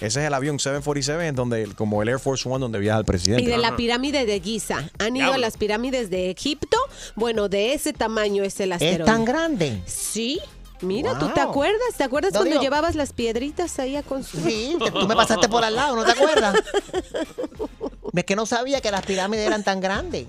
Ese 0.00 0.20
es 0.20 0.26
el 0.26 0.34
avión 0.34 0.58
747, 0.58 1.30
donde, 1.32 1.68
como 1.76 2.02
el 2.02 2.08
Air 2.08 2.18
Force 2.18 2.48
One, 2.48 2.58
donde 2.58 2.80
viaja 2.80 2.98
el 2.98 3.04
presidente. 3.04 3.44
Y 3.44 3.46
de 3.46 3.58
la 3.58 3.76
pirámide 3.76 4.26
de 4.26 4.40
Giza. 4.40 4.90
¿Han 4.98 5.16
ido 5.16 5.32
a 5.32 5.38
las 5.38 5.56
pirámides 5.56 6.10
de 6.10 6.30
Egipto? 6.30 6.76
Bueno, 7.14 7.48
de 7.48 7.74
ese 7.74 7.92
tamaño 7.92 8.42
es 8.42 8.58
el 8.58 8.72
asteroide. 8.72 9.04
tan 9.04 9.24
grande? 9.24 9.82
Sí. 9.86 10.40
Mira, 10.80 11.16
¿tú 11.16 11.28
te 11.28 11.40
acuerdas? 11.40 11.78
¿Te 11.96 12.02
acuerdas 12.02 12.32
No, 12.32 12.40
cuando 12.40 12.54
digo- 12.54 12.62
llevabas 12.62 12.96
las 12.96 13.12
piedritas 13.12 13.78
ahí 13.78 13.94
a 13.94 14.02
construir? 14.02 14.46
Sí, 14.48 14.76
que 14.84 14.90
tú 14.90 15.06
me 15.06 15.14
pasaste 15.14 15.48
por 15.48 15.62
al 15.64 15.76
lado, 15.76 15.94
¿no 15.94 16.04
te 16.04 16.10
acuerdas? 16.10 16.56
Es 18.12 18.24
que 18.24 18.36
no 18.36 18.46
sabía 18.46 18.80
que 18.80 18.90
las 18.92 19.04
pirámides 19.04 19.46
eran 19.46 19.64
tan 19.64 19.80
grandes. 19.80 20.26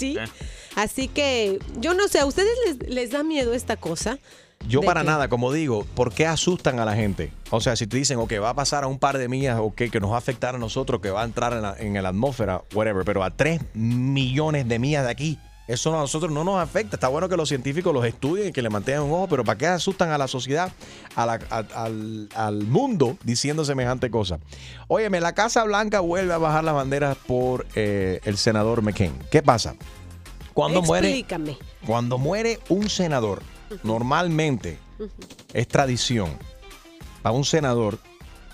Sí. 0.00 0.16
Así 0.76 1.08
que 1.08 1.58
yo 1.78 1.94
no 1.94 2.08
sé, 2.08 2.20
¿a 2.20 2.26
ustedes 2.26 2.52
les, 2.66 2.88
les 2.88 3.10
da 3.10 3.22
miedo 3.22 3.52
esta 3.54 3.76
cosa? 3.76 4.18
Yo 4.68 4.80
¿De 4.80 4.86
para 4.86 5.00
qué? 5.00 5.06
nada, 5.06 5.28
como 5.28 5.52
digo, 5.52 5.86
¿por 5.94 6.12
qué 6.12 6.26
asustan 6.26 6.80
a 6.80 6.84
la 6.84 6.94
gente? 6.94 7.32
O 7.50 7.60
sea, 7.60 7.76
si 7.76 7.86
te 7.86 7.96
dicen, 7.96 8.18
ok, 8.18 8.32
va 8.42 8.50
a 8.50 8.54
pasar 8.54 8.84
a 8.84 8.88
un 8.88 8.98
par 8.98 9.16
de 9.16 9.26
millas, 9.26 9.58
ok, 9.58 9.84
que 9.90 10.00
nos 10.00 10.10
va 10.10 10.16
a 10.16 10.18
afectar 10.18 10.54
a 10.54 10.58
nosotros, 10.58 11.00
que 11.00 11.10
va 11.10 11.22
a 11.22 11.24
entrar 11.24 11.54
en 11.54 11.62
la, 11.62 11.76
en 11.78 12.02
la 12.02 12.10
atmósfera, 12.10 12.62
whatever, 12.74 13.04
pero 13.04 13.24
a 13.24 13.30
3 13.30 13.60
millones 13.74 14.68
de 14.68 14.78
millas 14.78 15.04
de 15.04 15.10
aquí, 15.10 15.38
eso 15.72 15.94
a 15.94 15.98
nosotros 16.00 16.32
no 16.32 16.44
nos 16.44 16.58
afecta. 16.60 16.96
Está 16.96 17.08
bueno 17.08 17.28
que 17.28 17.36
los 17.36 17.48
científicos 17.48 17.92
los 17.94 18.04
estudien 18.04 18.48
y 18.48 18.52
que 18.52 18.62
le 18.62 18.70
mantengan 18.70 19.02
un 19.02 19.12
ojo, 19.12 19.28
pero 19.28 19.44
¿para 19.44 19.58
qué 19.58 19.66
asustan 19.66 20.10
a 20.10 20.18
la 20.18 20.28
sociedad, 20.28 20.72
a 21.16 21.26
la- 21.26 21.40
a- 21.50 21.84
al, 21.84 22.28
al 22.34 22.62
mundo, 22.64 23.16
diciendo 23.24 23.64
semejante 23.64 24.10
cosa? 24.10 24.38
Óyeme, 24.88 25.20
la 25.20 25.34
Casa 25.34 25.64
Blanca 25.64 26.00
vuelve 26.00 26.32
a 26.34 26.38
bajar 26.38 26.64
las 26.64 26.74
banderas 26.74 27.16
por 27.26 27.66
eh, 27.74 28.20
el 28.24 28.36
senador 28.36 28.82
McCain. 28.82 29.12
¿Qué 29.30 29.42
pasa? 29.42 29.74
Cuando 30.54 30.82
muere, 30.82 31.08
Explícame. 31.08 31.56
cuando 31.86 32.18
muere 32.18 32.58
un 32.68 32.90
senador, 32.90 33.42
normalmente 33.82 34.78
es 35.54 35.68
tradición. 35.68 36.30
Para 37.22 37.34
un 37.34 37.44
senador, 37.44 37.98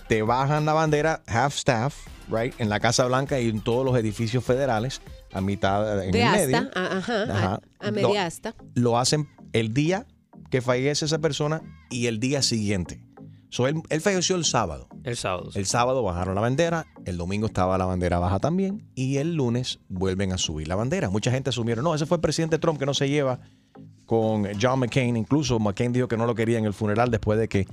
te 0.08 0.22
bajan 0.22 0.64
la 0.66 0.72
bandera 0.72 1.22
half 1.26 1.54
staff, 1.56 1.94
right, 2.28 2.54
en 2.60 2.68
la 2.68 2.80
Casa 2.80 3.04
Blanca 3.06 3.40
y 3.40 3.48
en 3.48 3.60
todos 3.60 3.84
los 3.84 3.96
edificios 3.96 4.44
federales, 4.44 5.00
a 5.36 5.40
mitad 5.40 6.04
en 6.04 6.10
De 6.12 6.22
el 6.22 6.26
asta, 6.28 6.38
medio. 6.46 6.70
a- 6.74 6.96
ajá, 6.98 7.22
a- 7.22 7.36
Ajá. 7.36 7.60
a, 7.80 7.90
media 7.90 8.08
Lo- 8.08 8.18
asta. 8.20 8.54
Lo 8.74 8.98
hacen 8.98 9.28
el 9.52 9.72
día 9.74 10.06
que 10.50 10.60
fallece 10.62 11.04
esa 11.04 11.18
persona 11.18 11.62
y 11.90 12.06
el 12.06 12.20
día 12.20 12.42
siguiente. 12.42 13.00
So, 13.48 13.68
él, 13.68 13.80
él 13.90 14.00
falleció 14.00 14.36
el 14.36 14.44
sábado. 14.44 14.88
El 15.04 15.16
sábado. 15.16 15.50
El 15.54 15.66
sábado 15.66 16.02
bajaron 16.02 16.34
la 16.34 16.40
bandera, 16.40 16.86
el 17.04 17.16
domingo 17.16 17.46
estaba 17.46 17.78
la 17.78 17.84
bandera 17.86 18.18
baja 18.18 18.38
también 18.40 18.84
y 18.94 19.16
el 19.18 19.34
lunes 19.34 19.78
vuelven 19.88 20.32
a 20.32 20.38
subir 20.38 20.66
la 20.68 20.74
bandera. 20.74 21.10
Mucha 21.10 21.30
gente 21.30 21.50
asumieron, 21.50 21.84
no, 21.84 21.94
ese 21.94 22.06
fue 22.06 22.16
el 22.16 22.20
presidente 22.20 22.58
Trump 22.58 22.78
que 22.78 22.86
no 22.86 22.92
se 22.92 23.08
lleva 23.08 23.38
con 24.04 24.46
John 24.60 24.80
McCain. 24.80 25.16
Incluso 25.16 25.58
McCain 25.58 25.92
dijo 25.92 26.08
que 26.08 26.16
no 26.16 26.26
lo 26.26 26.34
quería 26.34 26.58
en 26.58 26.64
el 26.64 26.74
funeral 26.74 27.10
después 27.10 27.38
de 27.38 27.48
que, 27.48 27.66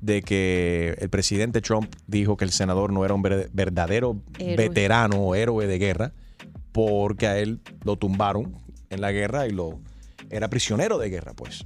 de 0.00 0.22
que 0.22 0.96
el 1.00 1.08
presidente 1.08 1.60
Trump 1.62 1.94
dijo 2.06 2.36
que 2.36 2.44
el 2.44 2.50
senador 2.50 2.92
no 2.92 3.04
era 3.04 3.14
un 3.14 3.22
ver- 3.22 3.48
verdadero 3.52 4.20
Héroe. 4.38 4.56
veterano 4.68 5.16
o 5.18 5.34
héroe 5.34 5.66
de 5.66 5.78
guerra 5.78 6.12
porque 6.74 7.28
a 7.28 7.38
él 7.38 7.60
lo 7.84 7.96
tumbaron 7.96 8.58
en 8.90 9.00
la 9.00 9.12
guerra 9.12 9.46
y 9.46 9.50
lo 9.50 9.78
era 10.28 10.48
prisionero 10.48 10.98
de 10.98 11.08
guerra, 11.08 11.32
pues. 11.32 11.64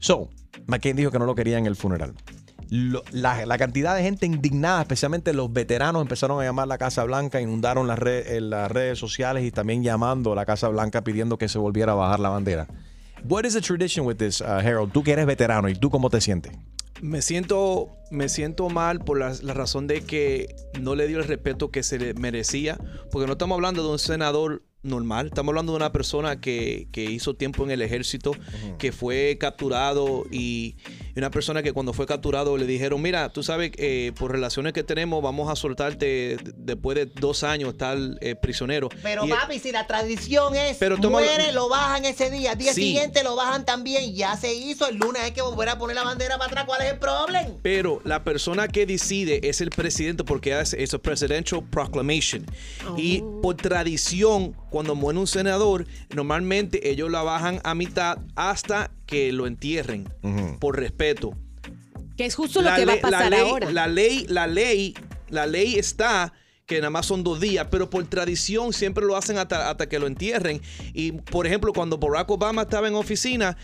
So, 0.00 0.30
McCain 0.66 0.96
dijo 0.96 1.12
que 1.12 1.20
no 1.20 1.26
lo 1.26 1.36
quería 1.36 1.56
en 1.56 1.66
el 1.66 1.76
funeral. 1.76 2.12
La, 3.12 3.56
cantidad 3.56 3.94
de 3.94 4.02
gente 4.02 4.26
indignada, 4.26 4.82
especialmente 4.82 5.32
los 5.32 5.52
veteranos, 5.52 6.02
empezaron 6.02 6.40
a 6.40 6.44
llamar 6.44 6.64
a 6.64 6.66
la 6.66 6.78
Casa 6.78 7.04
Blanca, 7.04 7.40
inundaron 7.40 7.88
eh, 8.04 8.40
las 8.40 8.70
redes 8.70 8.98
sociales 8.98 9.44
y 9.44 9.52
también 9.52 9.84
llamando 9.84 10.32
a 10.32 10.34
la 10.34 10.44
Casa 10.44 10.68
Blanca 10.68 11.04
pidiendo 11.04 11.38
que 11.38 11.48
se 11.48 11.58
volviera 11.58 11.92
a 11.92 11.94
bajar 11.94 12.18
la 12.18 12.30
bandera. 12.30 12.66
What 13.28 13.44
is 13.44 13.54
the 13.54 13.60
tradition 13.60 14.06
with 14.06 14.16
this, 14.16 14.40
uh, 14.40 14.58
Harold? 14.58 14.90
Tú 14.90 15.04
que 15.04 15.12
eres 15.12 15.26
veterano, 15.26 15.68
¿y 15.68 15.76
tú 15.76 15.88
cómo 15.88 16.10
te 16.10 16.20
sientes? 16.20 16.52
Me 17.02 17.22
siento, 17.22 17.88
me 18.10 18.28
siento 18.28 18.68
mal 18.68 19.00
por 19.00 19.18
la, 19.18 19.32
razón 19.54 19.86
de 19.86 20.02
que 20.02 20.54
no 20.80 20.94
le 20.94 21.06
dio 21.06 21.18
el 21.18 21.24
respeto 21.24 21.70
que 21.70 21.82
se 21.82 21.98
le 21.98 22.14
merecía, 22.14 22.78
porque 23.10 23.26
no 23.26 23.32
estamos 23.32 23.56
hablando 23.56 23.82
de 23.82 23.90
un 23.90 23.98
senador 23.98 24.62
normal, 24.82 25.26
estamos 25.26 25.50
hablando 25.50 25.72
de 25.72 25.76
una 25.76 25.92
persona 25.92 26.40
que, 26.40 26.88
que 26.92 27.04
hizo 27.04 27.34
tiempo 27.34 27.64
en 27.64 27.70
el 27.70 27.82
ejército, 27.82 28.32
que 28.78 28.92
fue 28.92 29.36
capturado 29.38 30.24
y 30.30 30.76
y 31.14 31.18
una 31.18 31.30
persona 31.30 31.62
que 31.62 31.72
cuando 31.72 31.92
fue 31.92 32.06
capturado 32.06 32.56
le 32.56 32.66
dijeron, 32.66 33.02
mira, 33.02 33.30
tú 33.32 33.42
sabes, 33.42 33.72
eh, 33.78 34.12
por 34.18 34.30
relaciones 34.32 34.72
que 34.72 34.82
tenemos 34.84 35.22
vamos 35.22 35.50
a 35.50 35.56
soltarte 35.56 36.38
después 36.56 36.96
de 36.96 37.06
dos 37.06 37.42
años 37.42 37.70
estar 37.70 37.98
eh, 38.20 38.36
prisionero. 38.36 38.88
Pero 39.02 39.26
Y- 39.26 39.30
papi, 39.30 39.58
si 39.58 39.72
la 39.72 39.86
tradición 39.86 40.54
es 40.54 40.76
Pero 40.78 40.96
muere, 40.98 41.52
lo 41.52 41.68
bajan 41.68 42.04
ese 42.04 42.30
día, 42.30 42.52
al 42.52 42.58
día 42.58 42.72
Sí. 42.72 42.82
siguiente 42.82 43.22
lo 43.24 43.36
bajan 43.36 43.64
también, 43.64 44.14
ya 44.14 44.36
se 44.36 44.54
hizo, 44.54 44.86
el 44.88 44.96
lunes 44.96 45.20
hay 45.22 45.32
que 45.32 45.42
volver 45.42 45.68
a 45.68 45.78
poner 45.78 45.96
la 45.96 46.04
bandera 46.04 46.38
para 46.38 46.46
atrás, 46.50 46.64
¿cuál 46.66 46.82
es 46.82 46.92
el 46.92 46.98
problema? 46.98 47.48
Pero 47.62 48.00
la 48.04 48.22
persona 48.24 48.68
que 48.68 48.86
decide 48.86 49.40
es 49.48 49.60
el 49.60 49.70
presidente 49.70 50.24
porque 50.24 50.54
hace 50.54 50.82
es 50.82 50.94
a 50.94 50.98
presidential 50.98 51.62
proclamation. 51.68 52.46
Y 52.96 53.22
por 53.42 53.56
tradición, 53.56 54.54
cuando 54.70 54.94
muere 54.94 55.18
un 55.18 55.26
senador, 55.26 55.86
normalmente 56.14 56.90
ellos 56.90 57.10
la 57.10 57.22
bajan 57.22 57.60
a 57.64 57.74
mitad 57.74 58.18
hasta 58.36 58.90
que 59.06 59.32
lo 59.32 59.46
entierren 59.46 60.08
por 60.60 60.78
respeto. 60.78 61.32
Que 62.16 62.26
es 62.26 62.34
justo 62.34 62.60
lo 62.62 62.70
La 62.70 62.76
que 62.76 62.84
va 62.84 62.92
a 62.92 62.94
ley- 62.96 63.02
la 63.02 63.10
pasar 63.10 63.30
ley- 63.30 63.40
ahora. 63.40 63.70
La 63.72 63.86
ley, 63.86 64.26
la 64.28 64.46
ley, 64.46 64.94
la 65.28 65.46
ley 65.46 65.74
está 65.76 66.32
que 66.66 66.76
nada 66.78 66.90
más 66.90 67.06
son 67.06 67.24
dos 67.24 67.40
días, 67.40 67.66
pero 67.68 67.90
por 67.90 68.06
tradición 68.06 68.72
siempre 68.72 69.04
lo 69.04 69.16
hacen 69.16 69.38
hasta, 69.38 69.70
hasta 69.70 69.88
que 69.88 69.98
lo 69.98 70.06
entierren. 70.06 70.60
Y 70.92 71.10
por 71.12 71.44
ejemplo, 71.44 71.72
cuando 71.72 71.98
Barack 71.98 72.30
Obama 72.30 72.62
estaba 72.62 72.86
en 72.86 72.94
oficina, 72.94 73.56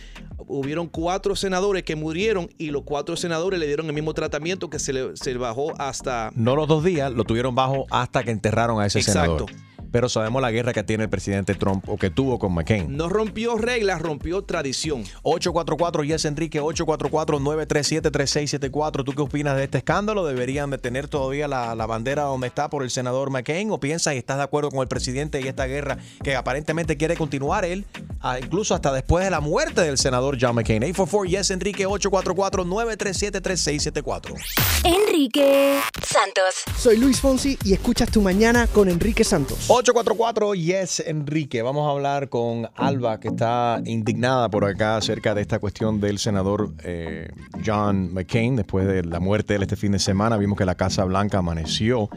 hubieron 0.48 0.88
cuatro 0.88 1.36
senadores 1.36 1.84
que 1.84 1.94
murieron 1.94 2.48
y 2.58 2.70
los 2.70 2.82
cuatro 2.82 3.14
senadores 3.16 3.60
le 3.60 3.68
dieron 3.68 3.86
el 3.86 3.92
mismo 3.92 4.12
tratamiento 4.12 4.70
que 4.70 4.80
se 4.80 4.92
le, 4.92 5.16
se 5.16 5.32
le 5.32 5.38
bajó 5.38 5.72
hasta... 5.80 6.32
No 6.34 6.56
los 6.56 6.66
dos 6.66 6.82
días, 6.82 7.12
lo 7.12 7.22
tuvieron 7.22 7.54
bajo 7.54 7.86
hasta 7.90 8.24
que 8.24 8.32
enterraron 8.32 8.80
a 8.80 8.86
ese 8.86 8.98
Exacto. 8.98 9.46
senador. 9.46 9.66
Pero 9.90 10.08
sabemos 10.08 10.42
la 10.42 10.50
guerra 10.50 10.72
que 10.72 10.82
tiene 10.82 11.04
el 11.04 11.10
presidente 11.10 11.54
Trump 11.54 11.88
o 11.88 11.96
que 11.96 12.10
tuvo 12.10 12.38
con 12.38 12.52
McCain. 12.52 12.96
No 12.96 13.08
rompió 13.08 13.56
reglas, 13.56 14.00
rompió 14.00 14.42
tradición. 14.42 15.04
844 15.22 16.04
Yes 16.04 16.24
Enrique 16.24 16.60
844-937-3674. 16.60 19.04
¿Tú 19.04 19.12
qué 19.12 19.22
opinas 19.22 19.56
de 19.56 19.64
este 19.64 19.78
escándalo? 19.78 20.26
¿Deberían 20.26 20.70
de 20.70 20.78
tener 20.78 21.08
todavía 21.08 21.48
la, 21.48 21.74
la 21.74 21.86
bandera 21.86 22.22
donde 22.22 22.46
está 22.46 22.70
por 22.70 22.82
el 22.82 22.90
senador 22.90 23.30
McCain? 23.30 23.70
¿O 23.70 23.80
piensas 23.80 24.14
y 24.14 24.18
estás 24.18 24.36
de 24.38 24.44
acuerdo 24.44 24.70
con 24.70 24.80
el 24.80 24.88
presidente 24.88 25.40
y 25.40 25.48
esta 25.48 25.66
guerra 25.66 25.98
que 26.22 26.36
aparentemente 26.36 26.96
quiere 26.96 27.16
continuar 27.16 27.64
él, 27.64 27.84
incluso 28.42 28.74
hasta 28.74 28.92
después 28.92 29.24
de 29.24 29.30
la 29.30 29.40
muerte 29.40 29.80
del 29.80 29.96
senador 29.98 30.36
John 30.40 30.54
McCain? 30.56 30.82
844 30.82 31.24
Yes 31.24 31.50
Enrique 31.50 31.86
844-937-3674. 31.86 34.34
Enrique 34.84 35.80
Santos. 36.16 36.64
Soy 36.78 36.96
Luis 36.96 37.20
Fonsi 37.20 37.58
y 37.62 37.74
escuchas 37.74 38.10
tu 38.10 38.22
mañana 38.22 38.66
con 38.68 38.88
Enrique 38.88 39.22
Santos. 39.22 39.66
844 39.68 40.54
Yes 40.54 41.00
Enrique. 41.00 41.60
Vamos 41.60 41.86
a 41.86 41.90
hablar 41.90 42.30
con 42.30 42.70
Alba, 42.74 43.20
que 43.20 43.28
está 43.28 43.82
indignada 43.84 44.48
por 44.48 44.64
acá 44.64 44.96
acerca 44.96 45.34
de 45.34 45.42
esta 45.42 45.58
cuestión 45.58 46.00
del 46.00 46.18
senador 46.18 46.72
eh, 46.84 47.28
John 47.62 48.14
McCain. 48.14 48.56
Después 48.56 48.86
de 48.86 49.04
la 49.04 49.20
muerte 49.20 49.52
de 49.52 49.56
él 49.56 49.62
este 49.64 49.76
fin 49.76 49.92
de 49.92 49.98
semana, 49.98 50.38
vimos 50.38 50.56
que 50.56 50.64
la 50.64 50.74
Casa 50.74 51.04
Blanca 51.04 51.38
amaneció 51.38 52.08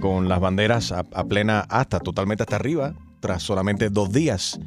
con 0.00 0.30
las 0.30 0.40
banderas 0.40 0.90
a, 0.90 1.00
a 1.12 1.24
plena 1.24 1.66
hasta, 1.68 2.00
totalmente 2.00 2.44
hasta 2.44 2.56
arriba, 2.56 2.94
tras 3.20 3.42
solamente 3.42 3.90
dos 3.90 4.12
días 4.12 4.58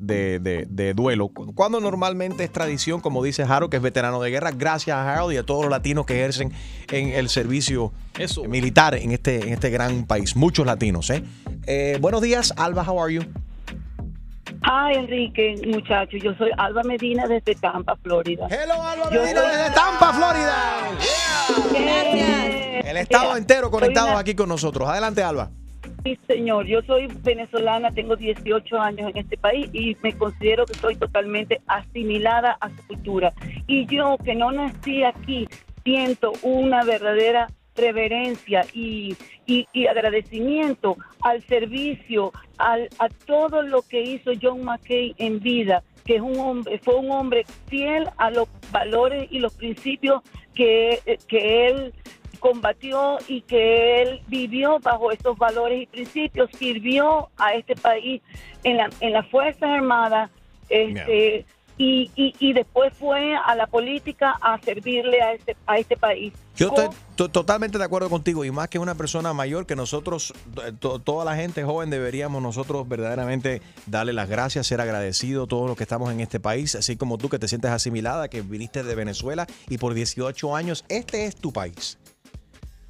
de, 0.00 0.40
de- 0.40 0.66
de 0.68 0.94
duelo. 0.94 1.28
Cuando 1.28 1.78
normalmente 1.80 2.42
es 2.42 2.50
tradición, 2.50 3.00
como 3.00 3.22
dice 3.22 3.42
Harold, 3.44 3.70
que 3.70 3.76
es 3.76 3.82
veterano 3.82 4.20
de 4.20 4.30
guerra, 4.30 4.50
gracias 4.50 4.96
a 4.96 5.12
Harold 5.14 5.34
y 5.34 5.36
a 5.36 5.44
todos 5.44 5.62
los 5.62 5.70
latinos 5.70 6.06
que 6.06 6.14
ejercen 6.14 6.52
en 6.90 7.08
el 7.10 7.28
servicio 7.28 7.92
militar 8.48 8.94
en 8.96 9.12
este, 9.12 9.42
en 9.46 9.50
este 9.52 9.70
gran 9.70 10.06
país. 10.06 10.34
Muchos 10.36 10.66
latinos, 10.66 11.08
¿eh? 11.10 11.22
Eh, 11.66 11.98
buenos 12.00 12.20
días, 12.22 12.52
Alba, 12.56 12.82
how 12.82 13.00
are 13.02 13.14
you? 13.14 13.22
Hi, 14.62 14.94
Enrique, 14.96 15.54
muchacho. 15.66 16.16
Yo 16.16 16.34
soy 16.34 16.50
Alba 16.58 16.82
Medina 16.82 17.26
desde 17.26 17.54
Tampa, 17.54 17.96
Florida. 18.02 18.46
Hello, 18.50 18.74
Alba 18.82 19.08
Medina 19.10 19.40
desde 19.42 19.74
Tampa, 19.74 20.12
Florida. 20.12 20.80
Gracias. 21.70 22.84
El 22.86 22.96
estado 22.96 23.36
entero 23.36 23.70
conectado 23.70 24.16
aquí 24.18 24.34
con 24.34 24.48
nosotros. 24.48 24.88
Adelante, 24.88 25.22
Alba. 25.22 25.50
Sí, 26.04 26.18
señor. 26.26 26.66
Yo 26.66 26.80
soy 26.82 27.08
venezolana, 27.22 27.90
tengo 27.90 28.16
18 28.16 28.78
años 28.80 29.10
en 29.10 29.18
este 29.18 29.36
país 29.36 29.68
y 29.72 29.96
me 30.02 30.16
considero 30.16 30.64
que 30.64 30.72
estoy 30.72 30.96
totalmente 30.96 31.60
asimilada 31.66 32.56
a 32.60 32.70
su 32.70 32.86
cultura. 32.86 33.32
Y 33.66 33.86
yo, 33.86 34.16
que 34.24 34.34
no 34.34 34.50
nací 34.50 35.02
aquí, 35.04 35.46
siento 35.84 36.32
una 36.42 36.84
verdadera 36.84 37.48
reverencia 37.76 38.64
y, 38.72 39.14
y- 39.46 39.66
y 39.72 39.86
agradecimiento 39.86 40.96
al 41.22 41.42
servicio, 41.42 42.32
al, 42.58 42.88
a 42.98 43.08
todo 43.26 43.62
lo 43.62 43.82
que 43.82 44.02
hizo 44.02 44.32
John 44.40 44.64
McCain 44.64 45.14
en 45.18 45.38
vida, 45.40 45.82
que 46.04 46.16
es 46.16 46.20
un 46.22 46.38
hombre, 46.38 46.78
fue 46.82 46.96
un 46.96 47.10
hombre 47.10 47.44
fiel 47.68 48.08
a 48.16 48.30
los 48.30 48.48
valores 48.72 49.28
y 49.30 49.38
los 49.38 49.54
principios 49.54 50.22
que, 50.54 50.98
que 51.28 51.68
él 51.68 51.94
combatió 52.40 53.18
y 53.28 53.42
que 53.42 54.02
él 54.02 54.20
vivió 54.26 54.80
bajo 54.80 55.12
esos 55.12 55.38
valores 55.38 55.82
y 55.82 55.86
principios, 55.86 56.50
sirvió 56.58 57.28
a 57.36 57.54
este 57.54 57.76
país 57.76 58.20
en, 58.64 58.78
la, 58.78 58.90
en 59.00 59.12
las 59.12 59.28
Fuerzas 59.28 59.62
Armadas 59.62 60.30
este, 60.68 61.46
y, 61.78 62.10
y, 62.14 62.34
y 62.38 62.52
después 62.52 62.92
fue 62.98 63.34
a 63.36 63.54
la 63.54 63.66
política 63.66 64.36
a 64.42 64.60
servirle 64.60 65.22
a 65.22 65.32
este, 65.32 65.56
a 65.66 65.78
este 65.78 65.96
país. 65.96 66.32
Yo 66.56 66.68
estoy 66.68 66.88
to- 67.16 67.30
totalmente 67.30 67.78
de 67.78 67.84
acuerdo 67.84 68.10
contigo 68.10 68.44
y 68.44 68.50
más 68.50 68.68
que 68.68 68.78
una 68.78 68.94
persona 68.94 69.32
mayor 69.32 69.64
que 69.64 69.74
nosotros, 69.76 70.34
to- 70.78 70.98
toda 70.98 71.24
la 71.24 71.34
gente 71.36 71.64
joven 71.64 71.88
deberíamos 71.88 72.42
nosotros 72.42 72.86
verdaderamente 72.86 73.62
darle 73.86 74.12
las 74.12 74.28
gracias, 74.28 74.66
ser 74.66 74.82
agradecidos 74.82 75.48
todos 75.48 75.68
los 75.68 75.76
que 75.76 75.84
estamos 75.84 76.12
en 76.12 76.20
este 76.20 76.38
país, 76.38 76.74
así 76.74 76.96
como 76.96 77.16
tú 77.16 77.30
que 77.30 77.38
te 77.38 77.48
sientes 77.48 77.70
asimilada, 77.70 78.28
que 78.28 78.42
viniste 78.42 78.82
de 78.82 78.94
Venezuela 78.94 79.46
y 79.70 79.78
por 79.78 79.94
18 79.94 80.54
años 80.54 80.84
este 80.90 81.24
es 81.24 81.34
tu 81.36 81.50
país. 81.50 81.98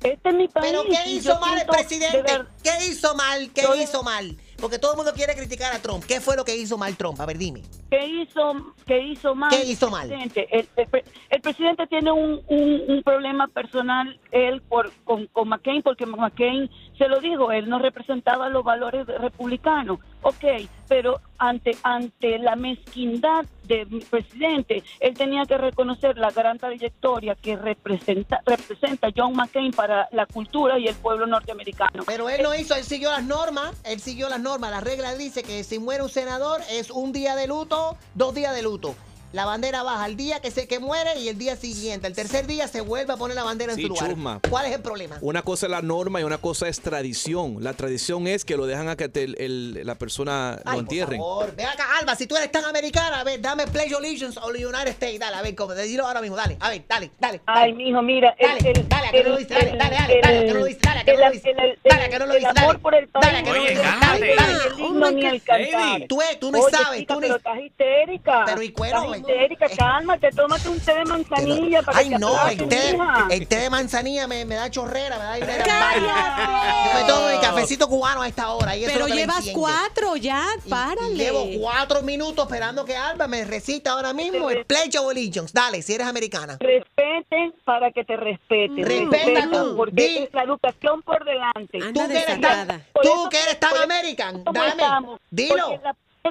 Este 0.02 0.28
es 0.30 0.34
mi 0.34 0.48
país. 0.48 0.66
Pero 0.70 0.82
¿qué 0.84 1.10
hizo 1.10 1.38
mal 1.40 1.58
el 1.58 1.66
presidente? 1.66 2.16
de 2.16 2.22
ver- 2.22 2.46
¿Qué 2.62 2.70
hizo 2.86 3.14
mal? 3.14 3.50
¿Qué 3.54 3.62
Yo- 3.62 3.74
hizo 3.74 4.02
mal? 4.02 4.36
Porque 4.58 4.78
todo 4.78 4.92
el 4.92 4.96
mundo 4.98 5.12
quiere 5.14 5.34
criticar 5.34 5.72
a 5.74 5.78
Trump. 5.80 6.04
¿Qué 6.04 6.20
fue 6.20 6.36
lo 6.36 6.44
que 6.44 6.54
hizo 6.54 6.76
mal 6.76 6.94
Trump? 6.96 7.18
A 7.20 7.24
ver, 7.26 7.38
dime. 7.38 7.62
¿Qué 7.90 8.06
hizo, 8.06 8.74
qué 8.86 8.98
hizo 9.02 9.34
mal? 9.34 9.48
¿Qué 9.50 9.62
el 9.62 9.70
hizo 9.70 9.90
mal? 9.90 10.06
presidente? 10.08 10.48
El, 10.50 10.68
el 10.76 11.04
el 11.30 11.40
presidente 11.40 11.86
tiene 11.86 12.12
un, 12.12 12.42
un- 12.46 12.82
un 12.88 13.02
problema 13.02 13.46
personal 13.48 14.18
él 14.32 14.60
por, 14.62 14.92
con, 15.04 15.26
con 15.28 15.48
McCain, 15.48 15.82
porque 15.82 16.04
McCain 16.06 16.70
se 16.98 17.08
lo 17.08 17.20
dijo, 17.20 17.52
él 17.52 17.68
no 17.70 17.78
representaba 17.78 18.48
los 18.50 18.62
valores 18.62 19.06
republicanos. 19.06 19.98
Ok, 20.22 20.44
pero 20.88 21.20
ante, 21.38 21.76
ante 21.82 22.38
la 22.38 22.54
mezquindad 22.56 23.46
del 23.76 24.04
presidente, 24.08 24.82
él 24.98 25.14
tenía 25.14 25.44
que 25.46 25.56
reconocer 25.56 26.18
la 26.18 26.30
gran 26.30 26.58
trayectoria 26.58 27.34
que 27.34 27.56
representa, 27.56 28.40
representa 28.44 29.08
John 29.16 29.34
McCain 29.34 29.72
para 29.72 30.08
la 30.12 30.26
cultura 30.26 30.78
y 30.78 30.88
el 30.88 30.94
pueblo 30.94 31.26
norteamericano. 31.26 32.02
Pero 32.06 32.28
él 32.28 32.42
no 32.42 32.54
hizo, 32.54 32.74
él 32.74 32.84
siguió 32.84 33.10
las 33.10 33.24
normas, 33.24 33.80
él 33.84 34.00
siguió 34.00 34.28
las 34.28 34.40
normas. 34.40 34.70
La 34.70 34.80
regla 34.80 35.14
dice 35.14 35.42
que 35.42 35.64
si 35.64 35.78
muere 35.78 36.02
un 36.02 36.08
senador 36.08 36.60
es 36.70 36.90
un 36.90 37.12
día 37.12 37.36
de 37.36 37.46
luto, 37.46 37.96
dos 38.14 38.34
días 38.34 38.54
de 38.54 38.62
luto. 38.62 38.94
La 39.32 39.44
bandera 39.44 39.82
baja 39.84 40.06
el 40.06 40.16
día 40.16 40.40
que 40.40 40.50
se 40.50 40.66
que 40.66 40.80
muere 40.80 41.18
y 41.20 41.28
el 41.28 41.38
día 41.38 41.54
siguiente. 41.54 42.06
El 42.08 42.14
tercer 42.16 42.46
día 42.48 42.66
se 42.66 42.80
vuelve 42.80 43.12
a 43.12 43.16
poner 43.16 43.36
la 43.36 43.44
bandera 43.44 43.72
en 43.72 43.76
Sí, 43.76 43.82
su 43.82 43.88
lugar. 43.88 44.08
chusma. 44.10 44.40
¿Cuál 44.50 44.66
es 44.66 44.72
el 44.72 44.82
problema? 44.82 45.18
Una 45.20 45.42
cosa 45.42 45.66
es 45.66 45.70
la 45.70 45.82
norma 45.82 46.20
y 46.20 46.24
una 46.24 46.38
cosa 46.38 46.66
es 46.68 46.80
tradición. 46.80 47.58
La 47.62 47.74
tradición 47.74 48.26
es 48.26 48.44
que 48.44 48.56
lo 48.56 48.66
dejan 48.66 48.88
a 48.88 48.96
que 48.96 49.08
te- 49.08 49.22
el- 49.22 49.36
el- 49.38 49.86
la 49.86 49.94
persona 49.94 50.54
Ay, 50.54 50.56
lo 50.64 50.70
por 50.72 50.78
entierren. 50.80 51.20
favor, 51.20 51.54
ve 51.54 51.64
acá, 51.64 51.84
Alba, 52.00 52.16
si 52.16 52.26
tú 52.26 52.36
eres 52.36 52.50
tan 52.50 52.64
americana, 52.64 53.20
a 53.20 53.24
ver, 53.24 53.40
dame 53.40 53.66
Pledge 53.68 53.94
Allegiance 53.94 54.38
the 54.40 54.66
United 54.66 54.88
States. 54.88 55.20
Dale, 55.20 55.36
a 55.36 55.42
ver, 55.42 55.54
cómo, 55.54 55.74
dilo 55.74 56.06
ahora 56.06 56.20
mismo, 56.20 56.34
dale, 56.36 56.56
a 56.58 56.68
ver, 56.68 56.84
dale, 56.88 57.10
dale. 57.20 57.40
Ay, 57.46 57.72
mijo, 57.72 58.02
mira, 58.02 58.34
Dale, 58.40 58.58
el, 58.70 58.88
dale, 58.88 59.08
a 59.08 59.10
que 59.12 59.22
no 59.22 59.28
lo 59.30 59.36
dice, 59.36 59.54
dale, 59.54 59.76
dale, 59.76 59.96
dale, 59.96 60.20
dale, 60.22 60.38
a 60.38 60.40
que 60.44 60.52
no 60.52 60.58
lo 60.60 60.64
dice, 60.64 60.80
dale, 60.82 61.00
a 61.00 61.04
que 61.04 61.12
no 61.14 61.18
lo 61.20 61.30
dice, 61.30 61.52
dale, 61.54 62.04
a 62.04 62.08
que 62.08 62.18
no 62.18 62.26
lo 62.26 62.34
dice, 62.34 62.48
dale. 62.54 62.78
por 62.80 62.94
el. 62.96 63.08
Dale, 63.12 63.38
a 63.38 63.42
que 63.44 63.48
no 63.50 63.54
lo 63.56 63.62
Oye, 63.62 63.70
dice, 63.70 63.82
dale, 63.82 64.34
dale. 64.34 64.54
El 64.74 64.80
himno 64.80 65.10
ni 65.12 65.24
el 65.26 65.42
cantar. 65.42 66.02
Tú, 66.08 66.18
tú 66.40 66.50
no 66.50 66.58
Oye, 66.60 66.76
sabes, 66.76 67.06
tú 67.06 67.14
pero 67.20 67.28
no 67.28 67.36
estás 67.36 67.58
histérica. 67.60 68.42
Pero, 68.46 68.62
¿y 68.62 68.72
cuero, 68.72 69.14
Estás 69.28 69.72
eh? 69.72 69.76
cálmate, 69.76 70.30
tómate 70.30 70.68
un 70.68 70.80
té 70.80 70.94
de 70.94 71.04
manzanilla 71.04 71.82
para 71.82 71.98
Ay, 71.98 72.08
que 72.08 72.14
te 72.14 72.18
no, 72.20 72.48
el 72.48 72.68
té, 72.68 72.98
el 73.30 73.48
té 73.48 73.56
de 73.56 73.70
manzanilla 73.70 74.26
me, 74.26 74.44
me 74.44 74.54
da 74.54 74.70
chorrera, 74.70 75.18
me 75.18 75.24
da 75.24 75.38
idea. 75.38 76.84
Yo 76.86 77.00
me 77.00 77.06
tomo 77.08 77.28
mi 77.28 77.38
cafecito 77.40 77.88
cubano 77.88 78.22
a 78.22 78.28
esta 78.28 78.50
hora. 78.50 78.76
Y 78.76 78.84
eso 78.84 78.92
Pero 78.92 79.06
es 79.06 79.10
lo 79.10 79.16
que 79.16 79.26
me 79.26 79.32
llevas 79.32 79.50
cuatro 79.52 80.16
ya, 80.16 80.46
párale. 80.68 81.14
Llevo 81.14 81.46
cuatro 81.60 82.02
minutos 82.02 82.44
esperando 82.44 82.84
que 82.84 82.96
Alba 82.96 83.26
me 83.28 83.44
recita 83.44 83.92
ahora 83.92 84.12
mismo 84.12 84.50
el 84.50 84.64
Pledge 84.64 84.98
of 84.98 85.10
Allegiance. 85.10 85.52
Dale, 85.54 85.82
si 85.82 85.94
eres 85.94 86.06
americana. 86.06 86.58
Respeten 86.60 87.54
para 87.64 87.90
que 87.92 88.04
te 88.04 88.16
respeten. 88.16 88.84
Respeta 88.84 89.48
Porque 89.76 89.92
di- 89.94 90.18
es 90.18 90.34
la 90.34 90.42
educación 90.44 91.02
por 91.02 91.24
delante. 91.24 91.78
Tú 91.92 92.08
que 92.08 92.18
eres 92.18 92.40
tan, 92.40 92.84
tú 93.02 93.28
que 93.30 93.42
eres 93.42 93.60
tan 93.60 93.76
American, 93.76 94.44
¿Cómo 94.44 94.58
dame, 94.58 94.70
estamos? 94.82 95.20
dilo. 95.30 95.80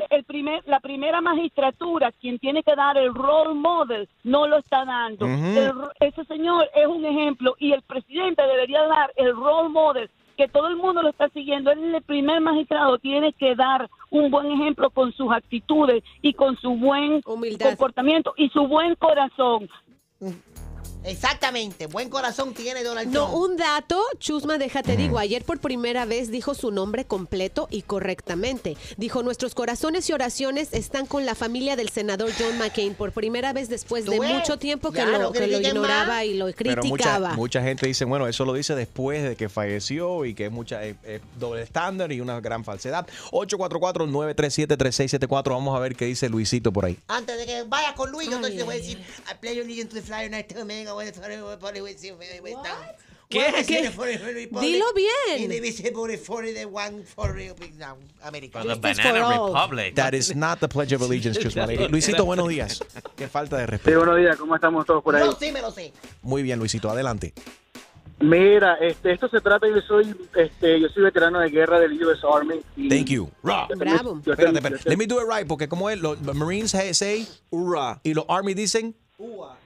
El 0.09 0.23
primer, 0.23 0.63
la 0.67 0.79
primera 0.79 1.19
magistratura, 1.21 2.11
quien 2.11 2.37
tiene 2.39 2.61
que 2.63 2.75
dar 2.75 2.97
el 2.97 3.13
role 3.13 3.55
model, 3.55 4.07
no 4.23 4.47
lo 4.47 4.57
está 4.57 4.85
dando. 4.85 5.25
El 5.57 5.73
ro- 5.73 5.91
ese 5.99 6.23
señor 6.25 6.69
es 6.75 6.85
un 6.87 7.03
ejemplo 7.05 7.55
y 7.57 7.71
el 7.71 7.81
presidente 7.81 8.41
debería 8.43 8.83
dar 8.83 9.11
el 9.15 9.35
role 9.35 9.69
model 9.69 10.09
que 10.37 10.47
todo 10.47 10.67
el 10.67 10.77
mundo 10.77 11.01
lo 11.01 11.09
está 11.09 11.27
siguiendo. 11.29 11.71
Él, 11.71 11.93
el 11.95 12.01
primer 12.03 12.39
magistrado, 12.39 12.97
tiene 12.99 13.33
que 13.33 13.55
dar 13.55 13.89
un 14.09 14.29
buen 14.31 14.51
ejemplo 14.51 14.89
con 14.89 15.11
sus 15.13 15.31
actitudes 15.31 16.03
y 16.21 16.33
con 16.33 16.55
su 16.57 16.75
buen 16.75 17.21
comportamiento 17.69 18.33
y 18.37 18.49
su 18.49 18.67
buen 18.67 18.95
corazón. 18.95 19.69
Exactamente, 21.03 21.87
buen 21.87 22.09
corazón 22.09 22.53
tiene 22.53 22.83
Donald 22.83 23.09
No, 23.11 23.27
Trump. 23.29 23.41
un 23.41 23.55
dato, 23.57 24.01
Chusma, 24.19 24.57
déjate 24.57 24.97
digo, 24.97 25.17
ayer 25.17 25.43
por 25.45 25.59
primera 25.59 26.03
vez 26.05 26.29
dijo 26.29 26.53
su 26.53 26.71
nombre 26.71 27.05
completo 27.05 27.67
y 27.71 27.83
correctamente. 27.83 28.75
Dijo, 28.97 29.23
nuestros 29.23 29.55
corazones 29.55 30.09
y 30.09 30.13
oraciones 30.13 30.73
están 30.73 31.05
con 31.05 31.25
la 31.25 31.35
familia 31.35 31.75
del 31.77 31.87
senador 31.89 32.31
John 32.37 32.57
McCain, 32.57 32.95
por 32.95 33.11
primera 33.13 33.53
vez 33.53 33.69
después 33.69 34.03
de 34.05 34.19
mucho 34.19 34.57
tiempo 34.59 34.91
que 34.91 34.97
Ya, 34.99 35.05
lo, 35.05 35.19
no 35.19 35.31
que 35.31 35.47
lo 35.47 35.59
ignoraba 35.61 36.05
más. 36.15 36.25
y 36.25 36.33
lo 36.33 36.47
Pero 36.47 36.57
criticaba. 36.81 37.29
mucha, 37.29 37.35
mucha 37.37 37.61
gente 37.63 37.87
dice, 37.87 38.03
bueno, 38.05 38.27
eso 38.27 38.43
lo 38.45 38.53
dice 38.53 38.75
después 38.75 39.23
de 39.23 39.35
que 39.35 39.47
falleció 39.49 40.25
y 40.25 40.33
que 40.33 40.45
es 40.47 40.51
mucha 40.51 40.83
es- 40.83 40.97
es 41.03 41.21
doble 41.39 41.61
estándar 41.63 42.11
y 42.11 42.19
una 42.21 42.39
gran 42.41 42.63
falsedad. 42.65 43.07
844-937-3674. 43.31 45.53
Vamos 45.53 45.75
a 45.75 45.79
ver 45.79 45.95
qué 45.95 46.05
dice 46.05 46.27
Luisito 46.29 46.71
por 46.73 46.85
ahí. 46.85 46.97
Antes 47.07 47.37
de 47.37 47.45
que 47.45 47.63
vayas 47.63 47.93
con 47.93 48.11
Luis, 48.11 48.27
yo 48.29 48.35
entonces 48.35 48.57
te 48.59 48.63
voy 48.65 48.75
a 48.75 48.77
decir, 48.77 48.97
I 48.99 49.33
pledge 49.39 49.61
allegiance 49.61 49.89
to 49.89 49.95
the 49.95 50.01
flag 50.01 50.25
of 50.25 50.31
¿Qué? 53.29 53.45
¿Qué? 53.67 53.91
Dilo 54.59 54.85
bien. 54.95 55.63
For 57.05 58.63
the 58.67 58.75
Banana 58.75 59.39
Republic. 59.53 59.95
That 59.95 60.13
is 60.13 60.35
not 60.35 60.59
the 60.59 60.67
Pledge 60.67 60.93
of 60.93 61.01
Allegiance, 61.03 61.39
Chusma 61.39 61.67
Lady. 61.67 61.87
Luisito, 61.87 62.25
buenos 62.25 62.47
días. 62.49 62.83
Qué 63.15 63.27
falta 63.27 63.57
de 63.57 63.65
Sí, 63.65 63.71
respeto. 63.71 63.97
buenos 63.99 64.17
días, 64.17 64.35
¿cómo 64.37 64.55
estamos 64.55 64.85
todos 64.85 65.03
por 65.03 65.15
ahí? 65.15 65.23
Yo 65.23 65.33
sí 65.39 65.51
me 65.51 65.61
lo 65.61 65.69
sé. 65.71 65.93
Muy 66.23 66.41
bien, 66.41 66.57
Luisito, 66.57 66.89
adelante. 66.89 67.33
Mira, 68.21 68.75
este, 68.81 69.13
esto 69.13 69.29
se 69.29 69.39
trata, 69.39 69.65
yo 69.67 69.79
soy, 69.87 70.13
este, 70.35 70.77
yo 70.81 70.89
soy 70.89 71.03
veterano 71.03 71.39
de 71.39 71.49
guerra 71.49 71.79
del 71.79 71.93
US 72.03 72.19
Army. 72.23 72.55
y- 72.75 72.89
Thank 72.89 73.05
you. 73.07 73.29
Yo 73.43 73.67
tengo- 73.69 73.79
Bravo. 73.79 74.21
yo 74.25 74.33
Espérate, 74.33 74.57
espérate. 74.57 74.89
Let 74.89 74.97
me 74.97 75.05
do 75.07 75.21
it 75.21 75.27
right, 75.31 75.47
porque 75.47 75.69
como 75.69 75.89
es, 75.89 75.99
los, 76.01 76.19
Marines 76.35 76.71
say, 76.71 76.93
say 76.93 77.27
Hurra. 77.49 78.01
y 78.03 78.13
los 78.13 78.25
Army 78.27 78.53
dicen 78.55 78.93
¡Ua! 79.17 79.57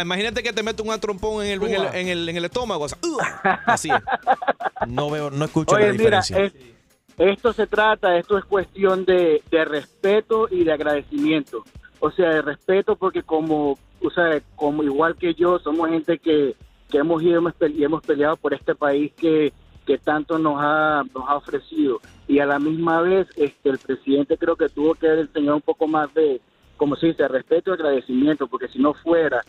Imagínate 0.00 0.42
que 0.42 0.52
te 0.52 0.62
mete 0.62 0.82
un 0.82 1.00
trompón 1.00 1.44
en 1.44 1.52
el, 1.52 1.62
en 1.62 1.74
el, 1.74 1.94
en 1.94 2.08
el, 2.08 2.28
en 2.28 2.36
el 2.36 2.44
estómago. 2.44 2.84
o 2.84 2.88
sea, 2.88 2.98
¡ua! 3.06 3.60
así 3.66 3.88
es. 3.90 4.88
no 4.88 5.10
veo, 5.10 5.30
no 5.30 5.44
escucho 5.44 5.74
Oye, 5.74 5.88
la 5.88 5.92
mira, 5.92 6.20
diferencia. 6.22 6.38
es- 6.38 6.72
esto 7.18 7.52
se 7.52 7.66
trata, 7.66 8.16
esto 8.16 8.38
es 8.38 8.44
cuestión 8.46 9.04
de, 9.04 9.42
de 9.50 9.64
respeto 9.66 10.48
y 10.50 10.64
de 10.64 10.72
agradecimiento. 10.72 11.62
O 12.00 12.10
sea, 12.10 12.30
de 12.30 12.42
respeto 12.42 12.96
porque 12.96 13.22
como, 13.22 13.78
o 14.02 14.10
sea, 14.10 14.40
como 14.56 14.82
igual 14.82 15.14
que 15.16 15.34
yo, 15.34 15.58
somos 15.58 15.90
gente 15.90 16.18
que, 16.18 16.56
que 16.90 16.98
hemos 16.98 17.22
ido 17.22 17.40
y 17.68 17.84
hemos 17.84 18.02
peleado 18.02 18.36
por 18.36 18.54
este 18.54 18.74
país 18.74 19.12
que, 19.16 19.52
que 19.86 19.98
tanto 19.98 20.38
nos 20.38 20.54
ha, 20.58 21.02
nos 21.14 21.28
ha 21.28 21.36
ofrecido. 21.36 22.00
Y 22.26 22.38
a 22.38 22.46
la 22.46 22.58
misma 22.58 23.02
vez, 23.02 23.28
este, 23.36 23.68
el 23.68 23.78
presidente 23.78 24.38
creo 24.38 24.56
que 24.56 24.68
tuvo 24.70 24.94
que 24.94 25.06
enseñar 25.06 25.54
un 25.54 25.60
poco 25.60 25.86
más 25.86 26.12
de, 26.14 26.40
como 26.76 26.96
se 26.96 27.08
dice, 27.08 27.28
respeto 27.28 27.70
y 27.70 27.74
agradecimiento, 27.74 28.46
porque 28.48 28.68
si 28.68 28.78
no 28.78 28.94
fuera 28.94 29.44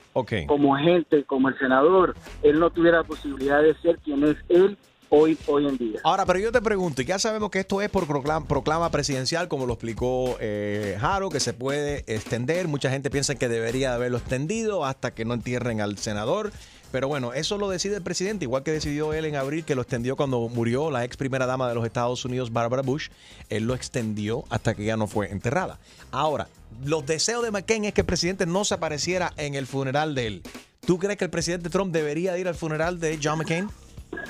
como 0.48 0.76
gente, 0.78 1.24
como 1.24 1.50
el 1.50 1.58
senador, 1.58 2.16
él 2.42 2.60
no 2.60 2.70
tuviera 2.70 3.00
la 3.00 3.04
posibilidad 3.04 3.62
de 3.62 3.76
ser 3.76 3.98
quien 4.00 4.24
es 4.24 4.38
él 4.50 4.78
hoy, 5.10 5.38
hoy 5.48 5.68
en 5.68 5.78
día. 5.78 6.00
Ahora, 6.04 6.26
pero 6.26 6.40
yo 6.40 6.52
te 6.52 6.62
pregunto, 6.62 7.02
y 7.02 7.06
ya 7.06 7.20
sabemos 7.20 7.50
que 7.52 7.60
esto 7.60 7.82
es 7.82 7.90
por 7.90 8.08
proclama, 8.08 8.48
proclama 8.48 8.90
presidencial, 8.90 9.48
como 9.48 9.66
lo 9.66 9.74
explicó 9.74 10.38
eh, 10.40 10.98
Jaro, 11.00 11.30
que 11.30 11.40
se 11.40 11.54
puede 11.54 12.04
extender. 12.08 12.68
Mucha 12.68 12.90
gente 12.90 13.10
piensa 13.10 13.36
que 13.36 13.48
debería 13.48 13.94
haberlo 13.94 14.18
extendido 14.18 14.86
hasta 14.86 15.12
que 15.14 15.26
no 15.26 15.34
entierren 15.34 15.82
al 15.82 15.98
senador. 15.98 16.52
Pero 16.92 17.08
bueno, 17.08 17.34
eso 17.34 17.58
lo 17.58 17.70
decide 17.70 17.96
el 17.96 18.04
presidente, 18.04 18.46
igual 18.46 18.62
que 18.62 18.72
decidió 18.72 19.14
él 19.14 19.26
en 19.26 19.36
abril, 19.36 19.66
que 19.66 19.74
lo 19.74 19.82
extendió 19.82 20.16
cuando 20.16 20.48
murió 20.50 20.92
la 20.92 21.04
ex 21.04 21.18
primera 21.18 21.48
dama 21.48 21.68
de 21.68 21.74
los 21.74 21.86
Estados 21.86 22.24
Unidos, 22.24 22.54
Barbara 22.54 22.84
Bush. 22.84 23.10
Él 23.50 23.66
lo 23.66 23.74
extendió 23.74 24.44
hasta 24.52 24.76
que 24.76 24.84
ya 24.84 24.96
no 24.96 25.08
fue 25.08 25.32
enterrada. 25.32 25.80
Ahora, 26.12 26.48
los 26.84 27.06
deseos 27.06 27.44
de 27.44 27.52
McCain 27.52 27.86
es 27.86 27.94
que 27.94 28.02
el 28.02 28.08
presidente 28.08 28.46
no 28.46 28.66
se 28.66 28.74
apareciera 28.74 29.34
en 29.38 29.56
el 29.56 29.68
funeral 29.68 30.16
de 30.16 30.28
él. 30.28 30.44
¿Tú 30.86 31.00
crees 31.00 31.18
que 31.18 31.26
el 31.26 31.30
presidente 31.30 31.70
Trump 31.70 31.94
debería 31.94 32.38
ir 32.38 32.48
al 32.48 32.56
funeral 32.56 33.00
de 33.00 33.20
John 33.22 33.40
McCain? 33.40 33.70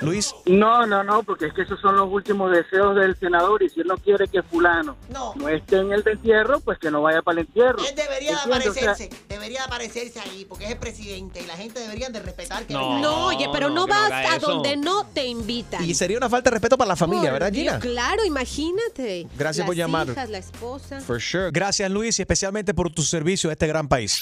Luis. 0.00 0.34
No, 0.46 0.86
no, 0.86 1.02
no, 1.04 1.22
porque 1.22 1.46
es 1.46 1.52
que 1.54 1.62
esos 1.62 1.80
son 1.80 1.96
los 1.96 2.10
últimos 2.10 2.50
deseos 2.50 2.94
del 2.96 3.16
senador 3.18 3.62
y 3.62 3.68
si 3.70 3.80
él 3.80 3.86
no 3.86 3.96
quiere 3.98 4.28
que 4.28 4.42
fulano 4.42 4.96
no, 5.10 5.34
esté 5.48 5.76
en 5.78 5.92
el 5.92 6.06
entierro, 6.06 6.60
pues 6.60 6.78
que 6.78 6.90
no 6.90 7.02
vaya 7.02 7.22
para 7.22 7.40
el 7.40 7.46
entierro. 7.46 7.78
Él 7.86 7.94
debería 7.94 8.32
de 8.32 8.36
¿Entiendes? 8.36 8.68
O 8.68 8.72
sea, 8.74 8.90
aparecerse, 8.92 9.10
debería 9.28 9.58
de 9.60 9.64
aparecerse 9.66 10.20
ahí, 10.20 10.44
porque 10.48 10.64
es 10.64 10.70
el 10.72 10.78
presidente 10.78 11.40
y 11.42 11.46
la 11.46 11.56
gente 11.56 11.80
debería 11.80 12.08
de 12.08 12.20
respetar 12.20 12.64
que 12.66 12.74
No, 12.74 12.94
venga. 12.96 13.10
oye, 13.26 13.48
pero 13.52 13.68
no, 13.68 13.74
no, 13.74 13.86
no 13.86 13.92
vas 13.92 14.10
a 14.12 14.36
eso. 14.36 14.46
donde 14.50 14.76
no 14.76 15.04
te 15.06 15.26
invitan. 15.26 15.84
Y 15.84 15.94
sería 15.94 16.16
una 16.18 16.28
falta 16.28 16.50
de 16.50 16.54
respeto 16.54 16.76
para 16.78 16.88
la 16.88 16.96
familia, 16.96 17.24
Por 17.30 17.32
¿verdad, 17.34 17.52
Dios, 17.52 17.74
Gina? 17.74 17.80
Claro, 17.80 18.24
imagínate. 18.24 19.26
Gracias 19.36 19.58
Las 19.58 19.66
por 19.66 19.74
llamar. 19.76 20.08
hijas, 20.08 20.28
la 20.30 20.38
esposa. 20.38 21.00
For 21.00 21.20
sure. 21.20 21.50
Gracias, 21.52 21.90
Luis, 21.90 22.18
y 22.18 22.22
especialmente 22.22 22.74
por 22.74 22.90
tu 22.92 23.02
servicio 23.02 23.50
a 23.50 23.52
este 23.52 23.66
gran 23.66 23.88
país. 23.88 24.20